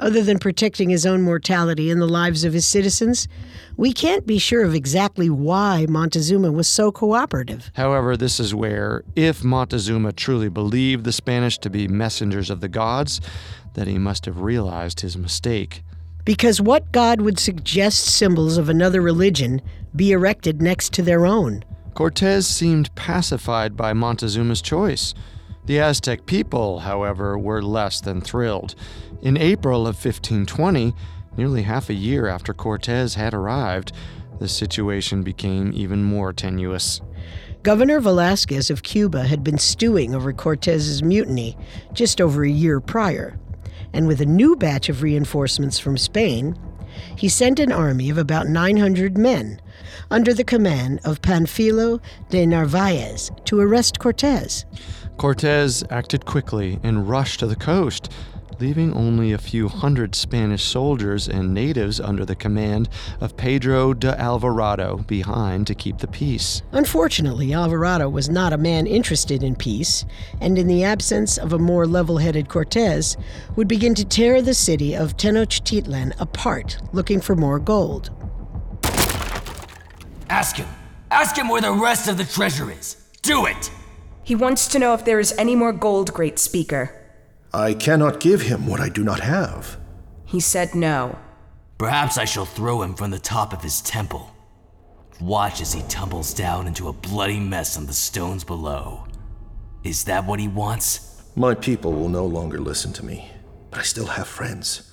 Other 0.00 0.22
than 0.22 0.38
protecting 0.38 0.90
his 0.90 1.04
own 1.04 1.22
mortality 1.22 1.90
and 1.90 2.00
the 2.00 2.06
lives 2.06 2.44
of 2.44 2.52
his 2.52 2.66
citizens, 2.66 3.26
we 3.76 3.92
can't 3.92 4.26
be 4.26 4.38
sure 4.38 4.64
of 4.64 4.74
exactly 4.74 5.28
why 5.28 5.86
Montezuma 5.88 6.52
was 6.52 6.68
so 6.68 6.92
cooperative. 6.92 7.72
However, 7.74 8.16
this 8.16 8.38
is 8.38 8.54
where, 8.54 9.02
if 9.16 9.42
Montezuma 9.42 10.12
truly 10.12 10.48
believed 10.48 11.04
the 11.04 11.12
Spanish 11.12 11.58
to 11.58 11.70
be 11.70 11.88
messengers 11.88 12.48
of 12.48 12.60
the 12.60 12.68
gods, 12.68 13.20
that 13.74 13.88
he 13.88 13.98
must 13.98 14.24
have 14.26 14.40
realized 14.40 15.00
his 15.00 15.16
mistake. 15.16 15.82
Because 16.24 16.60
what 16.60 16.92
god 16.92 17.20
would 17.20 17.38
suggest 17.38 18.04
symbols 18.04 18.56
of 18.56 18.68
another 18.68 19.00
religion 19.00 19.62
be 19.96 20.12
erected 20.12 20.62
next 20.62 20.92
to 20.92 21.02
their 21.02 21.26
own? 21.26 21.64
Cortez 21.94 22.46
seemed 22.46 22.94
pacified 22.94 23.76
by 23.76 23.92
Montezuma's 23.92 24.62
choice. 24.62 25.14
The 25.68 25.80
Aztec 25.80 26.24
people, 26.24 26.78
however, 26.78 27.38
were 27.38 27.60
less 27.60 28.00
than 28.00 28.22
thrilled. 28.22 28.74
In 29.20 29.36
April 29.36 29.82
of 29.82 30.02
1520, 30.02 30.94
nearly 31.36 31.60
half 31.64 31.90
a 31.90 31.94
year 31.94 32.26
after 32.26 32.54
Cortez 32.54 33.16
had 33.16 33.34
arrived, 33.34 33.92
the 34.38 34.48
situation 34.48 35.22
became 35.22 35.70
even 35.74 36.04
more 36.04 36.32
tenuous. 36.32 37.02
Governor 37.62 38.00
Velasquez 38.00 38.70
of 38.70 38.82
Cuba 38.82 39.24
had 39.24 39.44
been 39.44 39.58
stewing 39.58 40.14
over 40.14 40.32
Cortez's 40.32 41.02
mutiny 41.02 41.54
just 41.92 42.18
over 42.18 42.44
a 42.44 42.50
year 42.50 42.80
prior, 42.80 43.38
and 43.92 44.08
with 44.08 44.22
a 44.22 44.26
new 44.26 44.56
batch 44.56 44.88
of 44.88 45.02
reinforcements 45.02 45.78
from 45.78 45.98
Spain, 45.98 46.58
he 47.16 47.28
sent 47.28 47.58
an 47.58 47.72
army 47.72 48.10
of 48.10 48.18
about 48.18 48.48
900 48.48 49.16
men 49.16 49.60
under 50.10 50.32
the 50.32 50.44
command 50.44 51.00
of 51.04 51.22
Panfilo 51.22 52.00
de 52.30 52.46
Narvaez 52.46 53.30
to 53.44 53.60
arrest 53.60 53.98
Cortez. 53.98 54.64
Cortez 55.16 55.84
acted 55.90 56.24
quickly 56.24 56.78
and 56.82 57.08
rushed 57.08 57.40
to 57.40 57.46
the 57.46 57.56
coast, 57.56 58.10
leaving 58.60 58.92
only 58.94 59.32
a 59.32 59.38
few 59.38 59.68
hundred 59.68 60.14
Spanish 60.14 60.64
soldiers 60.64 61.28
and 61.28 61.54
natives 61.54 62.00
under 62.00 62.24
the 62.24 62.34
command 62.34 62.88
of 63.20 63.36
Pedro 63.36 63.94
de 63.94 64.18
Alvarado 64.20 64.98
behind 65.06 65.66
to 65.66 65.74
keep 65.74 65.98
the 65.98 66.08
peace. 66.08 66.62
Unfortunately, 66.72 67.52
Alvarado 67.52 68.08
was 68.08 68.28
not 68.28 68.52
a 68.52 68.58
man 68.58 68.86
interested 68.86 69.42
in 69.42 69.54
peace, 69.54 70.04
and 70.40 70.58
in 70.58 70.66
the 70.66 70.84
absence 70.84 71.38
of 71.38 71.52
a 71.52 71.58
more 71.58 71.86
level 71.86 72.18
headed 72.18 72.48
Cortez, 72.48 73.16
would 73.56 73.68
begin 73.68 73.94
to 73.94 74.04
tear 74.04 74.42
the 74.42 74.54
city 74.54 74.94
of 74.94 75.16
Tenochtitlan 75.16 76.18
apart, 76.20 76.78
looking 76.92 77.20
for 77.20 77.36
more 77.36 77.58
gold. 77.58 78.10
Ask 80.28 80.56
him. 80.56 80.68
Ask 81.10 81.36
him 81.36 81.48
where 81.48 81.62
the 81.62 81.72
rest 81.72 82.08
of 82.08 82.18
the 82.18 82.24
treasure 82.24 82.70
is. 82.70 82.96
Do 83.22 83.46
it! 83.46 83.70
He 84.22 84.34
wants 84.34 84.68
to 84.68 84.78
know 84.78 84.92
if 84.92 85.04
there 85.04 85.18
is 85.18 85.32
any 85.38 85.56
more 85.56 85.72
gold, 85.72 86.12
Great 86.12 86.38
Speaker. 86.38 86.97
I 87.52 87.72
cannot 87.74 88.20
give 88.20 88.42
him 88.42 88.66
what 88.66 88.80
I 88.80 88.88
do 88.88 89.02
not 89.02 89.20
have. 89.20 89.78
He 90.24 90.40
said 90.40 90.74
no. 90.74 91.18
Perhaps 91.78 92.18
I 92.18 92.24
shall 92.24 92.44
throw 92.44 92.82
him 92.82 92.94
from 92.94 93.10
the 93.10 93.18
top 93.18 93.52
of 93.52 93.62
his 93.62 93.80
temple. 93.80 94.34
Watch 95.20 95.60
as 95.60 95.72
he 95.72 95.82
tumbles 95.88 96.34
down 96.34 96.66
into 96.66 96.88
a 96.88 96.92
bloody 96.92 97.40
mess 97.40 97.76
on 97.76 97.86
the 97.86 97.92
stones 97.92 98.44
below. 98.44 99.06
Is 99.82 100.04
that 100.04 100.26
what 100.26 100.40
he 100.40 100.48
wants? 100.48 101.22
My 101.36 101.54
people 101.54 101.92
will 101.92 102.08
no 102.08 102.26
longer 102.26 102.58
listen 102.58 102.92
to 102.94 103.04
me, 103.04 103.30
but 103.70 103.80
I 103.80 103.82
still 103.82 104.06
have 104.06 104.28
friends. 104.28 104.92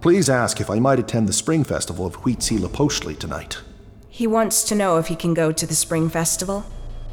Please 0.00 0.28
ask 0.28 0.60
if 0.60 0.70
I 0.70 0.78
might 0.78 0.98
attend 0.98 1.28
the 1.28 1.32
Spring 1.32 1.64
Festival 1.64 2.06
of 2.06 2.16
Huitzilopochtli 2.16 3.18
tonight. 3.18 3.60
He 4.08 4.26
wants 4.26 4.64
to 4.64 4.74
know 4.74 4.98
if 4.98 5.06
he 5.08 5.16
can 5.16 5.34
go 5.34 5.52
to 5.52 5.66
the 5.66 5.74
Spring 5.74 6.08
Festival. 6.08 6.64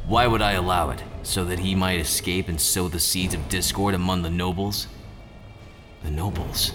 Why 0.06 0.26
would 0.26 0.42
I 0.42 0.52
allow 0.52 0.90
it? 0.90 1.02
So 1.22 1.46
that 1.46 1.60
he 1.60 1.74
might 1.74 1.98
escape 1.98 2.48
and 2.48 2.60
sow 2.60 2.88
the 2.88 3.00
seeds 3.00 3.32
of 3.32 3.48
discord 3.48 3.94
among 3.94 4.20
the 4.20 4.28
nobles? 4.30 4.86
The 6.02 6.10
nobles? 6.10 6.72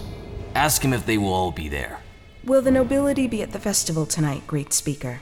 Ask 0.56 0.82
him 0.82 0.92
if 0.92 1.06
they 1.06 1.16
will 1.16 1.32
all 1.32 1.52
be 1.52 1.68
there. 1.68 2.00
Will 2.42 2.60
the 2.60 2.72
nobility 2.72 3.28
be 3.28 3.40
at 3.40 3.52
the 3.52 3.60
festival 3.60 4.04
tonight, 4.04 4.48
Great 4.48 4.72
Speaker? 4.72 5.20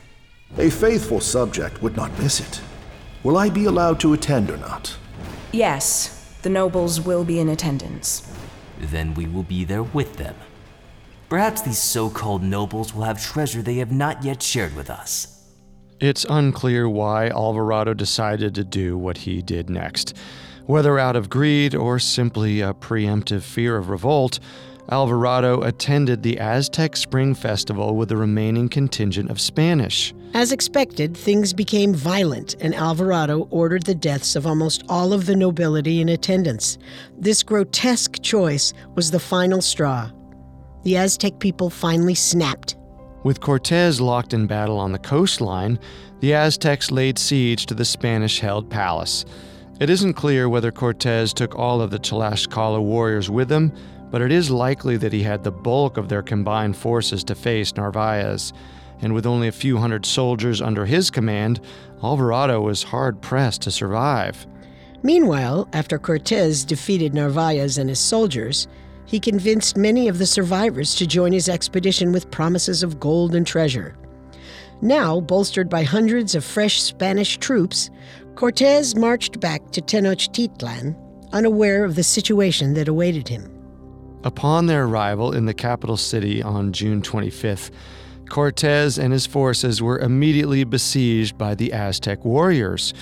A 0.57 0.71
faithful 0.71 1.21
subject 1.21 1.83
would 1.83 1.97
not 1.97 2.19
miss 2.19 2.41
it. 2.41 2.63
Will 3.25 3.37
I 3.37 3.51
be 3.51 3.67
allowed 3.67 4.01
to 4.01 4.15
attend 4.15 4.49
or 4.49 4.57
not? 4.57 4.97
Yes, 5.53 6.35
the 6.41 6.49
nobles 6.49 7.03
will 7.03 7.25
be 7.25 7.39
in 7.39 7.51
attendance. 7.51 8.33
Then 8.79 9.13
we 9.13 9.27
will 9.27 9.43
be 9.43 9.65
there 9.65 9.83
with 9.83 10.17
them. 10.17 10.37
Perhaps 11.29 11.61
these 11.61 11.79
so 11.79 12.09
called 12.09 12.43
nobles 12.43 12.95
will 12.95 13.03
have 13.03 13.23
treasure 13.23 13.61
they 13.61 13.75
have 13.75 13.93
not 13.93 14.25
yet 14.25 14.43
shared 14.43 14.75
with 14.75 14.89
us. 14.89 15.38
It's 16.01 16.25
unclear 16.31 16.89
why 16.89 17.29
Alvarado 17.29 17.93
decided 17.93 18.55
to 18.55 18.65
do 18.65 18.97
what 18.97 19.19
he 19.19 19.43
did 19.43 19.69
next. 19.69 20.17
Whether 20.67 20.99
out 20.99 21.17
of 21.17 21.29
greed 21.29 21.75
or 21.75 21.99
simply 21.99 22.61
a 22.61 22.73
preemptive 22.73 23.43
fear 23.43 23.77
of 23.77 23.89
revolt, 23.89 24.39
Alvarado 24.91 25.63
attended 25.63 26.23
the 26.23 26.39
Aztec 26.39 26.97
Spring 26.97 27.35
Festival 27.35 27.97
with 27.97 28.09
the 28.09 28.17
remaining 28.17 28.69
contingent 28.69 29.29
of 29.31 29.41
Spanish. 29.41 30.15
As 30.35 30.53
expected, 30.53 31.17
things 31.17 31.53
became 31.53 31.93
violent, 31.93 32.55
and 32.61 32.75
Alvarado 32.75 33.49
ordered 33.51 33.83
the 33.83 33.95
deaths 33.95 34.37
of 34.37 34.47
almost 34.47 34.85
all 34.89 35.13
of 35.13 35.27
the 35.27 35.37
nobility 35.37 36.01
in 36.01 36.09
attendance. 36.09 36.79
This 37.19 37.43
grotesque 37.43 38.23
choice 38.23 38.73
was 38.95 39.11
the 39.11 39.21
final 39.21 39.61
straw. 39.61 40.11
The 40.85 40.97
Aztec 40.97 41.39
people 41.39 41.71
finally 41.71 42.15
snapped. 42.15 42.78
With 43.25 43.41
Cortes 43.41 44.01
locked 44.01 44.33
in 44.33 44.47
battle 44.47 44.79
on 44.79 44.93
the 44.93 44.99
coastline, 44.99 45.79
the 46.21 46.35
Aztecs 46.35 46.91
laid 46.91 47.19
siege 47.19 47.67
to 47.67 47.75
the 47.75 47.85
Spanish 47.85 48.41
held 48.41 48.71
palace. 48.71 49.25
It 49.81 49.91
isn't 49.91 50.15
clear 50.15 50.49
whether 50.49 50.73
Cortes 50.73 51.33
took 51.33 51.57
all 51.57 51.81
of 51.81 51.91
the 51.91 51.99
Tlaxcala 51.99 52.83
warriors 52.83 53.29
with 53.29 53.51
him, 53.51 53.73
but 54.11 54.23
it 54.23 54.33
is 54.33 54.51
likely 54.51 54.97
that 54.97 55.13
he 55.13 55.23
had 55.23 55.45
the 55.45 55.51
bulk 55.51 55.97
of 55.97 56.09
their 56.09 56.23
combined 56.23 56.77
forces 56.77 57.23
to 57.25 57.35
face 57.35 57.77
Narvaez. 57.77 58.53
And 59.01 59.15
with 59.15 59.27
only 59.27 59.49
a 59.49 59.53
few 59.53 59.79
hundred 59.79 60.07
soldiers 60.07 60.63
under 60.63 60.87
his 60.87 61.11
command, 61.11 61.61
Alvarado 62.03 62.61
was 62.61 62.83
hard 62.83 63.21
pressed 63.21 63.63
to 63.63 63.71
survive. 63.71 64.47
Meanwhile, 65.03 65.69
after 65.73 65.99
Cortes 65.99 66.65
defeated 66.65 67.15
Narvaez 67.15 67.79
and 67.79 67.89
his 67.89 68.01
soldiers, 68.01 68.67
he 69.09 69.19
convinced 69.19 69.75
many 69.75 70.07
of 70.07 70.19
the 70.19 70.27
survivors 70.27 70.95
to 70.95 71.07
join 71.07 71.33
his 71.33 71.49
expedition 71.49 72.13
with 72.13 72.31
promises 72.31 72.83
of 72.83 73.01
gold 73.01 73.35
and 73.35 73.47
treasure. 73.47 73.97
Now, 74.83 75.19
bolstered 75.19 75.71
by 75.71 75.83
hundreds 75.83 76.35
of 76.35 76.45
fresh 76.45 76.83
Spanish 76.83 77.39
troops, 77.39 77.89
Cortez 78.35 78.95
marched 78.95 79.41
back 79.41 79.71
to 79.71 79.81
Tenochtitlan, 79.81 80.95
unaware 81.33 81.85
of 81.85 81.95
the 81.95 82.03
situation 82.03 82.75
that 82.75 82.87
awaited 82.87 83.27
him. 83.27 83.51
Upon 84.25 84.67
their 84.67 84.85
arrival 84.85 85.33
in 85.33 85.47
the 85.47 85.55
capital 85.55 85.97
city 85.97 86.43
on 86.43 86.75
June 86.75 87.01
25th, 87.01 87.71
Cortez 88.29 88.99
and 88.99 89.11
his 89.11 89.27
forces 89.27 89.81
were 89.81 89.99
immediately 90.01 90.65
besieged 90.65 91.39
by 91.39 91.55
the 91.55 91.73
Aztec 91.73 92.27
warriors. 92.27 92.93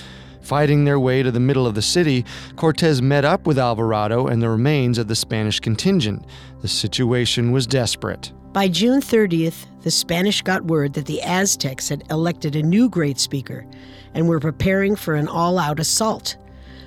Fighting 0.47 0.85
their 0.85 0.97
way 0.97 1.23
to 1.23 1.29
the 1.29 1.41
middle 1.41 1.67
of 1.67 1.75
the 1.75 1.81
city, 1.81 2.23
Cortez 2.55 3.01
met 3.01 3.25
up 3.25 3.45
with 3.45 3.59
Alvarado 3.59 4.27
and 4.27 4.41
the 4.41 4.47
remains 4.47 4.97
of 4.97 5.09
the 5.09 5.15
Spanish 5.15 5.59
contingent. 5.59 6.25
The 6.61 6.69
situation 6.69 7.51
was 7.51 7.67
desperate. 7.67 8.31
By 8.53 8.69
June 8.69 9.01
30th, 9.01 9.65
the 9.81 9.91
Spanish 9.91 10.41
got 10.41 10.63
word 10.63 10.93
that 10.93 11.05
the 11.05 11.21
Aztecs 11.21 11.89
had 11.89 12.05
elected 12.09 12.55
a 12.55 12.63
new 12.63 12.87
great 12.87 13.19
speaker 13.19 13.67
and 14.13 14.29
were 14.29 14.39
preparing 14.39 14.95
for 14.95 15.15
an 15.15 15.27
all 15.27 15.59
out 15.59 15.81
assault. 15.81 16.37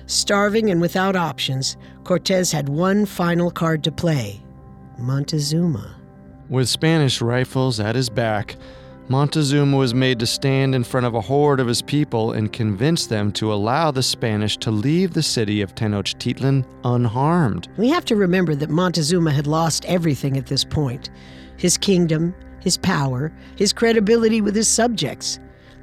Starving 0.07 0.71
and 0.71 0.81
without 0.81 1.15
options, 1.15 1.77
Cortez 2.03 2.51
had 2.51 2.67
one 2.67 3.05
final 3.05 3.51
card 3.51 3.83
to 3.83 3.91
play 3.91 4.41
Montezuma. 4.97 5.97
With 6.49 6.67
Spanish 6.67 7.21
rifles 7.21 7.79
at 7.79 7.93
his 7.93 8.09
back, 8.09 8.55
Montezuma 9.07 9.75
was 9.75 9.93
made 9.93 10.19
to 10.19 10.25
stand 10.25 10.73
in 10.73 10.83
front 10.83 11.05
of 11.05 11.15
a 11.15 11.21
horde 11.21 11.59
of 11.59 11.67
his 11.67 11.81
people 11.81 12.31
and 12.31 12.53
convince 12.53 13.07
them 13.07 13.31
to 13.33 13.51
allow 13.51 13.91
the 13.91 14.03
Spanish 14.03 14.57
to 14.57 14.71
leave 14.71 15.13
the 15.13 15.23
city 15.23 15.61
of 15.61 15.75
Tenochtitlan 15.75 16.65
unharmed. 16.83 17.67
We 17.77 17.89
have 17.89 18.05
to 18.05 18.15
remember 18.15 18.55
that 18.55 18.69
Montezuma 18.69 19.31
had 19.31 19.47
lost 19.47 19.85
everything 19.85 20.37
at 20.37 20.45
this 20.45 20.63
point 20.63 21.09
his 21.57 21.77
kingdom, 21.77 22.33
his 22.59 22.77
power, 22.77 23.31
his 23.55 23.73
credibility 23.73 24.41
with 24.41 24.55
his 24.55 24.67
subjects. 24.67 25.39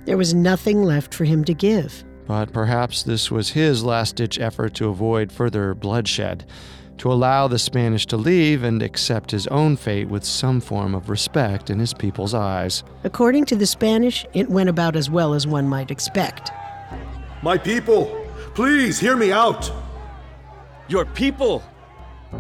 There 0.07 0.17
was 0.17 0.35
nothing 0.35 0.83
left 0.83 1.15
for 1.15 1.25
him 1.25 1.45
to 1.45 1.55
give. 1.55 2.05
But 2.27 2.53
perhaps 2.53 3.03
this 3.03 3.31
was 3.31 3.51
his 3.51 3.85
last 3.85 4.17
ditch 4.17 4.39
effort 4.41 4.75
to 4.75 4.89
avoid 4.89 5.31
further 5.33 5.75
bloodshed, 5.75 6.45
to 6.99 7.13
allow 7.13 7.49
the 7.49 7.59
Spanish 7.59 8.07
to 8.07 8.17
leave 8.17 8.63
and 8.63 8.83
accept 8.83 9.31
his 9.31 9.47
own 9.49 9.77
fate 9.77 10.09
with 10.09 10.25
some 10.25 10.61
form 10.61 10.95
of 10.95 11.09
respect 11.09 11.71
in 11.71 11.79
his 11.79 11.95
people's 11.95 12.35
eyes. 12.35 12.85
According 13.05 13.45
to 13.47 13.57
the 13.57 13.67
Spanish, 13.67 14.27
it 14.35 14.49
went 14.49 14.69
about 14.69 14.97
as 14.97 15.09
well 15.09 15.35
as 15.35 15.47
one 15.47 15.69
might 15.69 15.91
expect. 15.91 16.51
My 17.43 17.57
people, 17.57 18.27
please 18.55 18.99
hear 18.99 19.17
me 19.17 19.33
out. 19.33 19.71
Your 20.89 21.05
people! 21.05 21.63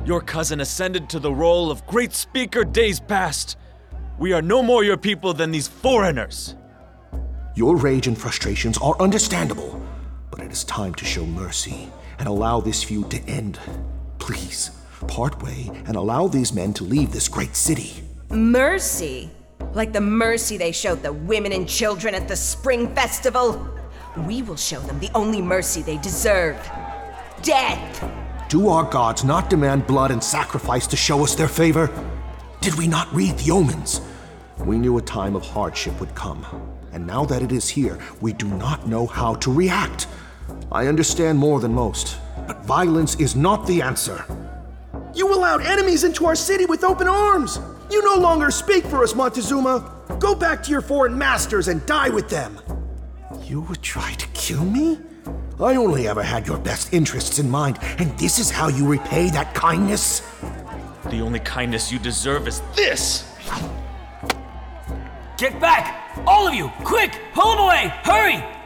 Your 0.05 0.21
cousin 0.21 0.61
ascended 0.61 1.09
to 1.11 1.19
the 1.19 1.33
role 1.33 1.71
of 1.71 1.87
great 1.87 2.13
speaker 2.13 2.65
days 2.65 3.01
past. 3.01 3.57
We 4.19 4.33
are 4.33 4.43
no 4.43 4.63
more 4.63 4.85
your 4.85 4.97
people 4.97 5.33
than 5.33 5.51
these 5.51 5.69
foreigners. 5.69 6.57
Your 7.55 7.77
rage 7.77 8.07
and 8.07 8.17
frustrations 8.17 8.79
are 8.79 9.01
understandable, 9.01 9.83
but 10.31 10.41
it 10.41 10.53
is 10.53 10.65
time 10.65 10.95
to 10.95 11.05
show 11.05 11.25
mercy 11.25 11.89
and 12.19 12.29
allow 12.29 12.61
this 12.61 12.83
feud 12.83 13.11
to 13.11 13.21
end. 13.23 13.59
Please, 14.29 14.73
part 15.07 15.43
way 15.43 15.71
and 15.87 15.97
allow 15.97 16.29
these 16.29 16.53
men 16.53 16.75
to 16.75 16.85
leave 16.85 17.13
this 17.13 17.29
great 17.29 17.57
city. 17.57 18.05
Mercy? 18.29 19.31
Like 19.73 19.95
the 19.95 20.03
mercy 20.03 20.59
they 20.59 20.71
showed 20.71 21.03
the 21.03 21.15
women 21.15 21.51
and 21.53 21.67
children 21.67 22.15
at 22.15 22.29
the 22.29 22.37
Spring 22.37 22.95
Festival? 22.95 23.67
We 24.27 24.43
will 24.43 24.59
show 24.59 24.81
them 24.81 25.01
the 25.01 25.09
only 25.15 25.41
mercy 25.41 25.81
they 25.81 25.97
deserve 25.97 26.57
death! 27.41 28.07
Do 28.51 28.69
our 28.69 28.85
gods 28.85 29.25
not 29.25 29.49
demand 29.49 29.87
blood 29.87 30.11
and 30.11 30.23
sacrifice 30.23 30.87
to 30.89 30.97
show 30.97 31.25
us 31.25 31.35
their 31.35 31.49
favor? 31.49 31.91
Did 32.61 32.75
we 32.75 32.87
not 32.87 33.11
read 33.15 33.39
the 33.39 33.51
omens? 33.51 34.03
We 34.59 34.77
knew 34.77 34.99
a 34.99 35.03
time 35.03 35.37
of 35.37 35.47
hardship 35.47 35.99
would 36.01 36.15
come, 36.15 36.45
and 36.93 37.07
now 37.07 37.25
that 37.25 37.41
it 37.41 37.51
is 37.51 37.67
here, 37.67 37.99
we 38.21 38.35
do 38.35 38.49
not 38.49 38.87
know 38.87 39.07
how 39.07 39.37
to 39.37 39.51
react. 39.51 40.07
I 40.71 40.87
understand 40.87 41.39
more 41.39 41.61
than 41.61 41.73
most, 41.73 42.19
but 42.49 42.65
violence 42.65 43.15
is 43.17 43.37
not 43.37 43.67
the 43.67 43.83
answer. 43.83 44.25
You 45.15 45.33
allowed 45.35 45.61
enemies 45.61 46.03
into 46.03 46.25
our 46.25 46.35
city 46.35 46.65
with 46.65 46.83
open 46.83 47.07
arms! 47.07 47.61
You 47.91 48.03
no 48.03 48.17
longer 48.17 48.51
speak 48.51 48.85
for 48.87 49.05
us, 49.05 49.15
Montezuma! 49.15 50.17
Go 50.19 50.35
back 50.35 50.63
to 50.65 50.71
your 50.71 50.81
foreign 50.81 51.17
masters 51.17 51.69
and 51.69 51.85
die 51.85 52.09
with 52.09 52.31
them! 52.31 52.59
You 53.43 53.61
would 53.63 53.83
try 53.83 54.15
to 54.15 54.27
kill 54.29 54.65
me? 54.65 54.99
I 55.61 55.77
only 55.77 56.09
ever 56.09 56.23
had 56.23 56.47
your 56.47 56.59
best 56.59 56.95
interests 56.95 57.39
in 57.39 57.51
mind, 57.51 57.79
and 57.99 58.19
this 58.19 58.39
is 58.39 58.51
how 58.51 58.69
you 58.69 58.87
repay 58.89 59.29
that 59.31 59.55
kindness? 59.55 60.21
The 61.11 61.21
only 61.21 61.41
kindness 61.41 61.93
you 61.93 61.99
deserve 61.99 62.49
is 62.49 62.63
this! 62.75 63.31
Get 65.37 65.61
back! 65.61 66.19
All 66.27 66.49
of 66.49 66.55
you! 66.55 66.73
Quick! 66.83 67.21
Pull 67.35 67.53
him 67.53 67.59
away! 67.59 67.93
Hurry! 68.05 68.58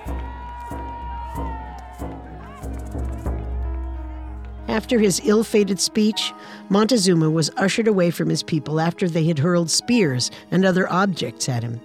After 4.72 4.98
his 4.98 5.20
ill 5.26 5.44
fated 5.44 5.78
speech, 5.78 6.32
Montezuma 6.70 7.28
was 7.28 7.50
ushered 7.58 7.86
away 7.86 8.10
from 8.10 8.30
his 8.30 8.42
people 8.42 8.80
after 8.80 9.06
they 9.06 9.24
had 9.24 9.38
hurled 9.38 9.70
spears 9.70 10.30
and 10.50 10.64
other 10.64 10.90
objects 10.90 11.46
at 11.46 11.62
him. 11.62 11.78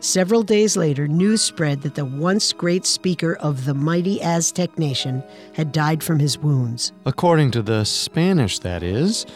Several 0.00 0.42
days 0.42 0.74
later, 0.74 1.06
news 1.06 1.42
spread 1.42 1.82
that 1.82 1.94
the 1.94 2.06
once 2.06 2.54
great 2.54 2.86
speaker 2.86 3.34
of 3.34 3.66
the 3.66 3.74
mighty 3.74 4.22
Aztec 4.22 4.78
nation 4.78 5.22
had 5.52 5.72
died 5.72 6.02
from 6.02 6.20
his 6.20 6.38
wounds. 6.38 6.92
According 7.04 7.50
to 7.50 7.60
the 7.60 7.84
Spanish, 7.84 8.58
that 8.60 8.82
is. 8.82 9.26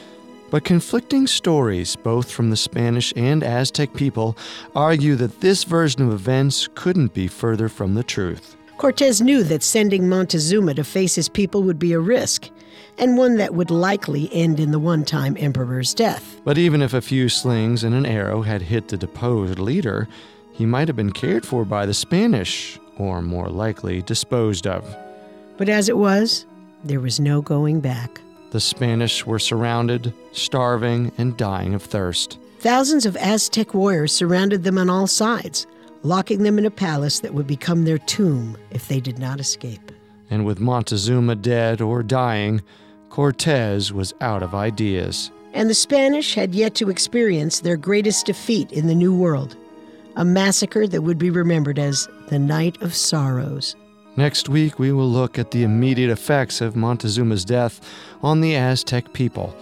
But 0.50 0.64
conflicting 0.64 1.26
stories, 1.26 1.96
both 1.96 2.30
from 2.30 2.48
the 2.48 2.56
Spanish 2.56 3.12
and 3.14 3.44
Aztec 3.44 3.92
people, 3.92 4.38
argue 4.74 5.16
that 5.16 5.42
this 5.42 5.64
version 5.64 6.00
of 6.00 6.14
events 6.14 6.66
couldn't 6.74 7.12
be 7.12 7.28
further 7.28 7.68
from 7.68 7.94
the 7.94 8.02
truth. 8.02 8.56
Cortez 8.78 9.20
knew 9.20 9.42
that 9.44 9.62
sending 9.62 10.08
Montezuma 10.08 10.74
to 10.74 10.84
face 10.84 11.14
his 11.14 11.28
people 11.28 11.62
would 11.62 11.78
be 11.78 11.92
a 11.92 12.00
risk, 12.00 12.50
and 12.98 13.16
one 13.16 13.36
that 13.36 13.54
would 13.54 13.70
likely 13.70 14.28
end 14.32 14.60
in 14.60 14.70
the 14.70 14.78
one 14.78 15.04
time 15.04 15.36
emperor's 15.38 15.94
death. 15.94 16.40
But 16.44 16.58
even 16.58 16.82
if 16.82 16.94
a 16.94 17.00
few 17.00 17.28
slings 17.28 17.84
and 17.84 17.94
an 17.94 18.06
arrow 18.06 18.42
had 18.42 18.62
hit 18.62 18.88
the 18.88 18.96
deposed 18.96 19.58
leader, 19.58 20.08
he 20.52 20.66
might 20.66 20.88
have 20.88 20.96
been 20.96 21.12
cared 21.12 21.44
for 21.44 21.64
by 21.64 21.86
the 21.86 21.94
Spanish, 21.94 22.78
or 22.98 23.20
more 23.20 23.48
likely, 23.48 24.02
disposed 24.02 24.66
of. 24.66 24.96
But 25.56 25.68
as 25.68 25.88
it 25.88 25.96
was, 25.96 26.46
there 26.84 27.00
was 27.00 27.20
no 27.20 27.42
going 27.42 27.80
back. 27.80 28.20
The 28.50 28.60
Spanish 28.60 29.26
were 29.26 29.38
surrounded, 29.38 30.14
starving, 30.32 31.12
and 31.18 31.36
dying 31.36 31.74
of 31.74 31.82
thirst. 31.82 32.38
Thousands 32.60 33.04
of 33.04 33.16
Aztec 33.16 33.74
warriors 33.74 34.12
surrounded 34.12 34.64
them 34.64 34.78
on 34.78 34.88
all 34.88 35.06
sides, 35.06 35.66
locking 36.02 36.42
them 36.42 36.58
in 36.58 36.64
a 36.64 36.70
palace 36.70 37.20
that 37.20 37.34
would 37.34 37.46
become 37.46 37.84
their 37.84 37.98
tomb 37.98 38.56
if 38.70 38.88
they 38.88 39.00
did 39.00 39.18
not 39.18 39.40
escape. 39.40 39.92
And 40.30 40.44
with 40.44 40.58
Montezuma 40.58 41.34
dead 41.36 41.80
or 41.80 42.02
dying, 42.02 42.62
Cortez 43.16 43.94
was 43.94 44.12
out 44.20 44.42
of 44.42 44.54
ideas. 44.54 45.30
And 45.54 45.70
the 45.70 45.74
Spanish 45.74 46.34
had 46.34 46.54
yet 46.54 46.74
to 46.74 46.90
experience 46.90 47.60
their 47.60 47.78
greatest 47.78 48.26
defeat 48.26 48.70
in 48.72 48.88
the 48.88 48.94
New 48.94 49.16
World 49.16 49.56
a 50.16 50.24
massacre 50.24 50.86
that 50.86 51.00
would 51.00 51.16
be 51.16 51.30
remembered 51.30 51.78
as 51.78 52.06
the 52.28 52.38
Night 52.38 52.82
of 52.82 52.94
Sorrows. 52.94 53.74
Next 54.16 54.50
week, 54.50 54.78
we 54.78 54.92
will 54.92 55.08
look 55.08 55.38
at 55.38 55.50
the 55.50 55.62
immediate 55.62 56.10
effects 56.10 56.60
of 56.60 56.76
Montezuma's 56.76 57.46
death 57.46 57.80
on 58.22 58.42
the 58.42 58.54
Aztec 58.54 59.14
people 59.14 59.56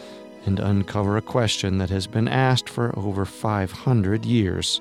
and 0.46 0.58
uncover 0.58 1.16
a 1.16 1.22
question 1.22 1.78
that 1.78 1.90
has 1.90 2.08
been 2.08 2.26
asked 2.26 2.68
for 2.68 2.92
over 2.98 3.24
500 3.24 4.24
years 4.24 4.80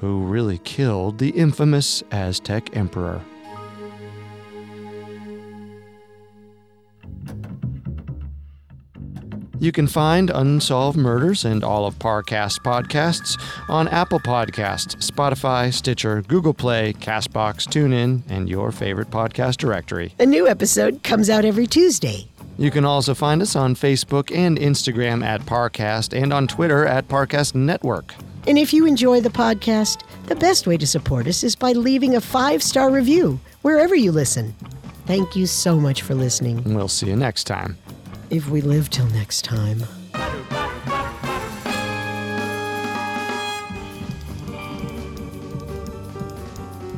Who 0.00 0.20
really 0.20 0.58
killed 0.58 1.18
the 1.18 1.30
infamous 1.30 2.04
Aztec 2.12 2.76
emperor? 2.76 3.20
You 9.60 9.72
can 9.72 9.86
find 9.86 10.30
Unsolved 10.30 10.96
Murders 10.96 11.44
and 11.44 11.62
all 11.62 11.84
of 11.84 11.98
Parcast 11.98 12.60
podcasts 12.60 13.38
on 13.68 13.88
Apple 13.88 14.18
Podcasts, 14.18 14.96
Spotify, 15.06 15.70
Stitcher, 15.70 16.22
Google 16.22 16.54
Play, 16.54 16.94
Castbox, 16.94 17.68
TuneIn, 17.68 18.22
and 18.30 18.48
your 18.48 18.72
favorite 18.72 19.10
podcast 19.10 19.58
directory. 19.58 20.14
A 20.18 20.24
new 20.24 20.48
episode 20.48 21.02
comes 21.02 21.28
out 21.28 21.44
every 21.44 21.66
Tuesday. 21.66 22.26
You 22.56 22.70
can 22.70 22.86
also 22.86 23.12
find 23.12 23.42
us 23.42 23.54
on 23.54 23.74
Facebook 23.74 24.34
and 24.34 24.58
Instagram 24.58 25.22
at 25.22 25.42
Parcast 25.42 26.18
and 26.18 26.32
on 26.32 26.46
Twitter 26.46 26.86
at 26.86 27.06
Parcast 27.08 27.54
Network. 27.54 28.14
And 28.46 28.56
if 28.56 28.72
you 28.72 28.86
enjoy 28.86 29.20
the 29.20 29.28
podcast, 29.28 30.04
the 30.24 30.36
best 30.36 30.66
way 30.66 30.78
to 30.78 30.86
support 30.86 31.26
us 31.26 31.44
is 31.44 31.54
by 31.54 31.72
leaving 31.72 32.16
a 32.16 32.20
five 32.22 32.62
star 32.62 32.90
review 32.90 33.38
wherever 33.60 33.94
you 33.94 34.10
listen. 34.10 34.54
Thank 35.04 35.36
you 35.36 35.46
so 35.46 35.76
much 35.76 36.00
for 36.00 36.14
listening. 36.14 36.62
We'll 36.74 36.88
see 36.88 37.08
you 37.08 37.16
next 37.16 37.44
time. 37.44 37.76
If 38.30 38.48
we 38.48 38.60
live 38.60 38.90
till 38.90 39.06
next 39.08 39.44
time. 39.44 39.82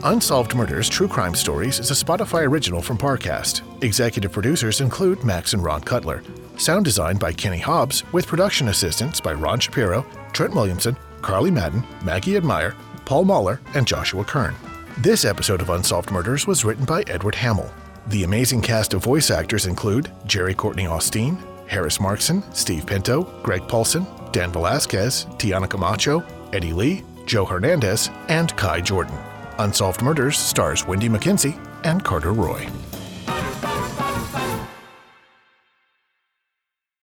Unsolved 0.04 0.54
Murders 0.54 0.90
True 0.90 1.08
Crime 1.08 1.34
Stories 1.34 1.78
is 1.78 1.90
a 1.90 1.94
Spotify 1.94 2.46
original 2.46 2.82
from 2.82 2.98
Parcast. 2.98 3.62
Executive 3.82 4.30
producers 4.30 4.82
include 4.82 5.24
Max 5.24 5.54
and 5.54 5.64
Ron 5.64 5.80
Cutler. 5.80 6.22
Sound 6.58 6.84
design 6.84 7.16
by 7.16 7.32
Kenny 7.32 7.58
Hobbs, 7.58 8.04
with 8.12 8.26
production 8.26 8.68
assistance 8.68 9.18
by 9.18 9.32
Ron 9.32 9.58
Shapiro, 9.58 10.04
Trent 10.34 10.54
Williamson, 10.54 10.98
Carly 11.22 11.50
Madden, 11.50 11.82
Maggie 12.04 12.36
Admire, 12.36 12.76
Paul 13.06 13.24
Mahler, 13.24 13.58
and 13.74 13.86
Joshua 13.86 14.24
Kern. 14.24 14.54
This 14.98 15.24
episode 15.24 15.62
of 15.62 15.70
Unsolved 15.70 16.10
Murders 16.10 16.46
was 16.46 16.62
written 16.62 16.84
by 16.84 17.02
Edward 17.06 17.36
Hamill. 17.36 17.72
The 18.08 18.24
amazing 18.24 18.62
cast 18.62 18.94
of 18.94 19.02
voice 19.04 19.30
actors 19.30 19.66
include 19.66 20.10
Jerry 20.26 20.54
Courtney 20.54 20.86
Austin, 20.86 21.38
Harris 21.66 21.98
Markson, 21.98 22.42
Steve 22.54 22.84
Pinto, 22.84 23.22
Greg 23.42 23.66
Paulson, 23.68 24.06
Dan 24.32 24.50
Velasquez, 24.52 25.26
Tiana 25.38 25.68
Camacho, 25.68 26.24
Eddie 26.52 26.72
Lee, 26.72 27.04
Joe 27.26 27.44
Hernandez, 27.44 28.10
and 28.28 28.54
Kai 28.56 28.80
Jordan. 28.80 29.16
Unsolved 29.58 30.02
Murders 30.02 30.36
stars 30.36 30.86
Wendy 30.86 31.08
McKenzie 31.08 31.58
and 31.84 32.02
Carter 32.02 32.32
Roy. 32.32 32.66